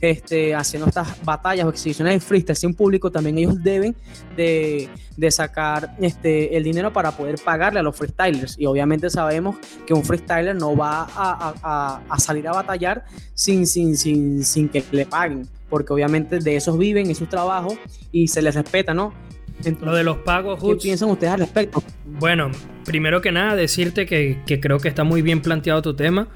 este, 0.00 0.54
haciendo 0.54 0.88
estas 0.88 1.22
batallas 1.24 1.66
o 1.66 1.70
exhibiciones 1.70 2.14
de 2.14 2.20
freestyle 2.20 2.56
sin 2.56 2.74
público, 2.74 3.10
también 3.10 3.38
ellos 3.38 3.62
deben 3.62 3.94
de, 4.36 4.88
de, 5.16 5.30
sacar 5.30 5.96
este, 6.00 6.56
el 6.56 6.64
dinero 6.64 6.92
para 6.92 7.12
poder 7.12 7.36
pagarle 7.42 7.80
a 7.80 7.82
los 7.82 7.96
freestylers. 7.96 8.58
Y 8.58 8.66
obviamente 8.66 9.10
sabemos 9.10 9.56
que 9.86 9.94
un 9.94 10.04
freestyler 10.04 10.54
no 10.54 10.76
va 10.76 11.02
a, 11.14 11.54
a, 11.62 12.02
a 12.08 12.18
salir 12.18 12.46
a 12.48 12.52
batallar 12.52 13.04
sin, 13.34 13.66
sin, 13.66 13.96
sin, 13.96 14.44
sin 14.44 14.68
que 14.68 14.84
le 14.92 15.06
paguen, 15.06 15.48
porque 15.68 15.92
obviamente 15.92 16.38
de 16.38 16.56
esos 16.56 16.78
viven, 16.78 17.10
es 17.10 17.18
su 17.18 17.26
trabajo 17.26 17.76
y 18.12 18.28
se 18.28 18.42
les 18.42 18.54
respeta, 18.54 18.94
¿no? 18.94 19.12
Entonces, 19.58 19.82
Lo 19.82 19.94
de 19.94 20.04
los 20.04 20.18
pagos, 20.18 20.62
¿qué 20.62 20.76
piensan 20.76 21.08
ustedes 21.08 21.32
al 21.32 21.40
respecto? 21.40 21.82
Bueno, 22.04 22.50
primero 22.84 23.22
que 23.22 23.32
nada, 23.32 23.56
decirte 23.56 24.04
que, 24.04 24.42
que 24.46 24.60
creo 24.60 24.78
que 24.78 24.88
está 24.88 25.02
muy 25.02 25.22
bien 25.22 25.40
planteado 25.40 25.80
tu 25.80 25.96
tema. 25.96 26.28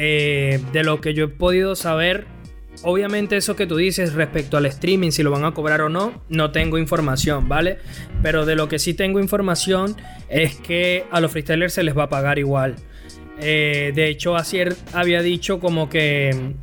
Eh, 0.00 0.60
de 0.72 0.84
lo 0.84 1.00
que 1.00 1.12
yo 1.12 1.24
he 1.24 1.28
podido 1.28 1.74
saber, 1.74 2.28
Obviamente 2.82 3.36
eso 3.36 3.56
que 3.56 3.66
tú 3.66 3.76
dices 3.76 4.14
respecto 4.14 4.56
al 4.56 4.66
streaming, 4.66 5.10
si 5.10 5.22
lo 5.22 5.30
van 5.30 5.44
a 5.44 5.52
cobrar 5.52 5.80
o 5.80 5.88
no, 5.88 6.22
no 6.28 6.52
tengo 6.52 6.78
información, 6.78 7.48
¿vale? 7.48 7.78
Pero 8.22 8.46
de 8.46 8.54
lo 8.54 8.68
que 8.68 8.78
sí 8.78 8.94
tengo 8.94 9.18
información 9.20 9.96
es 10.28 10.56
que 10.56 11.04
a 11.10 11.20
los 11.20 11.32
freestylers 11.32 11.74
se 11.74 11.82
les 11.82 11.96
va 11.96 12.04
a 12.04 12.08
pagar 12.08 12.38
igual. 12.38 12.76
Eh, 13.40 13.92
de 13.94 14.08
hecho, 14.08 14.36
Acier 14.36 14.76
había 14.92 15.22
dicho 15.22 15.60
como 15.60 15.88
que, 15.88 16.54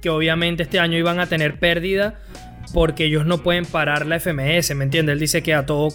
que 0.00 0.10
obviamente 0.10 0.62
este 0.62 0.78
año 0.78 0.96
iban 0.98 1.18
a 1.18 1.26
tener 1.26 1.58
pérdida 1.58 2.20
porque 2.72 3.04
ellos 3.04 3.26
no 3.26 3.42
pueden 3.42 3.64
parar 3.64 4.06
la 4.06 4.20
FMS, 4.20 4.74
¿me 4.74 4.84
entiendes? 4.84 5.14
Él 5.14 5.20
dice 5.20 5.42
que 5.42 5.54
a, 5.54 5.66
todo 5.66 5.88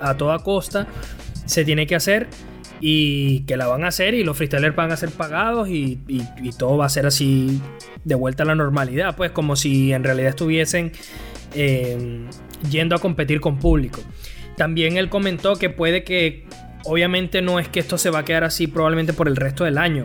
a 0.00 0.16
toda 0.16 0.38
costa 0.40 0.86
se 1.46 1.64
tiene 1.64 1.86
que 1.86 1.94
hacer 1.94 2.28
y 2.80 3.40
que 3.40 3.56
la 3.56 3.66
van 3.66 3.84
a 3.84 3.88
hacer 3.88 4.14
y 4.14 4.24
los 4.24 4.36
freestylers 4.36 4.76
van 4.76 4.92
a 4.92 4.96
ser 4.96 5.10
pagados 5.10 5.68
y, 5.68 5.98
todo 6.58 6.76
va 6.76 6.86
a 6.86 6.88
ser 6.88 7.06
así 7.06 7.60
de 8.04 8.14
vuelta 8.14 8.42
a 8.42 8.46
la 8.46 8.54
normalidad, 8.54 9.16
pues 9.16 9.30
como 9.30 9.56
si 9.56 9.92
en 9.92 10.04
realidad 10.04 10.30
estuviesen 10.30 10.92
eh, 11.54 12.26
yendo 12.70 12.96
a 12.96 12.98
competir 12.98 13.40
con 13.40 13.58
público. 13.58 14.00
También 14.56 14.96
él 14.96 15.08
comentó 15.08 15.56
que 15.56 15.70
puede 15.70 16.04
que, 16.04 16.46
obviamente 16.84 17.42
no 17.42 17.58
es 17.58 17.68
que 17.68 17.80
esto 17.80 17.98
se 17.98 18.10
va 18.10 18.20
a 18.20 18.24
quedar 18.24 18.44
así 18.44 18.66
probablemente 18.66 19.12
por 19.12 19.28
el 19.28 19.36
resto 19.36 19.64
del 19.64 19.78
año, 19.78 20.04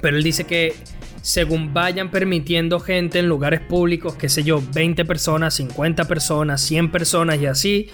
pero 0.00 0.16
él 0.16 0.22
dice 0.22 0.44
que 0.44 0.74
según 1.20 1.72
vayan 1.72 2.10
permitiendo 2.10 2.80
gente 2.80 3.18
en 3.18 3.28
lugares 3.28 3.60
públicos, 3.60 4.14
qué 4.14 4.28
sé 4.28 4.42
yo, 4.42 4.62
20 4.74 5.04
personas, 5.06 5.54
50 5.54 6.04
personas, 6.04 6.60
100 6.60 6.90
personas 6.90 7.40
y 7.40 7.46
así, 7.46 7.90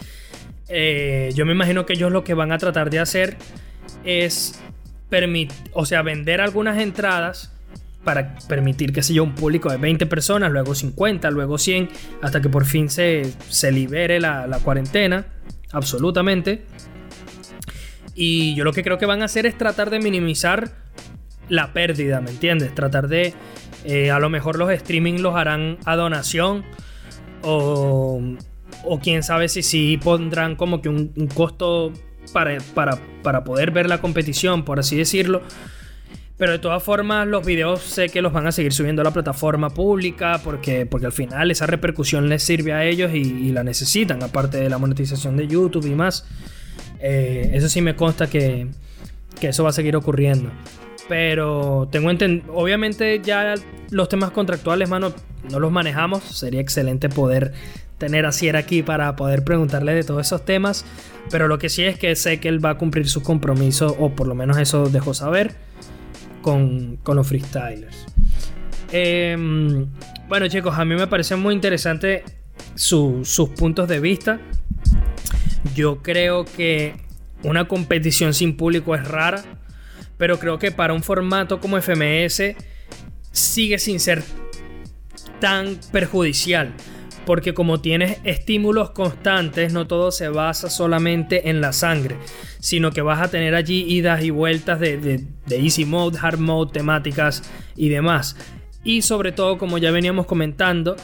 eh, 0.69 1.31
yo 1.35 1.47
me 1.47 1.53
imagino 1.53 1.87
que 1.87 1.93
ellos 1.93 2.13
lo 2.13 2.25
que 2.25 2.35
van 2.35 2.53
a 2.53 2.59
tratar 2.59 2.91
de 2.91 2.99
hacer 3.01 3.37
es 4.05 4.61
o 5.73 5.87
sea, 5.87 6.03
vender 6.03 6.41
algunas 6.41 6.79
entradas 6.79 7.53
para 8.05 8.39
permitir, 8.49 8.93
qué 8.93 9.03
sé 9.03 9.13
yo, 9.13 9.25
un 9.25 9.35
público 9.35 9.71
de 9.71 9.77
20 9.77 10.07
personas, 10.07 10.51
luego 10.51 10.75
50, 10.75 11.31
luego 11.31 11.59
100, 11.59 11.89
hasta 12.23 12.41
que 12.41 12.49
por 12.49 12.65
fin 12.65 12.89
se, 12.89 13.31
se 13.49 13.73
libere 13.73 14.21
la, 14.21 14.47
la 14.47 14.59
cuarentena, 14.61 15.27
absolutamente. 15.73 16.65
Y 18.15 18.55
yo 18.55 18.65
lo 18.65 18.73
que 18.73 18.83
creo 18.83 18.99
que 18.99 19.07
van 19.07 19.23
a 19.23 19.27
hacer 19.27 19.47
es 19.47 19.57
tratar 19.59 19.91
de 19.91 19.99
minimizar 19.99 20.73
la 21.49 21.73
pérdida, 21.73 22.21
¿me 22.21 22.31
entiendes? 22.31 22.75
Tratar 22.75 23.09
de, 23.09 23.35
eh, 23.85 24.11
a 24.11 24.19
lo 24.19 24.31
mejor 24.31 24.57
los 24.59 24.71
streaming 24.71 25.21
los 25.21 25.35
harán 25.37 25.79
a 25.85 25.97
donación 25.97 26.65
o, 27.43 28.21
o 28.85 29.01
quién 29.01 29.23
sabe 29.23 29.49
si 29.49 29.63
sí 29.63 29.99
pondrán 30.03 30.57
como 30.57 30.81
que 30.81 30.89
un 30.89 31.29
costo 31.35 31.93
para, 32.33 32.59
para, 32.75 32.99
para 33.23 33.45
poder 33.45 33.71
ver 33.71 33.89
la 33.89 34.01
competición, 34.01 34.65
por 34.65 34.79
así 34.79 34.97
decirlo. 34.97 35.43
Pero 36.41 36.53
de 36.53 36.59
todas 36.59 36.83
formas, 36.83 37.29
los 37.29 37.45
videos 37.45 37.83
sé 37.83 38.09
que 38.09 38.23
los 38.23 38.33
van 38.33 38.47
a 38.47 38.53
seguir 38.53 38.73
subiendo 38.73 39.03
a 39.03 39.05
la 39.05 39.11
plataforma 39.11 39.69
pública 39.69 40.41
porque, 40.43 40.87
porque 40.87 41.05
al 41.05 41.13
final 41.13 41.51
esa 41.51 41.67
repercusión 41.67 42.31
les 42.31 42.43
sirve 42.43 42.73
a 42.73 42.83
ellos 42.83 43.13
y, 43.13 43.53
la 43.53 43.63
necesitan, 43.63 44.23
aparte 44.23 44.57
de 44.57 44.71
la 44.71 44.79
monetización 44.79 45.37
de 45.37 45.47
YouTube 45.47 45.85
y 45.85 45.95
más. 45.95 46.25
Eh, 46.99 47.51
eso 47.53 47.69
sí 47.69 47.83
me 47.83 47.95
consta 47.95 48.31
que, 48.31 48.69
que, 49.39 49.49
eso 49.49 49.65
va 49.65 49.69
a 49.69 49.75
seguir 49.75 49.95
ocurriendo. 49.97 50.51
Pero 51.11 51.91
tengo 51.93 52.11
entendido, 52.11 52.55
obviamente 52.55 53.21
ya 53.23 53.57
los 53.91 54.09
temas 54.09 54.31
contractuales, 54.31 54.89
mano, 54.89 55.13
no 55.51 55.61
los 55.61 55.71
manejamos. 55.71 56.23
Sería 56.23 56.63
excelente 56.63 57.11
poder 57.11 57.53
tener 58.01 58.27
a 58.27 58.33
Sierra 58.33 58.59
aquí 58.61 58.83
para 58.83 59.15
poder 59.15 59.45
preguntarle 59.45 59.95
de 59.95 60.03
todos 60.03 60.27
esos 60.27 60.45
temas. 60.45 60.85
Pero 61.31 61.47
lo 61.47 61.59
que 61.59 61.69
sí 61.69 61.85
es 61.85 61.97
que 61.97 62.17
sé 62.17 62.41
que 62.41 62.49
él 62.49 62.65
va 62.65 62.71
a 62.71 62.79
cumplir 62.79 63.09
su 63.09 63.23
compromiso, 63.23 63.95
o 64.01 64.17
por 64.17 64.27
lo 64.27 64.35
menos 64.35 64.59
eso 64.59 64.89
dejó 64.89 65.15
saber 65.15 65.55
con, 66.43 66.97
con 67.05 67.15
los 67.17 67.29
freestylers. 67.29 68.07
Eh, 68.91 69.37
bueno, 70.29 70.49
chicos, 70.49 70.77
a 70.77 70.85
mí 70.85 70.97
me 70.97 71.07
parece 71.07 71.37
muy 71.37 71.55
interesante 71.55 72.25
su, 72.75 73.21
sus 73.25 73.51
puntos 73.51 73.87
de 73.87 74.01
vista. 74.01 74.41
Yo 75.77 76.03
creo 76.03 76.45
que 76.45 76.95
una 77.45 77.69
competición 77.69 78.35
sin 78.35 78.57
público 78.57 78.95
es 78.95 79.07
rara, 79.07 79.45
pero 80.17 80.39
creo 80.39 80.59
que 80.59 80.73
para 80.73 80.95
un 80.95 81.03
formato 81.03 81.61
como 81.61 81.81
FMS 81.81 82.57
sigue 83.31 83.79
sin 83.79 84.01
ser 84.01 84.25
tan 85.39 85.79
perjudicial. 85.93 86.73
Porque 87.31 87.55
como 87.55 87.81
tienes 87.81 88.19
estímulos 88.25 88.91
constantes, 88.91 89.73
no 89.73 89.87
todo 89.87 90.11
se 90.11 90.29
basa 90.29 90.69
solamente 90.69 91.49
en 91.49 91.61
la 91.61 91.73
sangre, 91.73 92.17
sino 92.59 92.91
que 92.91 93.03
vas 93.03 93.21
a 93.21 93.31
tener 93.31 93.55
allí 93.55 93.85
idas 93.89 94.25
y 94.25 94.31
vueltas 94.31 94.81
de, 94.81 95.29
easy 95.49 95.85
mode, 95.85 96.19
hard 96.21 96.41
mode, 96.41 96.73
temáticas 96.73 97.49
y 97.77 97.89
demás. 97.89 98.35
Y 98.83 99.03
sobre 99.03 99.31
todo, 99.31 99.59
como 99.59 99.79
ya 99.79 99.93
veníamos 99.93 100.27
comentando, 100.27 100.97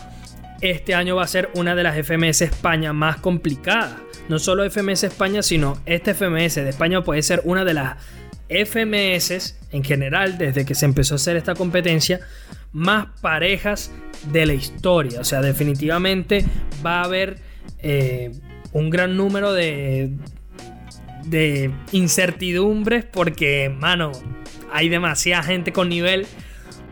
este 0.62 0.96
año 0.96 1.14
va 1.14 1.22
a 1.22 1.28
ser 1.28 1.48
una 1.54 1.76
de 1.76 1.84
las 1.84 1.96
FMS 1.96 2.42
España 2.42 2.92
más 2.92 3.18
complicadas. 3.18 3.94
No 4.28 4.40
solo 4.40 4.68
FMS 4.68 5.04
España, 5.04 5.42
sino 5.42 5.78
este 5.86 6.12
FMS 6.12 6.56
de 6.56 6.70
España 6.70 7.04
puede 7.04 7.22
ser 7.22 7.40
una 7.44 7.64
de 7.64 7.74
las 7.74 7.98
FMS 8.48 9.60
en 9.70 9.84
general, 9.84 10.38
desde 10.38 10.64
que 10.64 10.74
se 10.74 10.86
empezó 10.86 11.14
a 11.14 11.18
hacer 11.18 11.36
esta 11.36 11.54
competencia, 11.54 12.18
más 12.72 13.06
parejas 13.20 13.92
de 14.32 14.46
la 14.46 14.54
historia. 14.54 15.20
O 15.20 15.24
sea, 15.24 15.40
definitivamente 15.40 16.44
va 16.84 17.00
a 17.00 17.04
haber 17.04 17.38
eh, 17.78 18.32
un 18.72 18.90
gran 18.90 19.16
número 19.16 19.52
de, 19.52 20.10
de 21.24 21.70
incertidumbres 21.92 23.04
porque, 23.04 23.68
mano, 23.68 24.12
hay 24.72 24.88
demasiada 24.88 25.42
gente 25.42 25.72
con 25.72 25.88
nivel. 25.88 26.26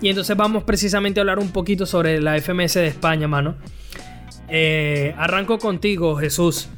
Y 0.01 0.09
entonces 0.09 0.37
vamos 0.37 0.64
precisamente 0.64 1.20
a 1.20 1.22
hablar 1.22 1.39
un 1.39 1.51
poquito 1.51 1.87
sobre 1.87 2.20
la 2.20 2.39
FMS 2.41 2.74
de 2.74 2.87
España, 2.89 3.28
mano. 3.28 3.57
Eh, 4.49 5.14
arranco 5.16 5.59
contigo, 5.59 6.16
Jesús. 6.16 6.68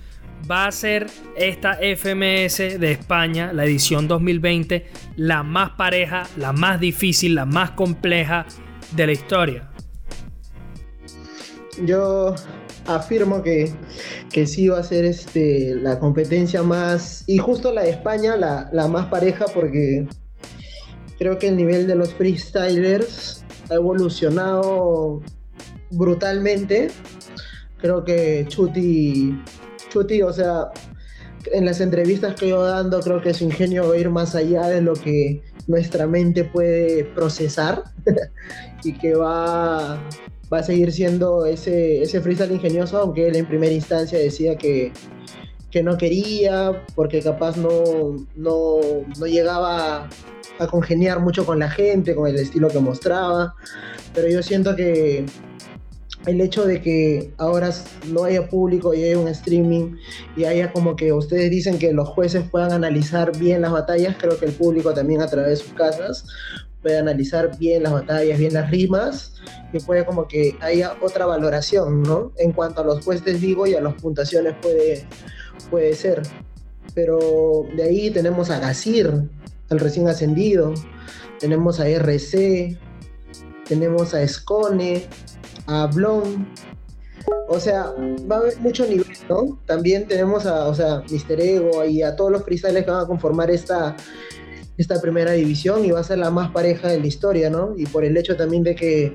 Va 0.49 0.67
a 0.67 0.73
ser 0.73 1.07
esta 1.37 1.79
FMS 1.81 2.79
de 2.79 2.93
España, 2.93 3.53
la 3.53 3.65
edición 3.65 4.07
2020, 4.07 4.87
la 5.17 5.43
más 5.43 5.71
pareja, 5.71 6.25
la 6.37 6.53
más 6.53 6.79
difícil, 6.79 7.35
la 7.35 7.47
más 7.47 7.73
compleja 7.73 8.47
de 8.93 9.07
la 9.07 9.13
historia. 9.13 9.71
Yo 11.85 12.35
afirmo 12.87 13.43
que, 13.43 13.73
que 14.33 14.47
sí 14.47 14.69
va 14.69 14.79
a 14.79 14.83
ser 14.83 15.05
este, 15.05 15.75
la 15.75 15.99
competencia 15.99 16.63
más, 16.63 17.25
y 17.27 17.39
justo 17.39 17.73
la 17.73 17.83
de 17.83 17.91
España, 17.91 18.37
la, 18.37 18.69
la 18.73 18.89
más 18.89 19.07
pareja, 19.07 19.47
porque 19.53 20.07
creo 21.19 21.39
que 21.39 21.49
el 21.49 21.57
nivel 21.57 21.87
de 21.87 21.95
los 21.95 22.15
freestylers 22.15 23.45
ha 23.71 23.75
evolucionado 23.75 25.23
brutalmente. 25.91 26.89
Creo 27.79 28.05
que 28.05 28.47
Chuti, 28.49 29.39
Chuti, 29.91 30.23
o 30.23 30.33
sea, 30.33 30.71
en 31.53 31.65
las 31.65 31.81
entrevistas 31.81 32.35
que 32.35 32.49
yo 32.49 32.63
dando, 32.63 33.01
creo 33.01 33.21
que 33.21 33.35
su 33.35 33.45
ingenio 33.45 33.89
va 33.89 33.95
a 33.95 33.99
ir 33.99 34.11
más 34.11 34.35
allá 34.35 34.67
de 34.67 34.81
lo 34.81 34.95
que 34.95 35.43
nuestra 35.67 36.07
mente 36.07 36.45
puede 36.45 37.05
procesar 37.05 37.85
y 38.85 38.93
que 38.93 39.15
va, 39.15 40.01
va 40.53 40.59
a 40.59 40.63
seguir 40.63 40.93
siendo 40.93 41.47
ese, 41.47 42.03
ese 42.03 42.21
freestyle 42.21 42.53
ingenioso, 42.53 42.99
aunque 42.99 43.29
él 43.29 43.37
en 43.37 43.47
primera 43.47 43.73
instancia 43.73 44.19
decía 44.19 44.57
que, 44.57 44.93
que 45.71 45.83
no 45.83 45.97
quería, 45.97 46.85
porque 46.95 47.21
capaz 47.21 47.57
no, 47.57 48.27
no, 48.37 48.79
no 49.19 49.27
llegaba 49.27 50.09
a 50.59 50.67
congeniar 50.69 51.21
mucho 51.21 51.45
con 51.45 51.59
la 51.59 51.71
gente, 51.71 52.15
con 52.15 52.29
el 52.29 52.37
estilo 52.37 52.69
que 52.69 52.79
mostraba, 52.79 53.55
pero 54.15 54.29
yo 54.29 54.43
siento 54.43 54.75
que 54.77 55.27
el 56.27 56.41
hecho 56.41 56.65
de 56.65 56.83
que 56.83 57.33
ahora 57.39 57.71
no 58.11 58.25
haya 58.25 58.49
público 58.49 58.95
y 58.95 59.05
haya 59.05 59.19
un 59.19 59.29
streaming 59.29 59.97
y 60.37 60.45
haya 60.45 60.73
como 60.73 60.97
que 60.97 61.13
ustedes 61.13 61.51
dicen 61.51 61.79
que 61.79 61.93
los 61.93 62.09
jueces 62.09 62.45
puedan 62.51 62.73
analizar 62.73 63.37
bien 63.39 63.63
las 63.63 63.73
batallas, 63.73 64.17
creo 64.19 64.39
que 64.39 64.47
el 64.47 64.53
público 64.53 64.93
también 64.93 65.23
a 65.23 65.29
través 65.29 65.51
de 65.51 65.57
sus 65.57 65.73
casas 65.75 66.27
puede 66.87 66.99
analizar 66.99 67.59
bien 67.59 67.83
las 67.83 67.93
batallas, 67.93 68.39
bien 68.39 68.55
las 68.55 68.71
rimas 68.71 69.33
y 69.73 69.81
puede 69.81 70.07
como 70.07 70.29
que 70.29 70.57
haya 70.61 70.95
otra 71.03 71.27
valoración, 71.27 72.05
¿no? 72.05 72.31
En 72.37 72.53
cuanto 72.53 72.83
a 72.83 72.85
los 72.85 73.05
jueces 73.05 73.41
digo 73.41 73.67
y 73.67 73.75
a 73.75 73.81
las 73.81 73.95
puntuaciones 73.95 74.55
puede, 74.63 75.05
puede 75.69 75.97
ser. 75.97 76.23
Pero 76.95 77.67
de 77.75 77.83
ahí 77.83 78.11
tenemos 78.11 78.51
a 78.51 78.61
Gasir, 78.61 79.13
el 79.69 79.81
recién 79.81 80.07
ascendido, 80.09 80.75
tenemos 81.41 81.81
a 81.81 81.89
RC, 81.89 82.79
tenemos 83.69 84.15
a 84.15 84.23
Escone, 84.23 85.09
a 85.67 85.89
Blon. 85.89 86.47
O 87.49 87.59
sea, 87.59 87.93
va 88.31 88.37
a 88.37 88.39
haber 88.39 88.61
mucho 88.61 88.87
nivel, 88.87 89.07
¿no? 89.29 89.59
También 89.67 90.07
tenemos 90.07 90.47
a, 90.47 90.69
o 90.69 90.75
sea, 90.75 91.03
Mister 91.11 91.41
Ego 91.41 91.85
y 91.85 92.03
a 92.03 92.15
todos 92.15 92.31
los 92.31 92.45
freestyles 92.45 92.85
que 92.85 92.91
van 92.93 93.03
a 93.03 93.09
conformar 93.09 93.51
esta, 93.51 93.97
esta 94.77 95.01
primera 95.01 95.33
división 95.33 95.85
y 95.85 95.91
va 95.91 96.01
a 96.01 96.05
ser 96.05 96.19
la 96.19 96.31
más 96.31 96.51
pareja 96.51 96.89
de 96.89 97.01
la 97.01 97.07
historia, 97.07 97.51
¿no? 97.51 97.75
Y 97.77 97.87
por 97.87 98.05
el 98.05 98.17
hecho 98.17 98.37
también 98.37 98.63
de 98.63 98.75
que 98.75 99.13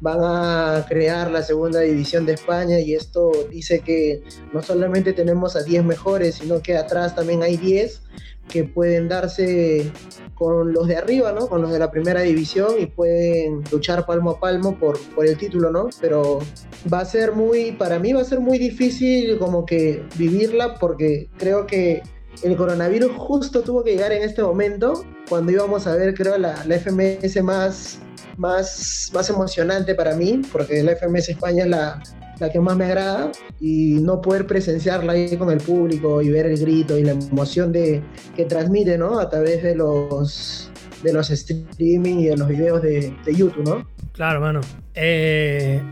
van 0.00 0.18
a 0.20 0.84
crear 0.88 1.30
la 1.30 1.42
segunda 1.42 1.80
división 1.80 2.26
de 2.26 2.34
España 2.34 2.78
y 2.78 2.94
esto 2.94 3.30
dice 3.50 3.80
que 3.80 4.22
no 4.52 4.62
solamente 4.62 5.12
tenemos 5.12 5.56
a 5.56 5.62
10 5.62 5.84
mejores, 5.84 6.36
sino 6.36 6.60
que 6.60 6.76
atrás 6.76 7.14
también 7.14 7.42
hay 7.42 7.56
10 7.56 8.02
que 8.48 8.64
pueden 8.64 9.08
darse 9.08 9.92
con 10.34 10.72
los 10.72 10.88
de 10.88 10.96
arriba, 10.96 11.32
¿no? 11.32 11.48
Con 11.48 11.62
los 11.62 11.70
de 11.70 11.78
la 11.78 11.90
primera 11.90 12.22
división 12.22 12.72
y 12.78 12.86
pueden 12.86 13.62
luchar 13.70 14.06
palmo 14.06 14.30
a 14.30 14.40
palmo 14.40 14.78
por, 14.78 14.98
por 15.14 15.26
el 15.26 15.36
título, 15.36 15.70
¿no? 15.70 15.90
Pero 16.00 16.38
va 16.92 17.00
a 17.00 17.04
ser 17.04 17.32
muy, 17.32 17.72
para 17.72 17.98
mí 17.98 18.12
va 18.12 18.22
a 18.22 18.24
ser 18.24 18.40
muy 18.40 18.58
difícil 18.58 19.38
como 19.38 19.66
que 19.66 20.02
vivirla 20.16 20.74
porque 20.74 21.28
creo 21.36 21.66
que 21.66 22.02
el 22.42 22.56
coronavirus 22.56 23.12
justo 23.16 23.62
tuvo 23.62 23.82
que 23.82 23.92
llegar 23.92 24.12
en 24.12 24.22
este 24.22 24.42
momento 24.42 25.04
cuando 25.28 25.52
íbamos 25.52 25.86
a 25.86 25.94
ver, 25.94 26.14
creo, 26.14 26.38
la, 26.38 26.64
la 26.64 26.78
FMS 26.78 27.42
más, 27.42 28.00
más, 28.36 29.10
más 29.12 29.30
emocionante 29.30 29.94
para 29.94 30.14
mí, 30.14 30.42
porque 30.52 30.82
la 30.82 30.96
FMS 30.96 31.30
España 31.30 31.64
es 31.64 31.70
la, 31.70 32.02
la 32.38 32.50
que 32.50 32.60
más 32.60 32.76
me 32.76 32.86
agrada 32.86 33.30
y 33.60 33.98
no 34.00 34.20
poder 34.20 34.46
presenciarla 34.46 35.12
ahí 35.12 35.36
con 35.36 35.50
el 35.50 35.58
público 35.58 36.22
y 36.22 36.30
ver 36.30 36.46
el 36.46 36.58
grito 36.58 36.96
y 36.96 37.04
la 37.04 37.12
emoción 37.12 37.72
de, 37.72 38.02
que 38.36 38.44
transmite, 38.44 38.96
¿no? 38.96 39.18
A 39.18 39.28
través 39.28 39.62
de 39.62 39.74
los, 39.74 40.70
de 41.02 41.12
los 41.12 41.30
streaming 41.30 42.18
y 42.18 42.26
de 42.26 42.36
los 42.36 42.48
videos 42.48 42.82
de, 42.82 43.14
de 43.24 43.34
YouTube, 43.34 43.64
¿no? 43.64 43.86
Claro, 44.12 44.40
mano. 44.40 44.60
Eh, 44.94 45.82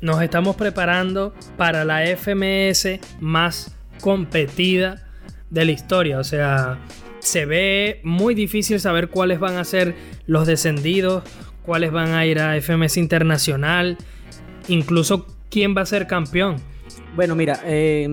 nos 0.00 0.22
estamos 0.22 0.56
preparando 0.56 1.34
para 1.58 1.84
la 1.84 2.06
FMS 2.16 3.00
más 3.20 3.70
competida 4.00 5.11
de 5.52 5.64
la 5.64 5.72
historia. 5.72 6.18
O 6.18 6.24
sea, 6.24 6.78
se 7.20 7.44
ve 7.46 8.00
muy 8.02 8.34
difícil 8.34 8.80
saber 8.80 9.08
cuáles 9.08 9.38
van 9.38 9.56
a 9.56 9.64
ser 9.64 9.94
los 10.26 10.46
descendidos, 10.46 11.22
cuáles 11.64 11.92
van 11.92 12.14
a 12.14 12.26
ir 12.26 12.40
a 12.40 12.60
FMS 12.60 12.96
Internacional, 12.96 13.98
incluso 14.66 15.26
quién 15.50 15.76
va 15.76 15.82
a 15.82 15.86
ser 15.86 16.06
campeón. 16.06 16.56
Bueno, 17.14 17.36
mira, 17.36 17.60
eh, 17.64 18.08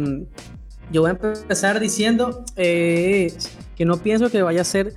yo 0.92 1.02
voy 1.02 1.12
a 1.12 1.14
empezar 1.14 1.80
diciendo 1.80 2.44
eh, 2.58 3.34
que 3.76 3.86
no 3.86 3.98
pienso 3.98 4.30
que 4.30 4.42
vaya 4.42 4.62
a 4.62 4.66
ser 4.66 4.94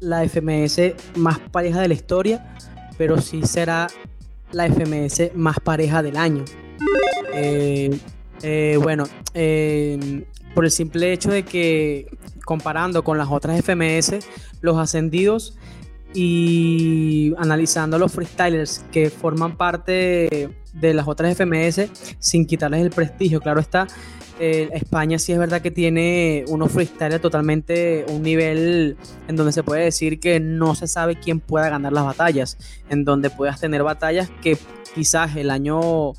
la 0.00 0.28
FMS 0.28 0.94
más 1.14 1.38
pareja 1.38 1.80
de 1.80 1.88
la 1.88 1.94
historia, 1.94 2.56
pero 2.98 3.20
sí 3.20 3.42
será 3.44 3.86
la 4.52 4.66
FMS 4.68 5.34
más 5.34 5.60
pareja 5.60 6.02
del 6.02 6.16
año. 6.16 6.44
Eh, 7.32 7.96
eh, 8.42 8.78
bueno, 8.80 9.04
eh, 9.32 10.24
por 10.54 10.64
el 10.64 10.70
simple 10.70 11.12
hecho 11.12 11.30
de 11.30 11.42
que 11.44 12.06
comparando 12.44 13.02
con 13.04 13.18
las 13.18 13.28
otras 13.30 13.60
FMS, 13.60 14.18
los 14.60 14.78
ascendidos 14.78 15.56
y 16.14 17.34
analizando 17.38 17.98
los 17.98 18.12
freestylers 18.12 18.84
que 18.92 19.10
forman 19.10 19.56
parte 19.56 20.50
de 20.72 20.94
las 20.94 21.08
otras 21.08 21.36
FMS 21.36 21.88
sin 22.18 22.46
quitarles 22.46 22.82
el 22.82 22.90
prestigio, 22.90 23.40
claro 23.40 23.60
está, 23.60 23.86
eh, 24.40 24.68
España 24.72 25.18
sí 25.18 25.32
es 25.32 25.38
verdad 25.38 25.60
que 25.60 25.70
tiene 25.70 26.44
unos 26.48 26.72
freestylers 26.72 27.22
totalmente 27.22 28.04
un 28.08 28.22
nivel 28.22 28.96
en 29.28 29.36
donde 29.36 29.52
se 29.52 29.62
puede 29.62 29.84
decir 29.84 30.18
que 30.18 30.40
no 30.40 30.74
se 30.74 30.88
sabe 30.88 31.16
quién 31.16 31.38
pueda 31.38 31.68
ganar 31.68 31.92
las 31.92 32.04
batallas, 32.04 32.58
en 32.90 33.04
donde 33.04 33.30
puedas 33.30 33.60
tener 33.60 33.84
batallas 33.84 34.30
que 34.42 34.58
quizás 34.94 35.36
el 35.36 35.50
año 35.50 36.14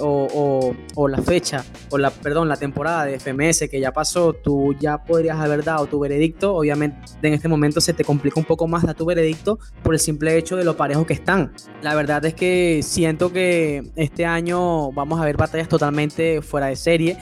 o, 0.00 1.08
la 1.08 1.22
fecha, 1.22 1.64
o 1.90 1.98
la, 1.98 2.10
perdón, 2.10 2.48
la 2.48 2.56
temporada 2.56 3.04
de 3.04 3.18
FMS 3.18 3.68
que 3.70 3.80
ya 3.80 3.92
pasó, 3.92 4.32
tú 4.32 4.74
ya 4.78 4.98
podrías 5.04 5.38
haber 5.38 5.64
dado 5.64 5.86
tu 5.86 6.00
veredicto. 6.00 6.54
Obviamente 6.54 6.98
en 7.22 7.34
este 7.34 7.48
momento 7.48 7.80
se 7.80 7.92
te 7.92 8.04
complica 8.04 8.38
un 8.38 8.46
poco 8.46 8.66
más 8.66 8.84
dar 8.84 8.94
tu 8.94 9.04
veredicto 9.04 9.58
por 9.82 9.94
el 9.94 10.00
simple 10.00 10.36
hecho 10.36 10.56
de 10.56 10.64
lo 10.64 10.76
parejos 10.76 11.06
que 11.06 11.14
están. 11.14 11.52
La 11.82 11.94
verdad 11.94 12.24
es 12.24 12.34
que 12.34 12.80
siento 12.82 13.32
que 13.32 13.82
este 13.96 14.26
año 14.26 14.92
vamos 14.92 15.20
a 15.20 15.24
ver 15.24 15.36
batallas 15.36 15.68
totalmente 15.68 16.42
fuera 16.42 16.66
de 16.66 16.76
serie 16.76 17.18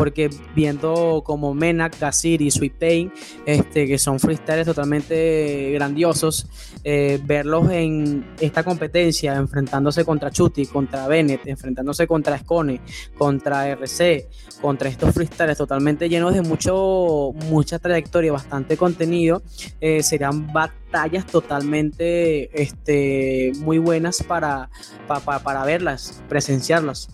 porque 0.00 0.30
viendo 0.56 1.22
como 1.26 1.52
Menak, 1.52 2.00
Gasir 2.00 2.40
y 2.40 2.50
Sweet 2.50 2.72
Pain, 2.78 3.12
este, 3.44 3.86
que 3.86 3.98
son 3.98 4.18
freestyles 4.18 4.64
totalmente 4.64 5.72
grandiosos, 5.72 6.46
eh, 6.84 7.20
verlos 7.22 7.70
en 7.70 8.24
esta 8.40 8.64
competencia, 8.64 9.34
enfrentándose 9.34 10.06
contra 10.06 10.30
Chuti, 10.30 10.64
contra 10.64 11.06
Bennett, 11.06 11.46
enfrentándose 11.46 12.06
contra 12.06 12.38
Scone, 12.38 12.80
contra 13.18 13.68
RC, 13.68 14.26
contra 14.62 14.88
estos 14.88 15.12
freestyles 15.14 15.58
totalmente 15.58 16.08
llenos 16.08 16.32
de 16.32 16.40
mucho, 16.40 17.34
mucha 17.50 17.78
trayectoria, 17.78 18.32
bastante 18.32 18.78
contenido, 18.78 19.42
eh, 19.82 20.02
serían 20.02 20.50
batallas 20.50 21.26
totalmente 21.26 22.62
este, 22.62 23.52
muy 23.58 23.76
buenas 23.76 24.22
para, 24.22 24.70
para, 25.06 25.64
verlas, 25.66 26.22
presenciarlas. 26.26 27.10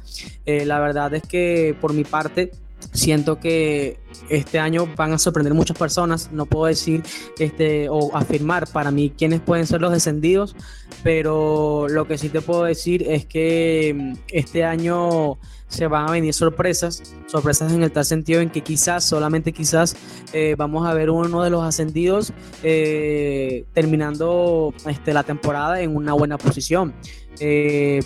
Eh, 0.47 0.65
la 0.65 0.79
verdad 0.79 1.13
es 1.15 1.25
que 1.25 1.77
por 1.81 1.93
mi 1.93 2.05
parte, 2.05 2.53
siento 2.93 3.39
que 3.39 3.99
este 4.29 4.59
año 4.59 4.89
van 4.97 5.13
a 5.13 5.19
sorprender 5.19 5.55
muchas 5.55 5.77
personas. 5.77 6.31
No 6.33 6.47
puedo 6.47 6.67
decir 6.67 7.03
este, 7.39 7.89
o 7.89 8.15
afirmar 8.17 8.69
para 8.69 8.91
mí 8.91 9.13
quiénes 9.17 9.41
pueden 9.41 9.67
ser 9.67 9.81
los 9.81 9.93
descendidos, 9.93 10.57
pero 11.03 11.89
lo 11.89 12.07
que 12.07 12.19
sí 12.19 12.29
te 12.29 12.41
puedo 12.41 12.65
decir 12.65 13.05
es 13.09 13.27
que 13.27 13.95
mm, 13.97 14.13
este 14.33 14.65
año 14.65 15.39
se 15.69 15.87
van 15.89 16.09
a 16.09 16.13
venir 16.13 16.33
sorpresas, 16.33 17.03
sorpresas 17.27 17.73
en 17.73 17.83
el 17.83 17.91
tal 17.91 18.05
sentido 18.05 18.41
en 18.41 18.51
que 18.51 18.63
quizás, 18.63 19.05
solamente 19.05 19.53
quizás, 19.53 19.97
eh, 20.33 20.55
vamos 20.57 20.87
a 20.87 20.95
ver 20.95 21.11
uno 21.11 21.43
de 21.43 21.51
los 21.51 21.65
ascendidos 21.65 22.33
eh, 22.63 23.65
terminando 23.73 24.73
este, 24.87 25.13
la 25.13 25.25
temporada 25.25 25.81
en 25.81 25.97
una 25.97 26.13
buena 26.13 26.39
posición. 26.39 26.95
Eh, 27.41 28.01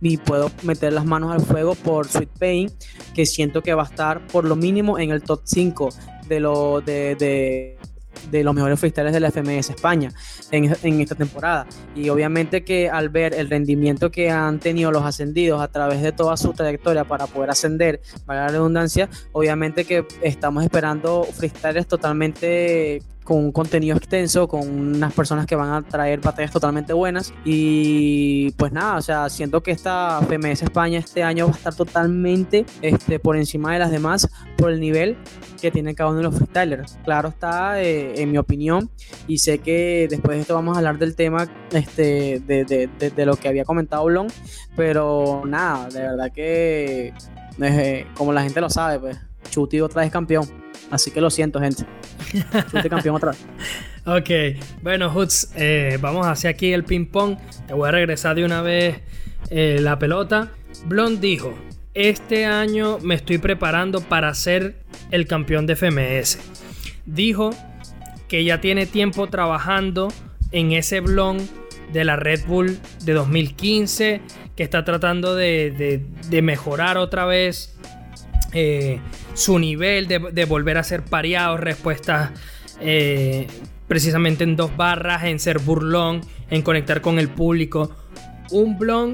y 0.00 0.16
puedo 0.16 0.50
meter 0.62 0.92
las 0.92 1.04
manos 1.04 1.32
al 1.32 1.40
fuego 1.40 1.74
por 1.74 2.08
Sweet 2.08 2.30
Pain, 2.38 2.70
que 3.14 3.26
siento 3.26 3.62
que 3.62 3.74
va 3.74 3.82
a 3.82 3.86
estar 3.86 4.26
por 4.26 4.44
lo 4.44 4.56
mínimo 4.56 4.98
en 4.98 5.10
el 5.10 5.22
top 5.22 5.42
5 5.44 5.90
de, 6.28 6.40
lo, 6.40 6.80
de, 6.80 7.76
de, 8.30 8.44
los 8.44 8.54
mejores 8.54 8.78
freestyles 8.80 9.12
de 9.12 9.20
la 9.20 9.30
FMS 9.30 9.70
España 9.70 10.12
en, 10.50 10.74
en, 10.82 11.00
esta 11.00 11.14
temporada. 11.14 11.66
Y 11.94 12.08
obviamente 12.08 12.64
que 12.64 12.88
al 12.88 13.08
ver 13.10 13.34
el 13.34 13.50
rendimiento 13.50 14.10
que 14.10 14.30
han 14.30 14.58
tenido 14.58 14.90
los 14.90 15.04
ascendidos 15.04 15.60
a 15.60 15.68
través 15.68 16.00
de 16.02 16.12
toda 16.12 16.36
su 16.36 16.52
trayectoria 16.52 17.04
para 17.04 17.26
poder 17.26 17.50
ascender, 17.50 18.00
para 18.24 18.46
la 18.46 18.48
redundancia, 18.48 19.08
obviamente 19.32 19.84
que 19.84 20.06
estamos 20.22 20.64
esperando 20.64 21.24
freestyles 21.24 21.86
totalmente 21.86 23.02
con 23.30 23.44
un 23.44 23.52
contenido 23.52 23.96
extenso, 23.96 24.48
con 24.48 24.68
unas 24.68 25.12
personas 25.12 25.46
que 25.46 25.54
van 25.54 25.72
a 25.72 25.82
traer 25.82 26.18
batallas 26.18 26.50
totalmente 26.50 26.92
buenas. 26.92 27.32
Y 27.44 28.50
pues 28.56 28.72
nada, 28.72 28.96
o 28.96 29.02
sea, 29.02 29.28
siento 29.28 29.62
que 29.62 29.70
esta 29.70 30.20
FMS 30.22 30.62
España 30.62 30.98
este 30.98 31.22
año 31.22 31.46
va 31.46 31.52
a 31.52 31.56
estar 31.56 31.72
totalmente 31.72 32.66
este, 32.82 33.20
por 33.20 33.36
encima 33.36 33.72
de 33.72 33.78
las 33.78 33.92
demás 33.92 34.28
por 34.56 34.72
el 34.72 34.80
nivel 34.80 35.16
que 35.62 35.70
tiene 35.70 35.94
cada 35.94 36.10
uno 36.10 36.18
de 36.18 36.24
los 36.24 36.34
freestylers. 36.34 36.98
Claro 37.04 37.28
está, 37.28 37.80
eh, 37.80 38.20
en 38.20 38.32
mi 38.32 38.38
opinión, 38.38 38.90
y 39.28 39.38
sé 39.38 39.60
que 39.60 40.08
después 40.10 40.36
de 40.36 40.40
esto 40.40 40.54
vamos 40.54 40.74
a 40.74 40.78
hablar 40.78 40.98
del 40.98 41.14
tema 41.14 41.46
este, 41.70 42.42
de, 42.44 42.64
de, 42.64 43.10
de, 43.10 43.26
lo 43.26 43.36
que 43.36 43.46
había 43.46 43.64
comentado 43.64 44.06
Blon, 44.06 44.26
pero 44.74 45.42
nada, 45.46 45.88
de 45.88 46.00
verdad 46.00 46.32
que 46.32 47.14
eh, 47.62 48.06
como 48.16 48.32
la 48.32 48.42
gente 48.42 48.60
lo 48.60 48.70
sabe, 48.70 48.98
pues 48.98 49.20
Chuti 49.50 49.80
otra 49.80 50.02
vez 50.02 50.10
campeón. 50.10 50.69
Así 50.90 51.10
que 51.10 51.20
lo 51.20 51.30
siento, 51.30 51.60
gente. 51.60 51.84
Chuti 52.70 52.88
campeón 52.88 53.16
otra 53.16 53.30
vez. 53.30 53.46
ok, 54.06 54.60
bueno, 54.82 55.10
Hoots, 55.10 55.52
eh, 55.54 55.98
vamos 56.00 56.26
hacia 56.26 56.50
aquí 56.50 56.72
el 56.72 56.84
ping-pong. 56.84 57.36
Te 57.66 57.74
voy 57.74 57.88
a 57.88 57.92
regresar 57.92 58.34
de 58.34 58.44
una 58.44 58.60
vez 58.60 59.00
eh, 59.50 59.78
la 59.80 59.98
pelota. 59.98 60.50
Blond 60.86 61.20
dijo: 61.20 61.54
Este 61.94 62.46
año 62.46 62.98
me 62.98 63.14
estoy 63.14 63.38
preparando 63.38 64.00
para 64.00 64.34
ser 64.34 64.82
el 65.10 65.26
campeón 65.26 65.66
de 65.66 65.76
FMS. 65.76 66.38
Dijo 67.06 67.50
que 68.28 68.44
ya 68.44 68.60
tiene 68.60 68.86
tiempo 68.86 69.28
trabajando 69.28 70.08
en 70.52 70.72
ese 70.72 71.00
blond 71.00 71.40
de 71.92 72.04
la 72.04 72.16
Red 72.16 72.46
Bull 72.46 72.78
de 73.04 73.12
2015, 73.12 74.20
que 74.56 74.62
está 74.62 74.84
tratando 74.84 75.34
de, 75.34 76.02
de 76.28 76.42
mejorar 76.42 76.98
otra 76.98 77.24
vez 77.26 77.79
eh, 78.52 79.00
su 79.34 79.58
nivel 79.58 80.08
de, 80.08 80.44
volver 80.44 80.78
a 80.78 80.82
ser 80.82 81.04
pareado, 81.04 81.56
respuestas 81.56 82.30
eh, 82.80 83.46
precisamente 83.88 84.44
en 84.44 84.56
dos 84.56 84.76
barras, 84.76 85.24
en 85.24 85.38
ser 85.38 85.58
burlón, 85.58 86.20
en 86.50 86.62
conectar 86.62 87.00
con 87.00 87.18
el 87.18 87.28
público. 87.28 87.94
Un 88.50 88.78
blon 88.78 89.12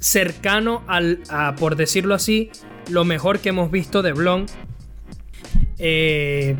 cercano 0.00 0.82
al, 0.86 1.20
a, 1.30 1.56
por 1.56 1.76
decirlo 1.76 2.14
así, 2.14 2.50
lo 2.90 3.04
mejor 3.04 3.38
que 3.40 3.50
hemos 3.50 3.70
visto 3.70 4.02
de 4.02 4.12
Blon. 4.12 4.46
Eh, 5.78 6.56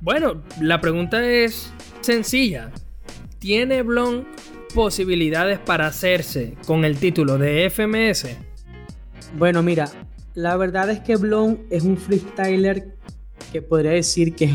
bueno, 0.00 0.42
la 0.60 0.80
pregunta 0.80 1.26
es 1.26 1.72
sencilla. 2.00 2.70
¿Tiene 3.38 3.82
Blon 3.82 4.26
posibilidades 4.74 5.58
para 5.58 5.86
hacerse 5.86 6.54
con 6.66 6.84
el 6.84 6.98
título 6.98 7.38
de 7.38 7.68
FMS? 7.70 8.36
Bueno, 9.36 9.62
mira, 9.62 9.90
la 10.34 10.56
verdad 10.56 10.90
es 10.90 11.00
que 11.00 11.16
Blon 11.16 11.60
es 11.70 11.82
un 11.84 11.96
freestyler 11.96 12.96
que 13.52 13.62
podría 13.62 13.92
decir 13.92 14.34
que 14.34 14.50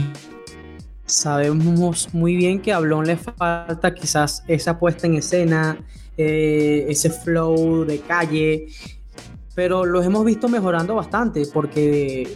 sabemos 1.05 2.13
muy 2.13 2.35
bien 2.35 2.61
que 2.61 2.73
a 2.73 2.79
Blon 2.79 3.05
le 3.05 3.17
falta 3.17 3.93
quizás 3.93 4.43
esa 4.47 4.79
puesta 4.79 5.07
en 5.07 5.15
escena, 5.15 5.77
eh, 6.17 6.85
ese 6.89 7.09
flow 7.09 7.85
de 7.85 7.99
calle, 7.99 8.67
pero 9.55 9.85
los 9.85 10.05
hemos 10.05 10.25
visto 10.25 10.49
mejorando 10.49 10.95
bastante 10.95 11.43
porque 11.53 12.27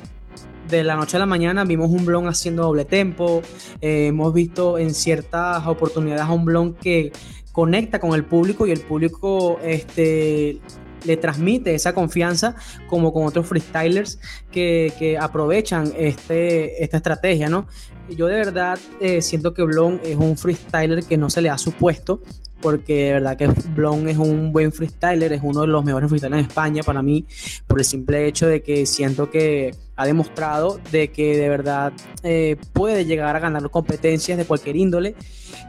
de 0.70 0.84
la 0.84 0.96
noche 0.96 1.18
a 1.18 1.20
la 1.20 1.26
mañana 1.26 1.66
vimos 1.66 1.90
un 1.90 2.06
Blon 2.06 2.28
haciendo 2.28 2.64
doble 2.64 2.86
tempo, 2.86 3.42
eh, 3.82 4.08
hemos 4.08 4.34
visto 4.34 4.78
en 4.78 4.94
ciertas 4.94 5.66
oportunidades 5.68 6.24
a 6.24 6.32
un 6.32 6.46
Blon 6.46 6.76
que 6.76 7.12
conecta 7.52 8.00
con 8.00 8.14
el 8.14 8.24
público 8.24 8.66
y 8.66 8.72
el 8.72 8.80
público 8.80 9.60
este, 9.64 10.62
le 11.06 11.18
transmite 11.18 11.74
esa 11.74 11.94
confianza 11.94 12.56
como 12.88 13.14
con 13.14 13.26
otros 13.26 13.48
freestylers 13.48 14.20
que, 14.52 14.94
que 14.98 15.18
aprovechan 15.18 15.92
este, 15.98 16.84
esta 16.84 16.98
estrategia, 16.98 17.50
¿no? 17.50 17.68
Yo 18.10 18.28
de 18.28 18.36
verdad 18.36 18.78
eh, 19.00 19.22
siento 19.22 19.54
que 19.54 19.64
Blon 19.64 20.02
es 20.04 20.18
un 20.18 20.38
freestyler 20.38 21.04
que 21.04 21.18
no 21.18 21.30
se 21.30 21.42
le 21.42 21.50
ha 21.50 21.58
supuesto 21.58 22.22
porque 22.62 23.06
de 23.06 23.14
verdad 23.14 23.38
que 23.38 23.48
Blon 23.48 24.08
es 24.08 24.18
un 24.18 24.52
buen 24.54 24.72
freestyler, 24.72 25.34
es 25.34 25.42
uno 25.44 25.62
de 25.62 25.68
los 25.68 25.84
mejores 25.84 26.10
freestylers 26.10 26.40
en 26.40 26.48
España 26.48 26.84
para 26.84 27.02
mí, 27.02 27.26
por 27.68 27.80
el 27.80 27.86
simple 27.86 28.28
hecho 28.28 28.48
de 28.48 28.62
que 28.62 28.86
siento 28.86 29.30
que 29.32 29.76
ha 30.02 30.06
demostrado 30.06 30.80
de 30.92 31.10
que 31.10 31.38
de 31.38 31.48
verdad 31.48 31.94
eh, 32.24 32.58
puede 32.74 33.06
llegar 33.06 33.36
a 33.36 33.40
ganar 33.40 33.70
competencias 33.70 34.38
de 34.38 34.46
cualquier 34.46 34.76
índole, 34.76 35.16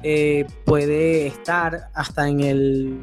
eh, 0.03 0.47
puede 0.65 1.27
estar 1.27 1.91
hasta 1.93 2.29
en 2.29 2.41
el, 2.41 3.01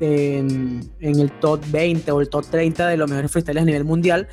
en, 0.00 0.90
el 1.00 1.30
top 1.40 1.60
20 1.68 2.12
o 2.12 2.20
el 2.20 2.28
top 2.28 2.46
30 2.48 2.86
de 2.86 2.96
los 2.96 3.10
mejores 3.10 3.30
freestylers 3.32 3.62
a 3.62 3.66
nivel 3.66 3.84
mundial, 3.84 4.28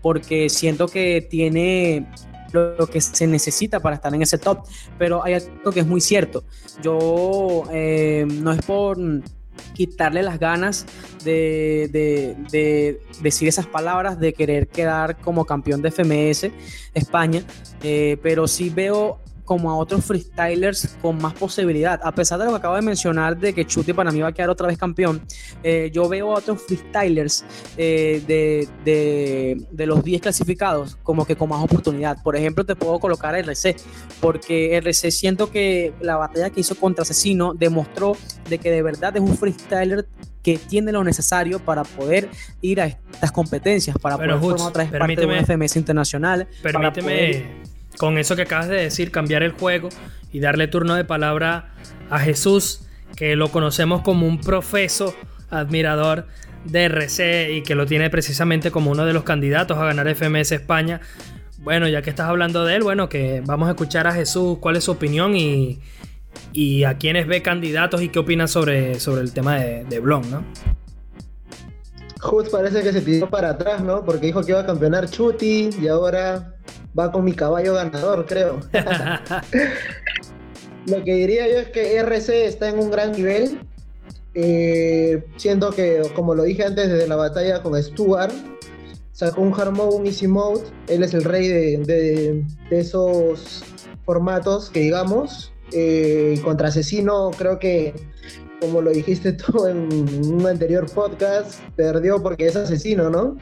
porque 0.00 0.48
siento 0.48 0.88
que 0.88 1.26
tiene 1.28 2.06
lo, 2.52 2.86
que 2.86 3.00
se 3.02 3.26
necesita 3.26 3.80
para 3.80 3.96
estar 3.96 4.14
en 4.14 4.22
ese 4.22 4.38
top. 4.38 4.64
Pero 4.98 5.22
hay 5.22 5.34
algo 5.34 5.70
que 5.70 5.80
es 5.80 5.86
muy 5.86 6.00
cierto. 6.00 6.44
Yo 6.82 7.64
eh, 7.72 8.26
no 8.26 8.52
es 8.52 8.62
por 8.62 8.96
quitarle 9.74 10.22
las 10.22 10.38
ganas 10.38 10.86
de, 11.24 12.98
decir 13.20 13.48
esas 13.48 13.66
palabras, 13.66 14.18
de 14.18 14.32
querer 14.32 14.68
quedar 14.68 15.18
como 15.18 15.44
campeón 15.44 15.82
de 15.82 15.90
FMS 15.90 16.50
España, 16.94 17.42
eh, 17.82 18.16
pero 18.22 18.48
sí 18.48 18.70
veo 18.70 19.18
como 19.50 19.68
a 19.68 19.76
otros 19.76 20.04
freestylers 20.04 20.96
con 21.02 21.20
más 21.20 21.34
posibilidad. 21.34 21.98
A 22.04 22.14
pesar 22.14 22.38
de 22.38 22.44
lo 22.44 22.52
que 22.52 22.58
acabo 22.58 22.76
de 22.76 22.82
mencionar 22.82 23.36
de 23.36 23.52
que 23.52 23.66
Chuti 23.66 23.92
para 23.92 24.12
mí 24.12 24.20
va 24.20 24.28
a 24.28 24.32
quedar 24.32 24.48
otra 24.48 24.68
vez 24.68 24.78
campeón, 24.78 25.20
eh, 25.64 25.90
yo 25.92 26.08
veo 26.08 26.30
a 26.30 26.38
otros 26.38 26.62
freestylers 26.62 27.44
eh, 27.76 28.22
de, 28.28 29.58
de, 29.68 29.86
los 29.86 30.04
10 30.04 30.22
clasificados 30.22 30.96
como 31.02 31.24
que 31.24 31.34
con 31.34 31.48
más 31.48 31.64
oportunidad. 31.64 32.22
Por 32.22 32.36
ejemplo, 32.36 32.64
te 32.64 32.76
puedo 32.76 33.00
colocar 33.00 33.34
a 33.34 33.40
RC, 33.40 33.74
porque 34.20 34.76
RC 34.76 35.10
siento 35.10 35.50
que 35.50 35.94
la 36.00 36.16
batalla 36.16 36.50
que 36.50 36.60
hizo 36.60 36.76
contra 36.76 37.02
Asesino 37.02 37.52
demostró 37.52 38.16
de 38.48 38.58
que 38.58 38.70
de 38.70 38.82
verdad 38.82 39.16
es 39.16 39.20
un 39.20 39.36
freestyler 39.36 40.06
que 40.44 40.58
tiene 40.58 40.92
lo 40.92 41.02
necesario 41.02 41.58
para 41.58 41.82
poder 41.82 42.28
ir 42.60 42.80
a 42.80 42.86
estas 42.86 43.32
competencias, 43.32 43.98
para 43.98 44.16
poder 44.16 44.38
formar 44.38 44.68
otra 44.68 44.84
vez 44.84 44.92
parte 44.92 45.16
de 45.16 45.26
una 45.26 45.44
FMS 45.44 45.74
internacional. 45.74 46.46
Permíteme, 46.62 47.69
con 47.98 48.18
eso 48.18 48.36
que 48.36 48.42
acabas 48.42 48.68
de 48.68 48.76
decir, 48.76 49.10
cambiar 49.10 49.42
el 49.42 49.52
juego 49.52 49.88
y 50.32 50.40
darle 50.40 50.68
turno 50.68 50.94
de 50.94 51.04
palabra 51.04 51.70
a 52.08 52.18
Jesús, 52.18 52.82
que 53.16 53.36
lo 53.36 53.48
conocemos 53.48 54.02
como 54.02 54.26
un 54.26 54.40
profeso 54.40 55.14
admirador 55.50 56.26
de 56.64 56.84
RC 56.84 57.52
y 57.52 57.62
que 57.62 57.74
lo 57.74 57.86
tiene 57.86 58.10
precisamente 58.10 58.70
como 58.70 58.90
uno 58.90 59.06
de 59.06 59.12
los 59.12 59.24
candidatos 59.24 59.78
a 59.78 59.84
ganar 59.84 60.08
FMS 60.14 60.52
España. 60.52 61.00
Bueno, 61.58 61.88
ya 61.88 62.02
que 62.02 62.10
estás 62.10 62.28
hablando 62.28 62.64
de 62.64 62.76
él, 62.76 62.82
bueno, 62.82 63.08
que 63.08 63.42
vamos 63.44 63.68
a 63.68 63.72
escuchar 63.72 64.06
a 64.06 64.12
Jesús 64.12 64.58
cuál 64.60 64.76
es 64.76 64.84
su 64.84 64.92
opinión 64.92 65.36
y, 65.36 65.80
a 66.84 66.96
quiénes 66.96 67.26
ve 67.26 67.42
candidatos 67.42 68.02
y 68.02 68.08
qué 68.08 68.18
opina 68.18 68.46
sobre, 68.46 68.98
sobre 69.00 69.22
el 69.22 69.32
tema 69.32 69.56
de, 69.56 69.84
de 69.84 70.00
Blon, 70.00 70.30
¿no? 70.30 70.44
Just 72.20 72.50
parece 72.50 72.82
que 72.82 72.92
se 72.92 73.00
tiró 73.00 73.30
para 73.30 73.50
atrás, 73.50 73.82
¿no? 73.82 74.04
Porque 74.04 74.26
dijo 74.26 74.42
que 74.42 74.52
iba 74.52 74.60
a 74.60 74.66
campeonar 74.66 75.08
Chuti 75.08 75.70
y 75.80 75.88
ahora 75.88 76.54
va 76.98 77.12
con 77.12 77.24
mi 77.24 77.32
caballo 77.32 77.74
ganador, 77.74 78.26
creo. 78.26 78.60
Lo 80.86 81.04
que 81.04 81.14
diría 81.14 81.46
yo 81.48 81.58
es 81.58 81.68
que 81.68 81.96
RC 81.96 82.46
está 82.46 82.68
en 82.68 82.78
un 82.78 82.90
gran 82.90 83.12
nivel. 83.12 83.60
Eh, 84.34 85.24
siento 85.36 85.70
que, 85.70 86.02
como 86.14 86.34
lo 86.34 86.44
dije 86.44 86.64
antes, 86.64 86.88
desde 86.88 87.08
la 87.08 87.16
batalla 87.16 87.62
con 87.62 87.80
Stuart, 87.82 88.32
sacó 89.12 89.42
un 89.42 89.52
hard 89.52 89.72
mode, 89.72 89.96
un 89.96 90.06
easy 90.06 90.26
mode. 90.26 90.62
Él 90.88 91.02
es 91.02 91.14
el 91.14 91.24
rey 91.24 91.48
de, 91.48 91.78
de, 91.78 92.44
de 92.70 92.80
esos 92.80 93.62
formatos 94.04 94.70
que 94.70 94.80
digamos. 94.80 95.52
Eh, 95.72 96.40
contra 96.42 96.68
Asesino 96.68 97.30
creo 97.36 97.58
que, 97.58 97.94
como 98.60 98.82
lo 98.82 98.90
dijiste 98.90 99.32
tú 99.32 99.66
en 99.66 99.88
un 100.24 100.46
anterior 100.46 100.90
podcast, 100.90 101.60
perdió 101.76 102.22
porque 102.22 102.46
es 102.46 102.56
asesino, 102.56 103.10
¿no? 103.10 103.36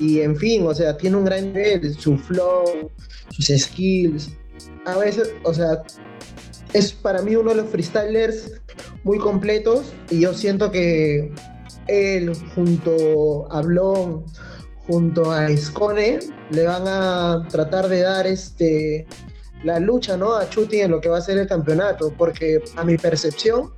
Y 0.00 0.20
en 0.20 0.36
fin, 0.36 0.66
o 0.66 0.74
sea, 0.74 0.96
tiene 0.96 1.16
un 1.16 1.24
gran 1.24 1.52
nivel, 1.52 1.94
su 1.94 2.16
flow, 2.16 2.90
sus 3.30 3.46
skills. 3.46 4.30
A 4.84 4.96
veces, 4.98 5.32
o 5.44 5.54
sea, 5.54 5.82
es 6.72 6.92
para 6.92 7.22
mí 7.22 7.36
uno 7.36 7.50
de 7.50 7.56
los 7.56 7.70
freestylers 7.70 8.60
muy 9.04 9.18
completos 9.18 9.92
y 10.10 10.20
yo 10.20 10.34
siento 10.34 10.70
que 10.70 11.32
él 11.86 12.32
junto 12.54 13.50
a 13.50 13.62
Blon, 13.62 14.24
junto 14.86 15.30
a 15.30 15.48
Scone, 15.56 16.20
le 16.50 16.64
van 16.64 16.82
a 16.86 17.46
tratar 17.50 17.88
de 17.88 18.00
dar 18.00 18.26
este 18.26 19.06
la 19.64 19.78
lucha 19.78 20.16
¿no? 20.16 20.34
a 20.34 20.48
Chuti 20.48 20.80
en 20.80 20.90
lo 20.90 21.00
que 21.00 21.08
va 21.08 21.18
a 21.18 21.22
ser 21.22 21.38
el 21.38 21.46
campeonato, 21.46 22.12
porque 22.16 22.62
a 22.76 22.84
mi 22.84 22.96
percepción 22.96 23.72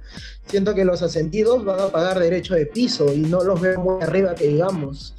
siento 0.46 0.74
que 0.74 0.84
los 0.84 1.02
ascendidos 1.02 1.64
van 1.64 1.80
a 1.80 1.88
pagar 1.88 2.18
derecho 2.18 2.54
de 2.54 2.66
piso 2.66 3.12
y 3.12 3.20
no 3.20 3.44
los 3.44 3.60
veo 3.60 3.80
muy 3.80 4.02
arriba 4.02 4.34
que 4.34 4.48
digamos, 4.48 5.14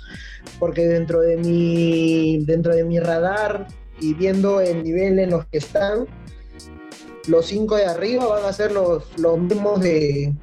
porque 0.60 0.88
dentro 0.88 1.22
de 1.22 1.38
mi, 1.38 2.44
dentro 2.46 2.76
de 2.76 2.84
mi 2.84 3.00
radar 3.00 3.68
y 4.00 4.14
viendo 4.14 4.62
el 4.62 4.84
nivel 4.84 5.20
en 5.20 5.30
los 5.30 5.46
que 5.46 5.60
están, 5.60 6.08
los 7.28 7.46
cinco 7.46 7.76
de 7.76 7.86
arriba 7.86 8.26
van 8.26 8.46
a 8.46 8.54
ser 8.54 8.72
los, 8.72 9.04
los 9.18 9.40
mismos 9.40 9.80
de, 9.80 10.34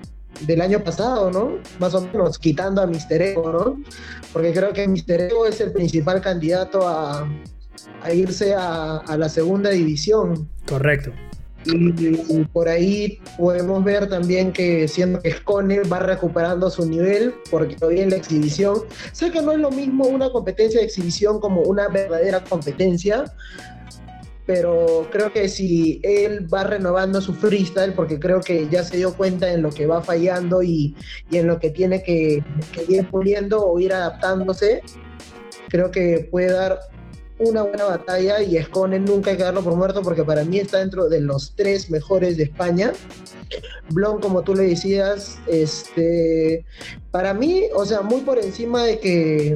del 0.46 0.60
año 0.60 0.82
pasado, 0.82 1.30
¿no? 1.30 1.58
Más 1.78 1.94
o 1.94 2.00
menos, 2.00 2.38
quitando 2.38 2.80
a 2.80 2.86
Mister 2.86 3.20
Ego, 3.20 3.52
¿no? 3.52 3.82
Porque 4.32 4.52
creo 4.52 4.72
que 4.72 4.86
Mister 4.86 5.20
Ego 5.22 5.46
es 5.46 5.60
el 5.60 5.72
principal 5.72 6.20
candidato 6.20 6.86
a, 6.86 7.28
a 8.02 8.12
irse 8.12 8.54
a, 8.54 9.02
la 9.16 9.28
segunda 9.28 9.70
división. 9.70 10.48
Correcto. 10.66 11.12
Y, 11.64 11.90
por 12.52 12.68
ahí 12.68 13.20
podemos 13.36 13.84
ver 13.84 14.08
también 14.08 14.52
que 14.52 14.88
siendo 14.88 15.20
que 15.20 15.32
Scone 15.32 15.82
va 15.82 15.98
recuperando 15.98 16.70
su 16.70 16.88
nivel, 16.88 17.34
porque 17.50 17.76
hoy 17.84 18.00
en 18.00 18.10
la 18.10 18.16
exhibición, 18.16 18.78
sé 19.12 19.30
que 19.30 19.42
no 19.42 19.52
es 19.52 19.58
lo 19.58 19.70
mismo 19.70 20.06
una 20.06 20.30
competencia 20.30 20.80
de 20.80 20.86
exhibición 20.86 21.40
como 21.40 21.62
una 21.62 21.88
verdadera 21.88 22.42
competencia, 22.44 23.24
pero 24.46 25.06
creo 25.10 25.30
que 25.30 25.46
si 25.46 26.00
él 26.02 26.52
va 26.52 26.64
renovando 26.64 27.20
su 27.20 27.34
freestyle, 27.34 27.92
porque 27.92 28.18
creo 28.18 28.40
que 28.40 28.66
ya 28.70 28.82
se 28.82 28.96
dio 28.96 29.12
cuenta 29.12 29.52
en 29.52 29.60
lo 29.60 29.70
que 29.70 29.84
va 29.84 30.00
fallando 30.00 30.62
y, 30.62 30.96
en 31.30 31.48
lo 31.48 31.58
que 31.58 31.68
tiene 31.68 32.02
que, 32.02 32.42
que 32.72 32.84
ir 32.90 33.06
puliendo 33.10 33.62
o 33.62 33.78
ir 33.78 33.92
adaptándose, 33.92 34.82
creo 35.68 35.90
que 35.90 36.28
puede 36.30 36.50
dar 36.50 36.80
una 37.38 37.62
buena 37.62 37.84
batalla 37.84 38.42
y 38.42 38.56
Escone 38.56 38.98
nunca 38.98 39.30
hay 39.30 39.36
que 39.36 39.44
darlo 39.44 39.62
por 39.62 39.76
muerto 39.76 40.02
porque 40.02 40.24
para 40.24 40.44
mí 40.44 40.58
está 40.58 40.78
dentro 40.78 41.08
de 41.08 41.20
los 41.20 41.54
tres 41.54 41.90
mejores 41.90 42.36
de 42.36 42.44
España. 42.44 42.92
Blon, 43.90 44.20
como 44.20 44.42
tú 44.42 44.54
le 44.54 44.64
decías, 44.64 45.38
este, 45.46 46.64
para 47.10 47.34
mí, 47.34 47.64
o 47.74 47.84
sea, 47.84 48.02
muy 48.02 48.20
por 48.22 48.38
encima 48.38 48.84
de 48.84 48.98
que 48.98 49.54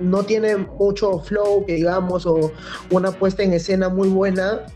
no 0.00 0.24
tiene 0.24 0.56
mucho 0.56 1.18
flow, 1.20 1.64
que 1.66 1.74
digamos, 1.74 2.26
o 2.26 2.52
una 2.90 3.10
puesta 3.12 3.42
en 3.42 3.52
escena 3.52 3.88
muy 3.88 4.08
buena, 4.08 4.66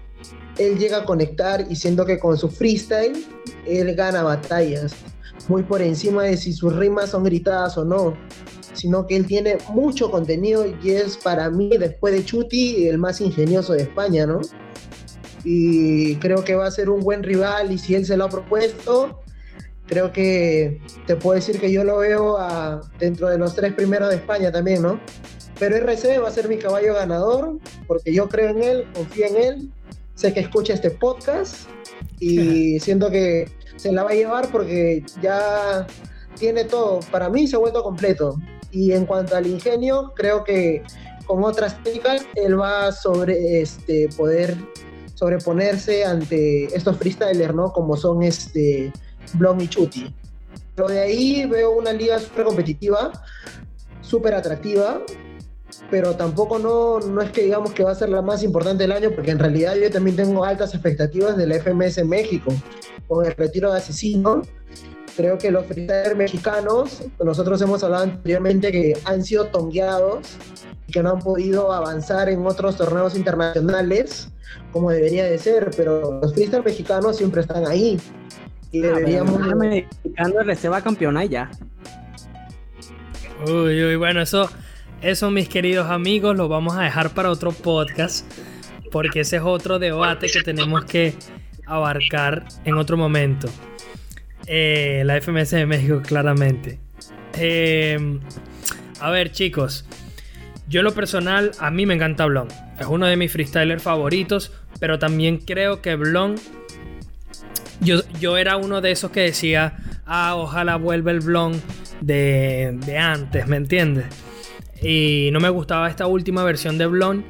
él 0.58 0.78
llega 0.78 0.98
a 0.98 1.04
conectar 1.04 1.64
y 1.70 1.76
siento 1.76 2.04
que 2.04 2.18
con 2.18 2.36
su 2.36 2.48
freestyle, 2.48 3.24
él 3.66 3.94
gana 3.94 4.22
batallas, 4.22 4.94
muy 5.48 5.62
por 5.62 5.80
encima 5.80 6.24
de 6.24 6.36
si 6.36 6.52
sus 6.52 6.74
rimas 6.74 7.10
son 7.10 7.24
gritadas 7.24 7.78
o 7.78 7.84
no 7.84 8.14
sino 8.72 9.06
que 9.06 9.16
él 9.16 9.26
tiene 9.26 9.58
mucho 9.68 10.10
contenido 10.10 10.64
y 10.82 10.90
es 10.90 11.16
para 11.16 11.50
mí, 11.50 11.70
después 11.78 12.14
de 12.14 12.24
Chuti, 12.24 12.86
el 12.86 12.98
más 12.98 13.20
ingenioso 13.20 13.72
de 13.72 13.82
España, 13.82 14.26
¿no? 14.26 14.40
Y 15.44 16.16
creo 16.16 16.44
que 16.44 16.54
va 16.54 16.66
a 16.66 16.70
ser 16.70 16.90
un 16.90 17.00
buen 17.00 17.22
rival 17.22 17.72
y 17.72 17.78
si 17.78 17.94
él 17.94 18.04
se 18.04 18.16
lo 18.16 18.24
ha 18.24 18.28
propuesto, 18.28 19.20
creo 19.86 20.12
que 20.12 20.80
te 21.06 21.16
puedo 21.16 21.34
decir 21.34 21.58
que 21.58 21.72
yo 21.72 21.82
lo 21.82 21.98
veo 21.98 22.38
dentro 22.98 23.28
de 23.28 23.38
los 23.38 23.54
tres 23.54 23.74
primeros 23.74 24.10
de 24.10 24.16
España 24.16 24.52
también, 24.52 24.82
¿no? 24.82 25.00
Pero 25.58 25.76
RC 25.76 26.18
va 26.18 26.28
a 26.28 26.32
ser 26.32 26.48
mi 26.48 26.56
caballo 26.56 26.94
ganador 26.94 27.58
porque 27.86 28.12
yo 28.12 28.28
creo 28.28 28.50
en 28.50 28.62
él, 28.62 28.86
confío 28.94 29.26
en 29.26 29.36
él, 29.36 29.70
sé 30.14 30.32
que 30.32 30.40
escucha 30.40 30.74
este 30.74 30.90
podcast 30.90 31.68
y 32.18 32.78
siento 32.80 33.10
que 33.10 33.50
se 33.76 33.92
la 33.92 34.04
va 34.04 34.10
a 34.10 34.14
llevar 34.14 34.50
porque 34.50 35.02
ya 35.22 35.86
tiene 36.38 36.64
todo. 36.64 37.00
Para 37.10 37.28
mí 37.28 37.46
se 37.46 37.56
ha 37.56 37.58
vuelto 37.58 37.82
completo. 37.82 38.36
Y 38.70 38.92
en 38.92 39.06
cuanto 39.06 39.36
al 39.36 39.46
ingenio, 39.46 40.12
creo 40.14 40.44
que 40.44 40.82
con 41.26 41.44
otras 41.44 41.82
técnicas 41.82 42.26
él 42.34 42.60
va 42.60 42.92
sobre 42.92 43.60
este 43.60 44.08
poder 44.16 44.56
sobreponerse 45.14 46.04
ante 46.04 46.64
estos 46.74 46.96
freestylers, 46.96 47.54
¿no? 47.54 47.72
Como 47.72 47.94
son 47.94 48.22
este 48.22 48.90
Blom 49.34 49.60
y 49.60 49.68
Chuti. 49.68 50.14
Pero 50.74 50.88
de 50.88 51.00
ahí 51.00 51.46
veo 51.46 51.72
una 51.72 51.92
liga 51.92 52.18
súper 52.18 52.46
competitiva, 52.46 53.12
súper 54.00 54.34
atractiva, 54.34 55.02
pero 55.90 56.16
tampoco 56.16 56.58
no, 56.58 57.00
no 57.00 57.20
es 57.20 57.30
que 57.32 57.42
digamos 57.42 57.72
que 57.72 57.84
va 57.84 57.92
a 57.92 57.94
ser 57.94 58.08
la 58.08 58.22
más 58.22 58.42
importante 58.42 58.84
del 58.84 58.92
año, 58.92 59.10
porque 59.14 59.30
en 59.30 59.38
realidad 59.38 59.74
yo 59.76 59.90
también 59.90 60.16
tengo 60.16 60.42
altas 60.42 60.72
expectativas 60.72 61.36
de 61.36 61.46
la 61.46 61.56
FMS 61.56 62.02
México, 62.06 62.50
con 63.06 63.26
el 63.26 63.34
retiro 63.36 63.70
de 63.70 63.78
Asesino, 63.78 64.42
creo 65.20 65.36
que 65.36 65.50
los 65.50 65.66
freestylers 65.66 66.16
mexicanos, 66.16 67.02
nosotros 67.22 67.60
hemos 67.60 67.84
hablado 67.84 68.04
anteriormente 68.04 68.72
que 68.72 68.96
han 69.04 69.22
sido 69.22 69.46
tongueados 69.46 70.36
y 70.86 70.92
que 70.92 71.02
no 71.02 71.10
han 71.10 71.18
podido 71.18 71.72
avanzar 71.72 72.30
en 72.30 72.46
otros 72.46 72.76
torneos 72.76 73.14
internacionales 73.14 74.30
como 74.72 74.90
debería 74.90 75.24
de 75.24 75.38
ser, 75.38 75.70
pero 75.76 76.20
los 76.22 76.32
freestylers 76.32 76.64
mexicanos 76.64 77.18
siempre 77.18 77.42
están 77.42 77.66
ahí. 77.66 78.00
Y 78.72 78.82
ah, 78.82 78.86
deberíamos... 78.86 79.46
El 79.46 79.56
mexicano 79.56 80.40
RC 80.40 80.68
va 80.68 80.80
campeón 80.80 81.20
ya. 81.28 81.50
Uy, 83.46 83.84
uy, 83.84 83.96
bueno, 83.96 84.22
eso, 84.22 84.48
eso 85.02 85.30
mis 85.30 85.48
queridos 85.48 85.90
amigos 85.90 86.34
lo 86.34 86.48
vamos 86.48 86.76
a 86.76 86.82
dejar 86.82 87.10
para 87.10 87.30
otro 87.30 87.52
podcast, 87.52 88.26
porque 88.90 89.20
ese 89.20 89.36
es 89.36 89.42
otro 89.42 89.78
debate 89.78 90.28
que 90.30 90.42
tenemos 90.42 90.84
que 90.86 91.14
abarcar 91.66 92.46
en 92.64 92.76
otro 92.76 92.96
momento. 92.96 93.48
Eh, 94.52 95.04
la 95.06 95.14
FMS 95.20 95.50
de 95.52 95.64
México, 95.64 96.02
claramente. 96.04 96.80
Em, 97.34 98.18
a 98.98 99.08
ver, 99.10 99.30
chicos. 99.30 99.86
Yo 100.68 100.80
en 100.80 100.86
lo 100.86 100.92
personal, 100.92 101.52
a 101.60 101.70
mí 101.70 101.86
me 101.86 101.94
encanta 101.94 102.26
Blon. 102.26 102.48
Es 102.80 102.86
uno 102.86 103.06
de 103.06 103.16
mis 103.16 103.30
freestylers 103.30 103.80
favoritos. 103.80 104.50
Pero 104.80 104.98
también 104.98 105.36
creo 105.36 105.82
que 105.82 105.94
Blon. 105.94 106.34
Yo, 107.80 108.00
yo 108.18 108.36
era 108.36 108.56
uno 108.56 108.80
de 108.80 108.90
esos 108.90 109.12
que 109.12 109.20
decía. 109.20 109.76
Ah, 110.04 110.34
ojalá 110.34 110.74
vuelva 110.74 111.12
el 111.12 111.20
Blon 111.20 111.52
de, 112.00 112.76
de 112.84 112.98
antes, 112.98 113.46
¿me 113.46 113.56
entiendes? 113.56 114.06
Y 114.82 115.28
no 115.32 115.38
me 115.38 115.48
gustaba 115.50 115.88
esta 115.88 116.08
última 116.08 116.42
versión 116.42 116.76
de 116.76 116.86
Blon. 116.86 117.24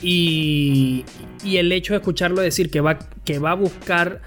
Y, 0.00 1.04
Y 1.42 1.56
el 1.56 1.72
hecho 1.72 1.94
de 1.94 1.98
escucharlo 1.98 2.40
decir 2.40 2.70
que 2.70 2.80
va, 2.80 3.00
que 3.24 3.40
va 3.40 3.50
a 3.50 3.54
buscar 3.54 4.20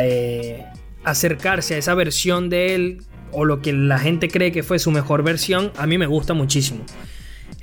eh, 0.00 0.64
acercarse 1.06 1.74
a 1.74 1.78
esa 1.78 1.94
versión 1.94 2.50
de 2.50 2.74
él 2.74 3.02
o 3.32 3.44
lo 3.44 3.62
que 3.62 3.72
la 3.72 3.98
gente 3.98 4.28
cree 4.28 4.52
que 4.52 4.62
fue 4.62 4.78
su 4.78 4.90
mejor 4.90 5.22
versión, 5.22 5.72
a 5.76 5.86
mí 5.86 5.98
me 5.98 6.06
gusta 6.06 6.34
muchísimo. 6.34 6.84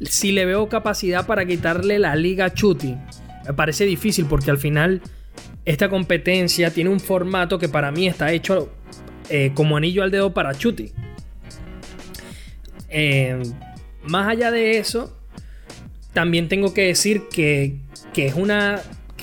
Si 0.01 0.31
le 0.31 0.45
veo 0.45 0.69
capacidad 0.69 1.27
para 1.27 1.45
quitarle 1.45 1.99
la 1.99 2.15
liga 2.15 2.45
a 2.45 2.53
Chuti, 2.53 2.95
me 3.45 3.53
parece 3.53 3.85
difícil 3.85 4.25
porque 4.25 4.49
al 4.49 4.57
final 4.57 5.01
esta 5.65 5.89
competencia 5.89 6.71
tiene 6.71 6.89
un 6.89 6.99
formato 6.99 7.59
que 7.59 7.69
para 7.69 7.91
mí 7.91 8.07
está 8.07 8.31
hecho 8.31 8.71
eh, 9.29 9.51
como 9.53 9.77
anillo 9.77 10.03
al 10.03 10.11
dedo 10.11 10.33
para 10.33 10.55
Chuti. 10.55 10.91
Eh, 12.89 13.41
más 14.03 14.27
allá 14.27 14.51
de 14.51 14.77
eso, 14.77 15.17
también 16.13 16.47
tengo 16.47 16.73
que 16.73 16.83
decir 16.83 17.23
que, 17.29 17.77
es 18.15 18.35
una. 18.35 18.81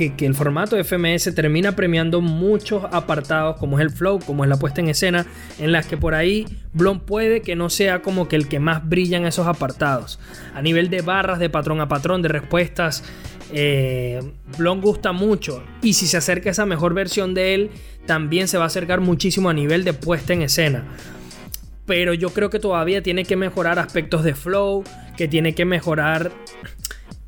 Que, 0.08 0.24
el 0.24 0.34
formato 0.34 0.82
FMS 0.82 1.34
termina 1.34 1.76
premiando 1.76 2.22
muchos 2.22 2.84
apartados, 2.90 3.58
como 3.58 3.78
es 3.78 3.82
el 3.84 3.90
flow, 3.90 4.18
como 4.18 4.44
es 4.44 4.48
la 4.48 4.56
puesta 4.56 4.80
en 4.80 4.88
escena, 4.88 5.26
en 5.58 5.72
las 5.72 5.84
que 5.84 5.98
por 5.98 6.14
ahí 6.14 6.46
Blon 6.72 7.00
puede 7.00 7.42
que 7.42 7.54
no 7.54 7.68
sea 7.68 8.00
como 8.00 8.26
que 8.26 8.36
el 8.36 8.48
que 8.48 8.60
más 8.60 8.88
brilla 8.88 9.18
en 9.18 9.26
esos 9.26 9.46
apartados. 9.46 10.18
A 10.54 10.62
nivel 10.62 10.88
de 10.88 11.02
barras, 11.02 11.38
de 11.38 11.50
patrón 11.50 11.82
a 11.82 11.88
patrón, 11.88 12.22
de 12.22 12.28
respuestas, 12.28 13.04
eh, 13.52 14.22
Blon 14.56 14.80
gusta 14.80 15.12
mucho. 15.12 15.62
Y 15.82 15.92
si 15.92 16.06
se 16.06 16.16
acerca 16.16 16.48
a 16.48 16.52
esa 16.52 16.64
mejor 16.64 16.94
versión 16.94 17.34
de 17.34 17.54
él, 17.54 17.70
también 18.06 18.48
se 18.48 18.56
va 18.56 18.64
a 18.64 18.68
acercar 18.68 19.02
muchísimo 19.02 19.50
a 19.50 19.52
nivel 19.52 19.84
de 19.84 19.92
puesta 19.92 20.32
en 20.32 20.40
escena 20.40 20.86
pero 21.86 22.14
yo 22.14 22.30
creo 22.30 22.50
que 22.50 22.60
todavía 22.60 23.02
tiene 23.02 23.24
que 23.24 23.34
mejorar 23.34 23.80
aspectos 23.80 24.22
de 24.22 24.36
flow, 24.36 24.84
que 25.16 25.26
tiene 25.26 25.56
que 25.56 25.64
mejorar 25.64 26.30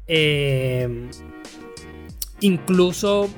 eh, 0.07 1.09
incluso 2.43 3.31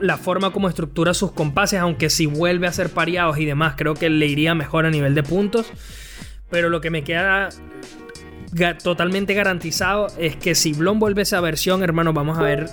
la 0.00 0.16
forma 0.16 0.50
como 0.50 0.68
estructura 0.68 1.14
sus 1.14 1.32
compases, 1.32 1.80
aunque 1.80 2.10
si 2.10 2.26
vuelve 2.26 2.66
a 2.66 2.72
ser 2.72 2.90
pareados 2.90 3.38
y 3.38 3.44
demás, 3.44 3.74
creo 3.76 3.94
que 3.94 4.10
le 4.10 4.26
iría 4.26 4.54
mejor 4.54 4.86
a 4.86 4.90
nivel 4.90 5.14
de 5.14 5.22
puntos. 5.22 5.66
Pero 6.50 6.68
lo 6.68 6.80
que 6.80 6.90
me 6.90 7.04
queda 7.04 7.50
totalmente 8.82 9.34
garantizado 9.34 10.08
es 10.18 10.36
que 10.36 10.54
si 10.54 10.72
Blon 10.72 10.98
vuelve 10.98 11.22
esa 11.22 11.40
versión, 11.40 11.82
hermano, 11.82 12.12
vamos 12.12 12.38
a 12.38 12.42
ver 12.42 12.68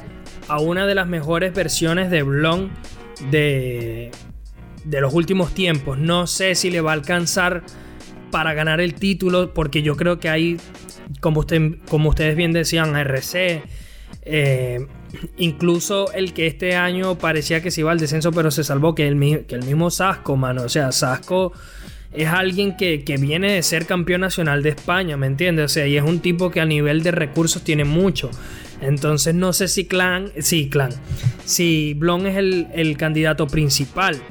a 0.47 0.59
una 0.59 0.86
de 0.86 0.95
las 0.95 1.07
mejores 1.07 1.53
versiones 1.53 2.09
de 2.09 2.23
Blon 2.23 2.71
de, 3.32 4.11
de 4.86 5.01
los 5.01 5.13
últimos 5.13 5.53
tiempos. 5.53 5.97
No 5.97 6.28
sé 6.28 6.55
si 6.55 6.71
le 6.71 6.82
va 6.82 6.91
a 6.91 6.93
alcanzar 6.93 7.63
para 8.32 8.53
ganar 8.53 8.80
el 8.80 8.95
título, 8.95 9.53
porque 9.53 9.82
yo 9.82 9.95
creo 9.95 10.19
que 10.19 10.30
hay, 10.30 10.57
como, 11.19 11.41
usted, 11.41 11.78
como 11.89 12.09
ustedes 12.09 12.36
bien 12.36 12.53
decían, 12.53 12.95
RC, 12.95 13.63
eh, 14.23 14.88
incluso 15.38 16.11
el 16.13 16.34
que 16.34 16.47
este 16.47 16.76
año 16.76 17.18
parecía 17.18 17.61
que 17.61 17.72
se 17.72 17.82
iba 17.82 17.91
al 17.91 17.99
descenso, 17.99 18.32
pero 18.32 18.51
se 18.51 18.63
salvó, 18.63 18.95
que 18.95 19.07
el, 19.07 19.45
que 19.45 19.55
el 19.55 19.63
mismo 19.63 19.89
Sasco, 19.91 20.36
mano. 20.36 20.63
O 20.63 20.70
sea, 20.70 20.91
Sasco 20.91 21.53
es 22.13 22.28
alguien 22.28 22.78
que, 22.78 23.03
viene 23.20 23.51
de 23.51 23.63
ser 23.63 23.86
campeón 23.86 24.22
nacional 24.22 24.63
de 24.63 24.70
España, 24.70 25.18
¿me 25.18 25.28
entiendes? 25.28 25.66
O 25.66 25.70
sea, 25.70 25.88
y 25.88 25.97
es 25.97 26.03
un 26.03 26.20
tipo 26.20 26.49
que 26.51 26.61
a 26.61 26.66
nivel 26.66 27.03
de 27.03 27.11
recursos 27.11 27.63
tiene 27.63 27.84
mucho. 27.84 28.32
Entonces 28.82 29.34
no 29.36 29.53
sé 29.53 29.68
si 29.68 29.86
Clan, 29.86 30.32
sí, 30.39 30.70
Clan, 30.70 30.91
si 31.45 31.93
Blon 31.93 32.28
es 32.28 32.38
el, 32.38 32.68
el 32.74 32.97
candidato 32.97 33.47
principal. 33.47 34.22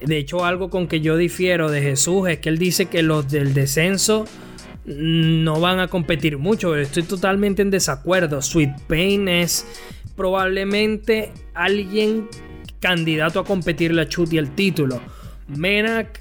De 0.00 0.18
hecho, 0.18 0.44
algo 0.44 0.68
con 0.68 0.86
que 0.86 1.00
yo 1.00 1.16
difiero 1.16 1.70
de 1.70 1.80
Jesús 1.80 2.28
es 2.28 2.38
que 2.38 2.50
él 2.50 2.58
dice 2.58 2.86
que 2.86 3.02
los 3.02 3.30
del 3.30 3.54
descenso 3.54 4.26
no 4.84 5.60
van 5.60 5.80
a 5.80 5.88
competir 5.88 6.38
mucho. 6.38 6.76
Estoy 6.76 7.04
totalmente 7.04 7.62
en 7.62 7.70
desacuerdo. 7.70 8.42
Sweet 8.42 8.80
Pain 8.86 9.28
es 9.28 9.66
probablemente 10.16 11.32
alguien 11.54 12.28
candidato 12.80 13.40
a 13.40 13.44
competirle 13.44 14.02
a 14.02 14.08
Chuti 14.08 14.38
el 14.38 14.54
título. 14.54 15.00
Menak 15.48 16.20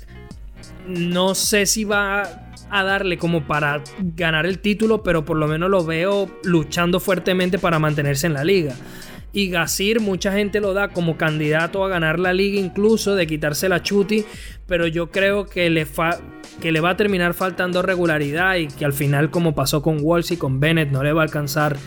no 0.87 1.35
sé 1.35 1.65
si 1.65 1.83
va 1.83 2.43
a 2.69 2.83
darle 2.83 3.17
como 3.17 3.45
para 3.45 3.83
ganar 4.15 4.45
el 4.45 4.59
título, 4.59 5.03
pero 5.03 5.23
por 5.23 5.37
lo 5.37 5.47
menos 5.47 5.69
lo 5.69 5.85
veo 5.85 6.29
luchando 6.43 6.99
fuertemente 6.99 7.59
para 7.59 7.79
mantenerse 7.79 8.27
en 8.27 8.33
la 8.33 8.43
liga. 8.43 8.75
Y 9.31 9.49
Gasir, 9.49 9.99
mucha 9.99 10.31
gente 10.31 10.59
lo 10.59 10.73
da 10.73 10.89
como 10.89 11.17
candidato 11.17 11.83
a 11.83 11.89
ganar 11.89 12.19
la 12.19 12.33
liga, 12.33 12.59
incluso 12.59 13.15
de 13.15 13.25
quitarse 13.25 13.67
la 13.67 13.81
chuti. 13.81 14.25
Pero 14.67 14.85
yo 14.85 15.09
creo 15.09 15.47
que 15.47 15.71
le, 15.71 15.87
que 16.61 16.71
le 16.71 16.79
va 16.81 16.91
a 16.91 16.97
terminar 16.97 17.33
faltando 17.33 17.81
regularidad 17.81 18.55
y 18.57 18.67
que 18.67 18.85
al 18.85 18.93
final, 18.93 19.31
como 19.31 19.55
pasó 19.55 19.81
con 19.81 19.97
Walsh 20.01 20.33
y 20.33 20.37
con 20.37 20.59
Bennett, 20.59 20.91
no 20.91 21.03
le 21.03 21.13
va 21.13 21.21
a 21.21 21.25
alcanzar 21.25 21.77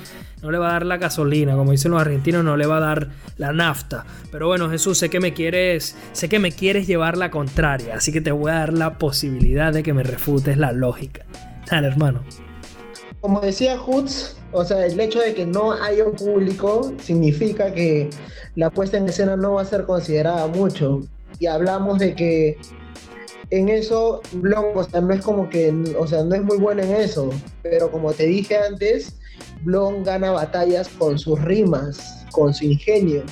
no 0.42 0.50
le 0.50 0.58
va 0.58 0.68
a 0.68 0.72
dar 0.72 0.86
la 0.86 0.98
gasolina, 0.98 1.54
como 1.56 1.72
dicen 1.72 1.90
los 1.90 2.00
argentinos, 2.00 2.44
no 2.44 2.56
le 2.56 2.66
va 2.66 2.76
a 2.76 2.80
dar 2.80 3.08
la 3.38 3.52
nafta. 3.52 4.04
Pero 4.30 4.46
bueno, 4.46 4.68
Jesús, 4.68 4.98
sé 4.98 5.08
que 5.08 5.20
me 5.20 5.32
quieres, 5.32 5.96
sé 6.12 6.28
que 6.28 6.38
me 6.38 6.52
quieres 6.52 6.86
llevar 6.86 7.16
la 7.16 7.30
contraria, 7.30 7.96
así 7.96 8.12
que 8.12 8.20
te 8.20 8.32
voy 8.32 8.50
a 8.50 8.54
dar 8.54 8.72
la 8.72 8.98
posibilidad 8.98 9.72
de 9.72 9.82
que 9.82 9.92
me 9.92 10.02
refutes 10.02 10.56
la 10.58 10.72
lógica. 10.72 11.24
Dale, 11.70 11.88
hermano. 11.88 12.22
Como 13.20 13.40
decía 13.40 13.80
Hutz, 13.80 14.36
o 14.52 14.64
sea, 14.64 14.86
el 14.86 14.98
hecho 15.00 15.20
de 15.20 15.34
que 15.34 15.46
no 15.46 15.72
haya 15.72 16.04
un 16.04 16.14
público 16.14 16.92
significa 17.02 17.72
que 17.72 18.08
la 18.54 18.70
puesta 18.70 18.98
en 18.98 19.08
escena 19.08 19.36
no 19.36 19.54
va 19.54 19.62
a 19.62 19.64
ser 19.64 19.84
considerada 19.84 20.46
mucho. 20.46 21.00
Y 21.38 21.46
hablamos 21.46 21.98
de 21.98 22.14
que 22.14 22.56
en 23.50 23.68
eso 23.68 24.22
Blon, 24.32 24.66
o 24.74 24.84
sea, 24.84 25.00
no 25.00 25.12
es 25.12 25.22
como 25.22 25.48
que, 25.48 25.74
o 25.98 26.06
sea, 26.06 26.22
no 26.24 26.34
es 26.34 26.42
muy 26.42 26.58
bueno 26.58 26.82
en 26.82 26.94
eso. 26.94 27.30
Pero 27.62 27.90
como 27.90 28.12
te 28.12 28.26
dije 28.26 28.56
antes, 28.56 29.16
Blon 29.62 30.04
gana 30.04 30.30
batallas 30.30 30.88
con 30.88 31.18
sus 31.18 31.40
rimas, 31.42 32.26
con 32.32 32.52
su 32.54 32.64
ingenio. 32.64 33.22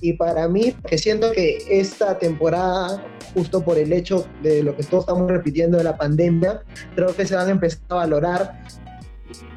Y 0.00 0.14
para 0.14 0.48
mí, 0.48 0.74
que 0.86 0.98
siento 0.98 1.30
que 1.32 1.64
esta 1.70 2.18
temporada, 2.18 3.04
justo 3.34 3.62
por 3.62 3.78
el 3.78 3.92
hecho 3.92 4.26
de 4.42 4.62
lo 4.62 4.76
que 4.76 4.82
todos 4.82 5.04
estamos 5.04 5.30
repitiendo 5.30 5.78
de 5.78 5.84
la 5.84 5.96
pandemia, 5.96 6.62
creo 6.94 7.14
que 7.14 7.24
se 7.24 7.36
van 7.36 7.48
a 7.48 7.52
empezar 7.52 7.80
a 7.88 7.94
valorar 7.94 8.64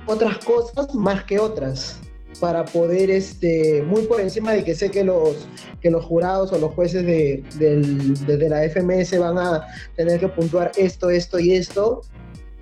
otras 0.05 0.37
cosas 0.45 0.93
más 0.93 1.23
que 1.23 1.39
otras 1.39 1.99
para 2.39 2.65
poder, 2.65 3.09
este, 3.09 3.81
muy 3.83 4.03
por 4.03 4.19
encima 4.21 4.51
de 4.51 4.63
que 4.63 4.75
sé 4.75 4.91
que 4.91 5.03
los, 5.03 5.47
que 5.81 5.89
los 5.89 6.03
jurados 6.03 6.51
o 6.51 6.57
los 6.57 6.73
jueces 6.73 7.05
de, 7.05 7.43
de, 7.57 8.49
la 8.49 8.69
FMS 8.69 9.17
van 9.17 9.37
a 9.37 9.65
tener 9.95 10.19
que 10.19 10.27
puntuar 10.27 10.71
esto, 10.77 11.09
esto 11.09 11.39
y 11.39 11.53
esto, 11.53 12.01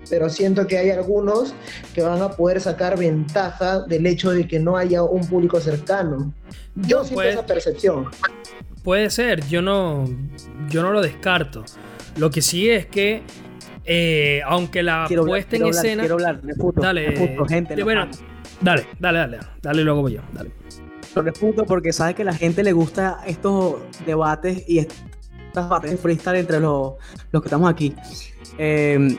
pero 0.08 0.28
siento 0.28 0.66
que 0.66 0.78
hay 0.78 0.90
algunos 0.90 1.54
que 1.94 2.02
van 2.02 2.20
a 2.22 2.30
poder 2.30 2.60
sacar 2.60 2.98
ventaja 2.98 3.80
del 3.80 4.06
hecho 4.06 4.30
de 4.30 4.46
que 4.46 4.58
no 4.58 4.76
haya 4.76 5.02
un 5.02 5.26
público 5.26 5.60
cercano. 5.60 6.32
Yo 6.74 7.04
siento 7.04 7.22
esa 7.22 7.46
percepción. 7.46 8.08
Puede 8.82 9.10
ser, 9.10 9.46
yo 9.46 9.62
no, 9.62 10.04
yo 10.68 10.82
no 10.82 10.92
lo 10.92 11.00
descarto. 11.00 11.64
Lo 12.16 12.30
que 12.30 12.42
sí 12.42 12.68
es 12.68 12.86
que 12.86 13.22
eh, 13.84 14.40
aunque 14.46 14.82
la 14.82 15.06
puesta 15.08 15.56
en 15.56 15.66
escena. 15.66 16.02
Quiero 16.02 16.14
hablar, 16.14 16.40
dale, 16.76 17.36
gente. 17.48 17.82
Bueno, 17.82 18.08
dale, 18.60 18.86
dale, 18.98 19.18
dale, 19.18 19.38
dale, 19.60 19.84
luego 19.84 20.02
voy 20.02 20.14
yo, 20.14 20.22
dale. 20.32 20.50
Lo 21.14 21.22
refuto 21.22 21.64
porque 21.64 21.92
sabes 21.92 22.14
que 22.14 22.22
a 22.22 22.24
la 22.24 22.34
gente 22.34 22.62
le 22.62 22.72
gusta 22.72 23.20
estos 23.26 23.76
debates 24.06 24.64
y 24.66 24.78
estas 24.78 25.68
batallas 25.68 26.00
freestyle 26.00 26.36
entre 26.36 26.60
los, 26.60 26.94
los 27.30 27.42
que 27.42 27.46
estamos 27.46 27.70
aquí. 27.70 27.94
Eh, 28.58 29.16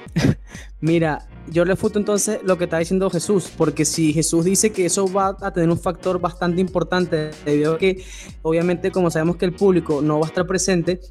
mira, 0.79 1.27
yo 1.47 1.63
refuto 1.63 1.99
entonces 1.99 2.39
lo 2.43 2.57
que 2.57 2.65
está 2.65 2.79
diciendo 2.79 3.09
Jesús, 3.09 3.51
porque 3.55 3.85
si 3.85 4.13
Jesús 4.13 4.45
dice 4.45 4.71
que 4.71 4.85
eso 4.85 5.11
va 5.11 5.37
a 5.41 5.51
tener 5.51 5.69
un 5.69 5.79
factor 5.79 6.19
bastante 6.19 6.61
importante, 6.61 7.31
debido 7.45 7.75
a 7.75 7.77
que 7.77 8.03
obviamente 8.41 8.91
como 8.91 9.11
sabemos 9.11 9.37
que 9.37 9.45
el 9.45 9.53
público 9.53 10.01
no 10.01 10.19
va 10.19 10.25
a 10.25 10.29
estar 10.29 10.47
presente, 10.47 11.01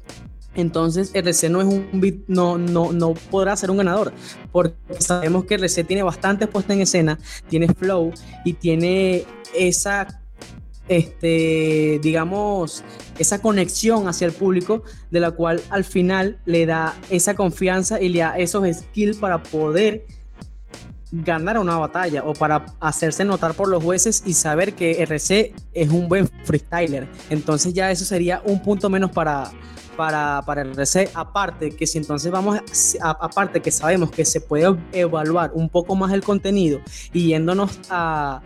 entonces 0.55 1.11
RC 1.13 1.49
no 1.49 1.61
es 1.61 1.67
un 1.67 2.25
no, 2.27 2.57
no, 2.57 2.91
no 2.91 3.13
podrá 3.13 3.55
ser 3.55 3.71
un 3.71 3.77
ganador, 3.77 4.13
porque 4.51 4.75
sabemos 4.99 5.45
que 5.45 5.55
RC 5.55 5.83
tiene 5.83 6.03
bastante 6.03 6.47
puesta 6.47 6.73
en 6.73 6.81
escena, 6.81 7.19
tiene 7.49 7.67
flow 7.67 8.11
y 8.43 8.53
tiene 8.53 9.25
esa, 9.53 10.21
este, 10.87 11.99
digamos, 12.01 12.83
esa 13.17 13.41
conexión 13.41 14.07
hacia 14.07 14.27
el 14.27 14.33
público, 14.33 14.83
de 15.11 15.19
la 15.19 15.31
cual 15.31 15.61
al 15.69 15.83
final 15.83 16.39
le 16.45 16.65
da 16.65 16.95
esa 17.09 17.35
confianza 17.35 18.01
y 18.01 18.09
le 18.09 18.19
da 18.19 18.37
esos 18.37 18.65
skills 18.75 19.17
para 19.17 19.41
poder 19.41 20.05
ganar 21.11 21.57
una 21.59 21.77
batalla 21.77 22.23
o 22.23 22.33
para 22.33 22.65
hacerse 22.79 23.23
notar 23.23 23.53
por 23.53 23.69
los 23.69 23.83
jueces 23.83 24.23
y 24.25 24.33
saber 24.33 24.73
que 24.73 25.01
RC 25.03 25.53
es 25.73 25.89
un 25.89 26.09
buen 26.09 26.27
freestyler. 26.43 27.07
Entonces 27.29 27.73
ya 27.73 27.91
eso 27.91 28.05
sería 28.05 28.41
un 28.43 28.61
punto 28.61 28.89
menos 28.89 29.11
para 29.11 29.51
para, 29.95 30.41
para 30.45 30.61
el 30.61 30.71
RC, 30.71 31.11
aparte 31.13 31.71
que 31.71 31.87
si 31.87 31.97
entonces 31.97 32.31
vamos, 32.31 32.59
a, 33.01 33.09
aparte 33.09 33.61
que 33.61 33.71
sabemos 33.71 34.11
que 34.11 34.25
se 34.25 34.41
puede 34.41 34.75
evaluar 34.91 35.51
un 35.53 35.69
poco 35.69 35.95
más 35.95 36.13
el 36.13 36.23
contenido 36.23 36.79
y 37.13 37.27
yéndonos 37.27 37.79
a, 37.89 38.41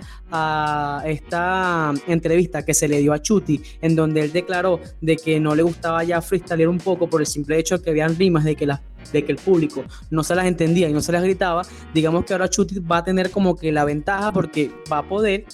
esta 1.06 1.92
entrevista 2.06 2.64
que 2.64 2.76
se 2.76 2.88
le 2.88 3.00
dio 3.00 3.14
a 3.14 3.22
Chuti, 3.22 3.62
en 3.82 3.96
donde 3.96 4.22
él 4.22 4.32
declaró 4.32 4.80
de 5.02 5.18
que 5.18 5.40
no 5.40 5.56
le 5.56 5.64
gustaba 5.64 6.04
ya 6.04 6.22
freestylear 6.22 6.70
un 6.70 6.78
poco 6.78 7.10
por 7.10 7.22
el 7.22 7.26
simple 7.26 7.58
hecho 7.58 7.80
de 7.80 7.84
que 7.84 7.90
habían 7.90 8.16
rimas 8.16 8.44
de 8.44 8.56
que 8.56 8.68
las 8.68 8.80
de 9.12 9.26
que 9.26 9.32
el 9.32 9.38
público 9.40 9.84
no 10.12 10.24
se 10.24 10.36
las 10.36 10.46
entendía 10.46 10.88
y 10.88 10.94
no 10.94 11.02
se 11.02 11.12
las 11.12 11.24
gritaba, 11.24 11.64
digamos 11.96 12.26
que 12.26 12.34
ahora 12.34 12.50
Chuti 12.50 12.80
va 12.80 12.98
a 12.98 13.04
tener 13.04 13.32
como 13.32 13.56
que 13.56 13.72
la 13.72 13.86
ventaja 13.86 14.32
porque 14.32 14.72
va 14.92 15.00
a 15.00 15.08
poder 15.08 15.46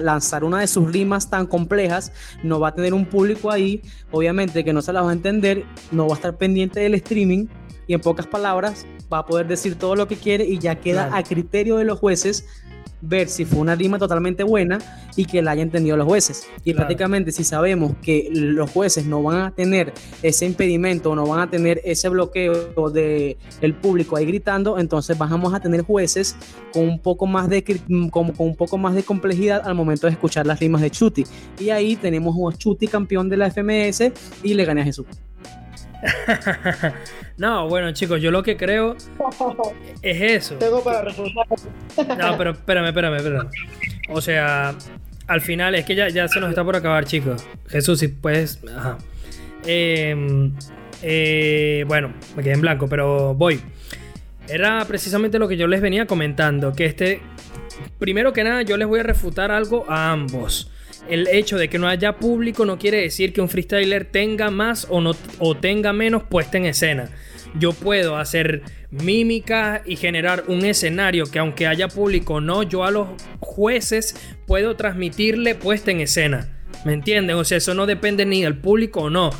lanzar 0.00 0.44
una 0.44 0.60
de 0.60 0.66
sus 0.66 0.92
rimas 0.92 1.30
tan 1.30 1.46
complejas, 1.46 2.12
no 2.42 2.60
va 2.60 2.68
a 2.68 2.74
tener 2.74 2.94
un 2.94 3.06
público 3.06 3.50
ahí, 3.50 3.82
obviamente 4.10 4.64
que 4.64 4.72
no 4.72 4.82
se 4.82 4.92
la 4.92 5.02
va 5.02 5.10
a 5.10 5.12
entender, 5.12 5.64
no 5.90 6.06
va 6.06 6.14
a 6.14 6.16
estar 6.16 6.36
pendiente 6.36 6.80
del 6.80 6.94
streaming 6.94 7.46
y 7.86 7.94
en 7.94 8.00
pocas 8.00 8.26
palabras 8.26 8.86
va 9.12 9.18
a 9.18 9.26
poder 9.26 9.46
decir 9.48 9.76
todo 9.76 9.96
lo 9.96 10.06
que 10.06 10.16
quiere 10.16 10.44
y 10.44 10.58
ya 10.58 10.76
queda 10.76 11.16
a 11.16 11.22
criterio 11.22 11.76
de 11.76 11.84
los 11.84 11.98
jueces 11.98 12.46
ver 13.00 13.28
si 13.28 13.44
fue 13.44 13.60
una 13.60 13.74
rima 13.74 13.98
totalmente 13.98 14.42
buena 14.42 14.78
y 15.16 15.24
que 15.24 15.42
la 15.42 15.52
hayan 15.52 15.68
entendido 15.68 15.96
los 15.96 16.06
jueces. 16.06 16.46
Y 16.64 16.74
prácticamente 16.74 17.32
si 17.32 17.44
sabemos 17.44 17.92
que 18.02 18.28
los 18.32 18.70
jueces 18.70 19.06
no 19.06 19.22
van 19.22 19.38
a 19.38 19.50
tener 19.50 19.92
ese 20.22 20.46
impedimento, 20.46 21.14
no 21.14 21.26
van 21.26 21.40
a 21.40 21.50
tener 21.50 21.80
ese 21.84 22.08
bloqueo 22.08 22.90
de 22.90 23.36
el 23.60 23.74
público 23.74 24.16
ahí 24.16 24.26
gritando, 24.26 24.78
entonces 24.78 25.16
vamos 25.18 25.54
a 25.54 25.60
tener 25.60 25.82
jueces 25.82 26.36
con 26.72 26.84
un 26.84 26.98
poco 27.00 27.26
más 27.26 27.48
de 27.48 27.64
con, 28.10 28.32
un 28.38 28.56
poco 28.56 28.78
más 28.78 28.94
de 28.94 29.02
complejidad 29.02 29.62
al 29.64 29.74
momento 29.74 30.06
de 30.06 30.12
escuchar 30.12 30.46
las 30.46 30.60
rimas 30.60 30.82
de 30.82 30.90
Chuti. 30.90 31.24
Y 31.58 31.70
ahí 31.70 31.96
tenemos 31.96 32.34
a 32.36 32.56
Chuti 32.56 32.86
campeón 32.86 33.28
de 33.28 33.36
la 33.36 33.50
FMS 33.50 34.12
y 34.42 34.54
le 34.54 34.64
gane 34.64 34.82
a 34.82 34.84
Jesús. 34.84 35.06
no, 37.36 37.68
bueno, 37.68 37.92
chicos, 37.92 38.20
yo 38.20 38.30
lo 38.30 38.42
que 38.42 38.56
creo 38.56 38.96
es 40.02 40.22
eso. 40.22 40.54
Tengo 40.56 40.82
para 40.82 41.02
reforzar. 41.02 41.46
No, 42.16 42.38
pero 42.38 42.50
espérame, 42.52 42.86
espérame, 42.86 43.16
espérame. 43.16 43.50
O 44.10 44.20
sea, 44.20 44.74
al 45.26 45.40
final 45.40 45.74
es 45.74 45.84
que 45.84 45.94
ya, 45.94 46.08
ya 46.08 46.28
se 46.28 46.40
nos 46.40 46.50
está 46.50 46.64
por 46.64 46.76
acabar, 46.76 47.04
chicos. 47.04 47.44
Jesús, 47.68 47.98
si 48.00 48.08
puedes. 48.08 48.60
Ajá. 48.76 48.98
Em, 49.66 50.52
eh, 51.02 51.84
bueno, 51.86 52.12
me 52.36 52.42
quedé 52.42 52.54
en 52.54 52.60
blanco, 52.60 52.88
pero 52.88 53.34
voy. 53.34 53.60
Era 54.48 54.84
precisamente 54.86 55.38
lo 55.38 55.48
que 55.48 55.56
yo 55.56 55.66
les 55.66 55.80
venía 55.80 56.06
comentando. 56.06 56.72
Que 56.72 56.86
este. 56.86 57.20
Primero 57.98 58.32
que 58.32 58.44
nada, 58.44 58.62
yo 58.62 58.76
les 58.76 58.88
voy 58.88 59.00
a 59.00 59.02
refutar 59.04 59.50
algo 59.50 59.84
a 59.88 60.10
ambos 60.10 60.70
el 61.08 61.26
hecho 61.28 61.56
de 61.56 61.68
que 61.68 61.78
no 61.78 61.88
haya 61.88 62.16
público 62.16 62.64
no 62.64 62.78
quiere 62.78 63.00
decir 63.00 63.32
que 63.32 63.40
un 63.40 63.48
freestyler 63.48 64.04
tenga 64.04 64.50
más 64.50 64.86
o, 64.90 65.00
no, 65.00 65.14
o 65.38 65.56
tenga 65.56 65.92
menos 65.92 66.22
puesta 66.24 66.58
en 66.58 66.66
escena. 66.66 67.10
Yo 67.58 67.72
puedo 67.72 68.16
hacer 68.16 68.62
mímica 68.90 69.82
y 69.84 69.96
generar 69.96 70.44
un 70.48 70.64
escenario 70.64 71.26
que 71.26 71.38
aunque 71.38 71.66
haya 71.66 71.88
público 71.88 72.40
no, 72.40 72.62
yo 72.62 72.84
a 72.84 72.90
los 72.90 73.08
jueces 73.40 74.14
puedo 74.46 74.76
transmitirle 74.76 75.54
puesta 75.54 75.90
en 75.90 76.00
escena. 76.00 76.54
¿Me 76.84 76.92
entienden? 76.92 77.36
O 77.36 77.44
sea, 77.44 77.58
eso 77.58 77.74
no 77.74 77.86
depende 77.86 78.24
ni 78.24 78.42
del 78.42 78.56
público 78.56 79.02
o 79.02 79.10
no 79.10 79.30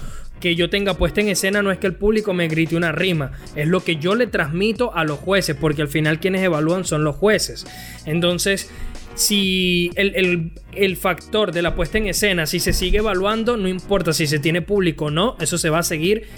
que 0.40 0.54
yo 0.54 0.70
tenga 0.70 0.94
puesta 0.94 1.20
en 1.20 1.28
escena 1.28 1.62
no 1.62 1.70
es 1.70 1.78
que 1.78 1.86
el 1.86 1.94
público 1.94 2.32
me 2.32 2.48
grite 2.48 2.76
una 2.76 2.92
rima, 2.92 3.32
es 3.54 3.66
lo 3.66 3.80
que 3.80 3.96
yo 3.96 4.14
le 4.14 4.26
transmito 4.26 4.94
a 4.94 5.04
los 5.04 5.18
jueces, 5.18 5.56
porque 5.56 5.82
al 5.82 5.88
final 5.88 6.20
quienes 6.20 6.42
evalúan 6.42 6.84
son 6.84 7.04
los 7.04 7.16
jueces. 7.16 7.66
Entonces, 8.06 8.70
si 9.18 9.90
el, 9.96 10.96
factor 10.96 11.50
de 11.50 11.60
la 11.60 11.74
puesta 11.74 11.98
en 11.98 12.06
escena, 12.06 12.46
si 12.46 12.60
se 12.60 12.72
sigue 12.72 12.98
evaluando, 12.98 13.56
no 13.56 13.66
importa 13.66 14.12
si 14.12 14.28
se 14.28 14.38
tiene 14.38 14.62
público 14.62 15.06
o 15.06 15.10
no, 15.10 15.36
eso 15.40 15.58
se 15.58 15.70
va 15.70 15.80
a 15.80 15.82
seguir, 15.82 16.28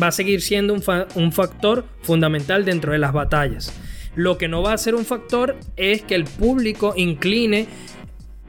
va 0.00 0.06
a 0.06 0.12
seguir 0.12 0.40
siendo 0.40 0.72
un, 0.72 1.32
factor 1.32 1.84
fundamental 2.02 2.64
dentro 2.64 2.92
de 2.92 2.98
las 2.98 3.12
batallas. 3.12 3.74
Lo 4.14 4.38
que 4.38 4.46
no 4.46 4.62
va 4.62 4.72
a 4.72 4.78
ser 4.78 4.94
un 4.94 5.04
factor 5.04 5.56
es 5.76 6.02
que 6.02 6.14
el 6.14 6.22
público 6.24 6.94
incline 6.96 7.66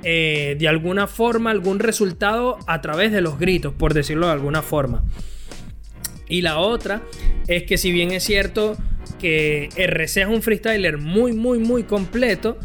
eh, 0.04 0.56
de 0.60 0.68
alguna 0.68 1.08
forma 1.08 1.50
algún 1.50 1.80
resultado 1.80 2.60
a 2.68 2.82
través 2.82 3.12
de 3.12 3.22
los 3.22 3.40
gritos, 3.40 3.74
por 3.74 3.96
decirlo 3.96 4.28
de 4.28 4.34
alguna 4.34 4.62
forma. 4.62 5.04
Y 6.30 6.42
la 6.42 6.60
otra 6.60 7.02
es 7.48 7.64
que 7.64 7.80
si 7.80 7.92
bien 7.92 8.12
es 8.12 8.24
cierto 8.24 8.78
que 9.20 9.70
RC 9.76 10.22
es 10.22 10.28
un 10.28 10.44
freestyler 10.44 11.00
muy, 11.00 11.34
muy, 11.34 11.58
muy 11.58 11.84
completo, 11.84 12.60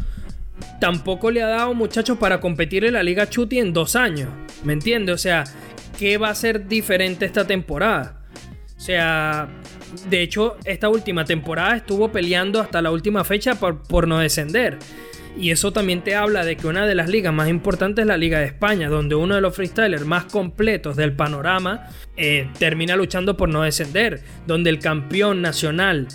tampoco 0.79 1.31
le 1.31 1.41
ha 1.41 1.47
dado 1.47 1.73
muchachos 1.73 2.17
para 2.17 2.39
competir 2.39 2.85
en 2.85 2.93
la 2.93 3.03
Liga 3.03 3.29
Chuti 3.29 3.59
en 3.59 3.73
dos 3.73 3.95
años. 3.95 4.29
¿Me 4.63 4.73
entiendes? 4.73 5.15
O 5.15 5.17
sea, 5.17 5.43
¿qué 5.97 6.17
va 6.17 6.29
a 6.29 6.35
ser 6.35 6.67
diferente 6.67 7.25
esta 7.25 7.45
temporada? 7.45 8.21
O 8.77 8.79
sea, 8.79 9.49
de 10.09 10.21
hecho, 10.21 10.57
esta 10.65 10.89
última 10.89 11.25
temporada 11.25 11.75
estuvo 11.75 12.11
peleando 12.11 12.61
hasta 12.61 12.81
la 12.81 12.91
última 12.91 13.23
fecha 13.23 13.55
por, 13.55 14.07
no 14.07 14.19
descender. 14.19 14.77
Y 15.39 15.51
eso 15.51 15.71
también 15.71 16.03
te 16.03 16.15
habla 16.15 16.43
de 16.43 16.57
que 16.57 16.65
una 16.65 16.87
de 16.87 16.95
las 16.95 17.09
ligas 17.09 17.31
más 17.31 17.47
importantes 17.47 18.03
es 18.03 18.07
la 18.07 18.17
Liga 18.17 18.39
de 18.39 18.45
España, 18.45 18.89
donde 18.89 19.13
uno 19.13 19.35
de 19.35 19.41
los 19.41 19.55
freestylers 19.55 20.05
más 20.05 20.25
completos 20.25 20.95
del 20.95 21.13
panorama 21.15 21.89
eh, 22.15 22.49
termina 22.57 22.95
luchando 22.95 23.37
por 23.37 23.47
no 23.49 23.61
descender, 23.61 24.23
donde 24.47 24.71
el 24.71 24.79
campeón 24.79 25.43
nacional 25.43 26.07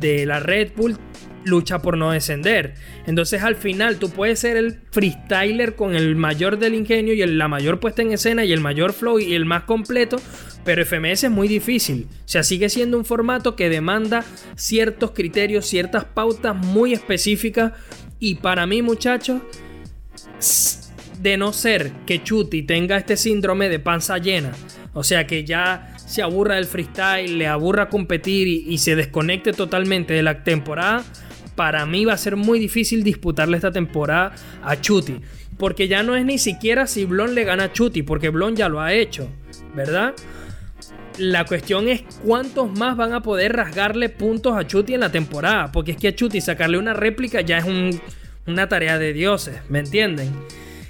de 0.00 0.24
la 0.24 0.40
Red 0.40 0.72
Bull 0.76 0.96
lucha 1.44 1.80
por 1.80 1.96
no 1.96 2.10
descender. 2.10 2.74
Entonces 3.06 3.42
al 3.42 3.56
final 3.56 3.96
tú 3.96 4.10
puedes 4.10 4.38
ser 4.40 4.56
el 4.56 4.80
freestyler 4.90 5.74
con 5.74 5.94
el 5.94 6.16
mayor 6.16 6.58
del 6.58 6.74
ingenio 6.74 7.14
y 7.14 7.24
la 7.26 7.48
mayor 7.48 7.80
puesta 7.80 8.02
en 8.02 8.12
escena 8.12 8.44
y 8.44 8.52
el 8.52 8.60
mayor 8.60 8.92
flow 8.92 9.18
y 9.18 9.34
el 9.34 9.46
más 9.46 9.64
completo, 9.64 10.16
pero 10.64 10.84
FMS 10.84 11.24
es 11.24 11.30
muy 11.30 11.48
difícil. 11.48 12.06
O 12.10 12.28
sea, 12.28 12.42
sigue 12.42 12.68
siendo 12.68 12.98
un 12.98 13.04
formato 13.04 13.56
que 13.56 13.68
demanda 13.68 14.24
ciertos 14.56 15.12
criterios, 15.12 15.66
ciertas 15.66 16.04
pautas 16.04 16.54
muy 16.54 16.92
específicas 16.92 17.72
y 18.18 18.36
para 18.36 18.66
mí 18.66 18.82
muchachos, 18.82 19.40
de 21.20 21.36
no 21.36 21.52
ser 21.52 21.92
que 22.06 22.22
Chuti 22.22 22.62
tenga 22.62 22.96
este 22.96 23.16
síndrome 23.16 23.68
de 23.68 23.78
panza 23.78 24.16
llena, 24.18 24.52
o 24.94 25.04
sea 25.04 25.26
que 25.26 25.44
ya 25.44 25.94
se 25.96 26.22
aburra 26.22 26.56
del 26.56 26.64
freestyle, 26.64 27.38
le 27.38 27.46
aburra 27.46 27.88
competir 27.88 28.48
y 28.48 28.78
se 28.78 28.96
desconecte 28.96 29.52
totalmente 29.52 30.14
de 30.14 30.22
la 30.22 30.42
temporada, 30.42 31.04
para 31.60 31.84
mí 31.84 32.06
va 32.06 32.14
a 32.14 32.16
ser 32.16 32.36
muy 32.36 32.58
difícil 32.58 33.02
disputarle 33.04 33.58
esta 33.58 33.70
temporada 33.70 34.34
a 34.62 34.80
Chuti. 34.80 35.20
Porque 35.58 35.88
ya 35.88 36.02
no 36.02 36.16
es 36.16 36.24
ni 36.24 36.38
siquiera 36.38 36.86
si 36.86 37.04
Blon 37.04 37.34
le 37.34 37.44
gana 37.44 37.64
a 37.64 37.72
Chuti, 37.74 38.02
porque 38.02 38.30
Blon 38.30 38.56
ya 38.56 38.70
lo 38.70 38.80
ha 38.80 38.94
hecho, 38.94 39.28
¿verdad? 39.74 40.14
La 41.18 41.44
cuestión 41.44 41.90
es 41.90 42.02
cuántos 42.24 42.72
más 42.78 42.96
van 42.96 43.12
a 43.12 43.20
poder 43.20 43.52
rasgarle 43.52 44.08
puntos 44.08 44.56
a 44.56 44.66
Chuti 44.66 44.94
en 44.94 45.00
la 45.00 45.12
temporada. 45.12 45.70
Porque 45.70 45.90
es 45.90 45.98
que 45.98 46.08
a 46.08 46.14
Chuti 46.14 46.40
sacarle 46.40 46.78
una 46.78 46.94
réplica 46.94 47.42
ya 47.42 47.58
es 47.58 47.66
una 48.46 48.66
tarea 48.70 48.96
de 48.96 49.12
dioses, 49.12 49.60
¿me 49.68 49.80
entienden? 49.80 50.30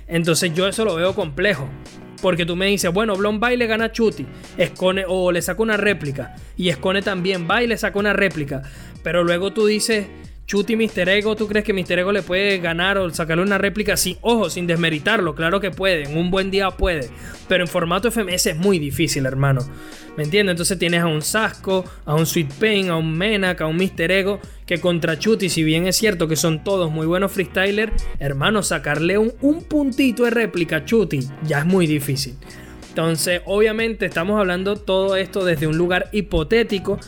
Entonces 0.07 0.55
yo 0.55 0.69
eso 0.69 0.85
lo 0.85 0.95
veo 0.95 1.17
complejo. 1.17 1.69
Porque 2.23 2.47
tú 2.47 2.55
me 2.55 2.67
dices, 2.67 2.93
bueno, 2.93 3.17
Blon 3.17 3.41
va 3.43 3.53
y 3.53 3.57
le 3.57 3.67
gana 3.67 3.87
a 3.87 3.93
Chuti. 3.93 4.25
O 5.09 5.33
le 5.33 5.43
saca 5.43 5.63
una 5.65 5.77
réplica. 5.77 6.37
Y 6.57 6.69
Escone 6.69 7.03
también 7.03 7.49
va 7.51 7.61
y 7.61 7.67
le 7.67 7.77
saca 7.77 7.99
una 7.99 8.13
réplica. 8.13 8.63
Pero 9.03 9.25
luego 9.25 9.53
tú 9.53 9.67
dices, 9.67 10.07
Chuti 10.51 10.75
Mister 10.75 11.09
Ego, 11.09 11.37
¿tú 11.37 11.47
crees 11.47 11.65
que 11.65 11.73
Mister 11.73 12.01
Ego 12.01 12.11
le 12.11 12.23
puede 12.23 12.59
ganar 12.59 12.99
o 12.99 13.09
sacarle 13.11 13.45
una 13.45 13.57
réplica? 13.57 13.97
Sí, 13.97 14.19
ojo, 14.21 14.51
sin 14.51 14.67
desmeritarlo, 14.67 15.37
claro 15.37 15.61
que 15.61 15.71
puede, 15.71 16.11
en 16.11 16.19
un 16.19 16.33
buen 16.33 16.51
día 16.51 16.73
puede, 16.73 17.09
pero 17.47 17.63
en 17.63 17.69
formato 17.69 18.11
FMS 18.11 18.47
es 18.47 18.57
muy 18.57 18.81
difícil, 18.81 19.27
hermano. 19.27 19.61
¿Me 20.17 20.25
entiendes? 20.25 20.55
Entonces 20.55 20.77
tienes 20.77 21.03
a 21.03 21.07
un 21.07 21.23
Sasco, 21.23 21.85
a 22.05 22.17
un 22.17 22.27
Sweet 22.27 22.53
Pain, 22.55 22.91
a 22.91 22.97
un 22.97 23.17
Menak, 23.17 23.61
a 23.61 23.69
un 23.69 23.77
Mister 23.77 24.11
Ego, 24.11 24.41
que 24.67 24.81
contra 24.81 25.17
Chuti, 25.17 25.49
si 25.49 25.63
bien 25.63 25.87
es 25.87 25.97
cierto 25.97 26.27
que 26.27 26.35
son 26.35 26.65
todos 26.65 26.91
muy 26.91 27.07
buenos 27.07 27.31
freestylers, 27.31 27.93
hermano, 28.19 28.65
sacarle 28.65 29.19
un, 29.19 29.33
un 29.43 29.63
puntito 29.63 30.25
de 30.25 30.31
réplica 30.31 30.79
a 30.79 30.85
Chuti 30.85 31.21
ya 31.45 31.61
es 31.61 31.65
muy 31.65 31.87
difícil. 31.87 32.35
Entonces, 32.89 33.41
obviamente 33.45 34.07
estamos 34.07 34.41
hablando 34.41 34.75
todo 34.75 35.15
esto 35.15 35.45
desde 35.45 35.69
un 35.69 35.79
lugar 35.79 36.09
hipotético 36.11 36.99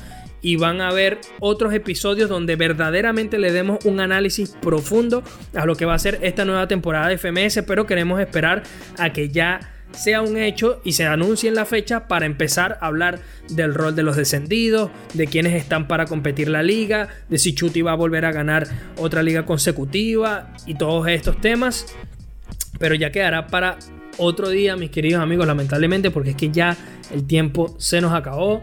y 0.42 0.56
van 0.56 0.80
a 0.80 0.92
ver 0.92 1.20
otros 1.40 1.72
episodios 1.72 2.28
donde 2.28 2.56
verdaderamente 2.56 3.38
le 3.38 3.52
demos 3.52 3.84
un 3.84 4.00
análisis 4.00 4.50
profundo 4.60 5.22
a 5.54 5.64
lo 5.64 5.76
que 5.76 5.86
va 5.86 5.94
a 5.94 5.98
ser 5.98 6.18
esta 6.22 6.44
nueva 6.44 6.68
temporada 6.68 7.08
de 7.08 7.16
FMS, 7.16 7.62
pero 7.66 7.86
queremos 7.86 8.20
esperar 8.20 8.64
a 8.98 9.12
que 9.12 9.30
ya 9.30 9.72
sea 9.92 10.22
un 10.22 10.36
hecho 10.36 10.80
y 10.84 10.92
se 10.92 11.04
anuncie 11.04 11.48
en 11.48 11.54
la 11.54 11.64
fecha 11.64 12.08
para 12.08 12.26
empezar 12.26 12.78
a 12.80 12.86
hablar 12.86 13.20
del 13.48 13.74
rol 13.74 13.94
de 13.94 14.02
los 14.02 14.16
descendidos, 14.16 14.90
de 15.14 15.26
quienes 15.26 15.54
están 15.54 15.86
para 15.86 16.06
competir 16.06 16.48
la 16.48 16.62
liga, 16.62 17.08
de 17.28 17.38
si 17.38 17.54
Chuti 17.54 17.82
va 17.82 17.92
a 17.92 17.96
volver 17.96 18.24
a 18.24 18.32
ganar 18.32 18.66
otra 18.96 19.22
liga 19.22 19.44
consecutiva 19.44 20.52
y 20.66 20.74
todos 20.74 21.06
estos 21.08 21.40
temas. 21.40 21.86
Pero 22.78 22.94
ya 22.94 23.12
quedará 23.12 23.46
para 23.46 23.78
otro 24.18 24.48
día, 24.48 24.76
mis 24.76 24.90
queridos 24.90 25.22
amigos, 25.22 25.46
lamentablemente, 25.46 26.10
porque 26.10 26.30
es 26.30 26.36
que 26.36 26.50
ya 26.50 26.76
el 27.12 27.26
tiempo 27.26 27.74
se 27.78 28.00
nos 28.00 28.12
acabó. 28.12 28.62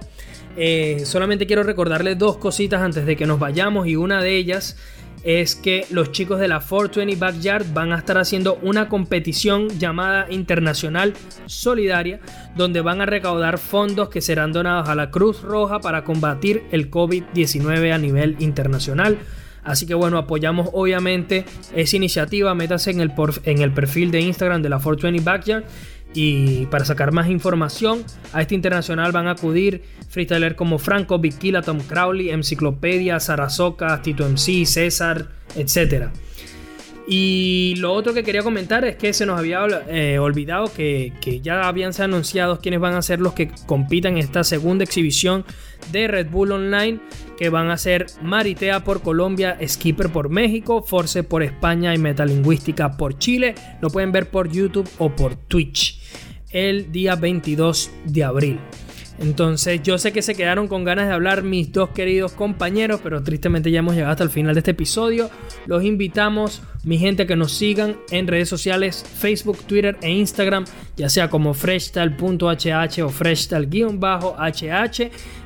Eh, 0.57 1.01
solamente 1.05 1.47
quiero 1.47 1.63
recordarles 1.63 2.17
dos 2.17 2.37
cositas 2.37 2.81
antes 2.81 3.05
de 3.05 3.15
que 3.15 3.25
nos 3.25 3.39
vayamos 3.39 3.87
y 3.87 3.95
una 3.95 4.21
de 4.21 4.35
ellas 4.35 4.75
es 5.23 5.55
que 5.55 5.85
los 5.89 6.11
chicos 6.11 6.39
de 6.39 6.47
la 6.47 6.59
420 6.59 7.15
Backyard 7.17 7.73
van 7.73 7.91
a 7.91 7.97
estar 7.97 8.17
haciendo 8.17 8.57
una 8.61 8.87
competición 8.87 9.67
llamada 9.79 10.27
Internacional 10.29 11.13
Solidaria, 11.45 12.19
donde 12.55 12.81
van 12.81 13.01
a 13.01 13.05
recaudar 13.05 13.57
fondos 13.57 14.09
que 14.09 14.21
serán 14.21 14.53
donados 14.53 14.87
a 14.87 14.95
la 14.95 15.11
Cruz 15.11 15.41
Roja 15.41 15.79
para 15.79 16.03
combatir 16.03 16.63
el 16.71 16.89
COVID-19 16.89 17.93
a 17.93 17.97
nivel 17.97 18.37
internacional. 18.39 19.17
Así 19.61 19.85
que 19.85 19.93
bueno, 19.93 20.17
apoyamos 20.17 20.69
obviamente 20.71 21.45
esa 21.75 21.97
iniciativa. 21.97 22.55
Métase 22.55 22.91
en 22.91 23.01
el, 23.01 23.11
en 23.43 23.61
el 23.61 23.73
perfil 23.73 24.09
de 24.09 24.21
Instagram 24.21 24.61
de 24.61 24.69
la 24.69 24.77
420 24.77 25.23
Backyard 25.23 25.65
y 26.13 26.65
para 26.67 26.85
sacar 26.85 27.11
más 27.11 27.29
información 27.29 28.03
a 28.33 28.41
este 28.41 28.55
internacional 28.55 29.11
van 29.11 29.27
a 29.27 29.31
acudir 29.31 29.83
freestyler 30.09 30.55
como 30.55 30.79
Franco, 30.79 31.19
Vikila, 31.19 31.61
Tom 31.61 31.79
Crowley, 31.79 32.31
Enciclopedia, 32.31 33.19
Sarasoka, 33.19 34.01
Tito 34.01 34.27
MC, 34.27 34.65
César, 34.65 35.29
etc. 35.55 36.07
Y 37.11 37.73
lo 37.77 37.93
otro 37.93 38.13
que 38.13 38.23
quería 38.23 38.43
comentar 38.43 38.85
es 38.85 38.95
que 38.95 39.13
se 39.13 39.25
nos 39.25 39.39
había 39.39 39.65
eh, 39.87 40.19
olvidado 40.19 40.71
que, 40.71 41.11
ya 41.43 41.67
habían 41.67 41.91
sido 41.91 42.05
anunciados 42.05 42.59
quiénes 42.59 42.79
van 42.79 42.93
a 42.93 43.01
ser 43.01 43.19
los 43.19 43.33
que 43.33 43.49
compitan 43.65 44.13
en 44.13 44.19
esta 44.19 44.43
segunda 44.43 44.83
exhibición 44.83 45.43
de 45.91 46.07
Red 46.07 46.29
Bull 46.29 46.51
Online, 46.51 46.99
que 47.35 47.49
van 47.49 47.71
a 47.71 47.77
ser 47.77 48.07
Maritea 48.21 48.83
por 48.83 49.01
Colombia, 49.01 49.57
Skipper 49.65 50.09
por 50.09 50.29
México, 50.29 50.83
Force 50.83 51.23
por 51.23 51.41
España 51.41 51.95
y 51.95 51.97
Metalingüística 51.97 52.95
por 52.95 53.17
Chile. 53.17 53.55
Lo 53.81 53.89
pueden 53.89 54.11
ver 54.11 54.29
por 54.29 54.51
YouTube 54.51 54.89
o 54.99 55.15
por 55.15 55.35
Twitch 55.35 55.98
el 56.51 56.91
día 56.91 57.15
22 57.15 57.91
de 58.05 58.23
abril. 58.23 58.59
Entonces 59.19 59.83
yo 59.83 59.97
sé 59.97 60.13
que 60.13 60.21
se 60.21 60.33
quedaron 60.33 60.69
con 60.69 60.85
ganas 60.85 61.07
de 61.07 61.13
hablar 61.13 61.43
mis 61.43 61.73
dos 61.73 61.89
queridos 61.89 62.31
compañeros, 62.31 63.01
pero 63.03 63.21
tristemente 63.21 63.69
ya 63.69 63.79
hemos 63.79 63.93
llegado 63.93 64.11
hasta 64.11 64.23
el 64.23 64.29
final 64.29 64.53
de 64.55 64.59
este 64.59 64.71
episodio. 64.71 65.29
Los 65.65 65.83
invitamos, 65.83 66.61
mi 66.85 66.97
gente, 66.97 67.27
que 67.27 67.35
nos 67.35 67.51
sigan 67.51 67.97
en 68.11 68.27
redes 68.27 68.47
sociales, 68.47 69.03
Facebook, 69.17 69.57
Twitter 69.65 69.97
e 70.01 70.09
Instagram, 70.11 70.63
ya 70.95 71.09
sea 71.09 71.29
como 71.29 71.53
freshtal.hh 71.53 73.03
o 73.03 73.09
freshtal-hh 73.09 73.69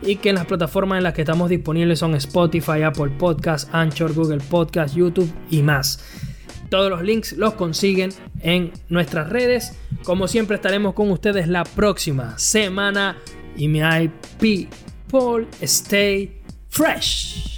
y 0.04 0.16
que 0.18 0.30
en 0.30 0.36
las 0.36 0.45
plataformas 0.45 0.97
en 0.97 1.04
las 1.04 1.14
que 1.14 1.22
estamos 1.22 1.49
disponibles 1.49 1.97
son 1.97 2.14
Spotify, 2.14 2.84
Apple 2.84 3.12
Podcast, 3.18 3.74
Anchor, 3.74 4.14
Google 4.14 4.41
Podcast, 4.49 4.95
YouTube 4.95 5.32
y 5.49 5.64
más. 5.64 6.33
Todos 6.74 6.90
los 6.90 7.04
links 7.04 7.34
los 7.34 7.54
consiguen 7.54 8.10
en 8.42 8.72
nuestras 8.90 9.30
redes. 9.30 9.78
Como 10.04 10.28
siempre 10.28 10.56
estaremos 10.56 10.96
con 10.96 11.12
ustedes 11.12 11.48
la 11.48 11.66
próxima 11.66 12.36
semana 12.40 13.16
y 13.56 13.68
my 13.68 14.10
people 14.40 15.46
stay 15.62 16.42
fresh. 16.70 17.53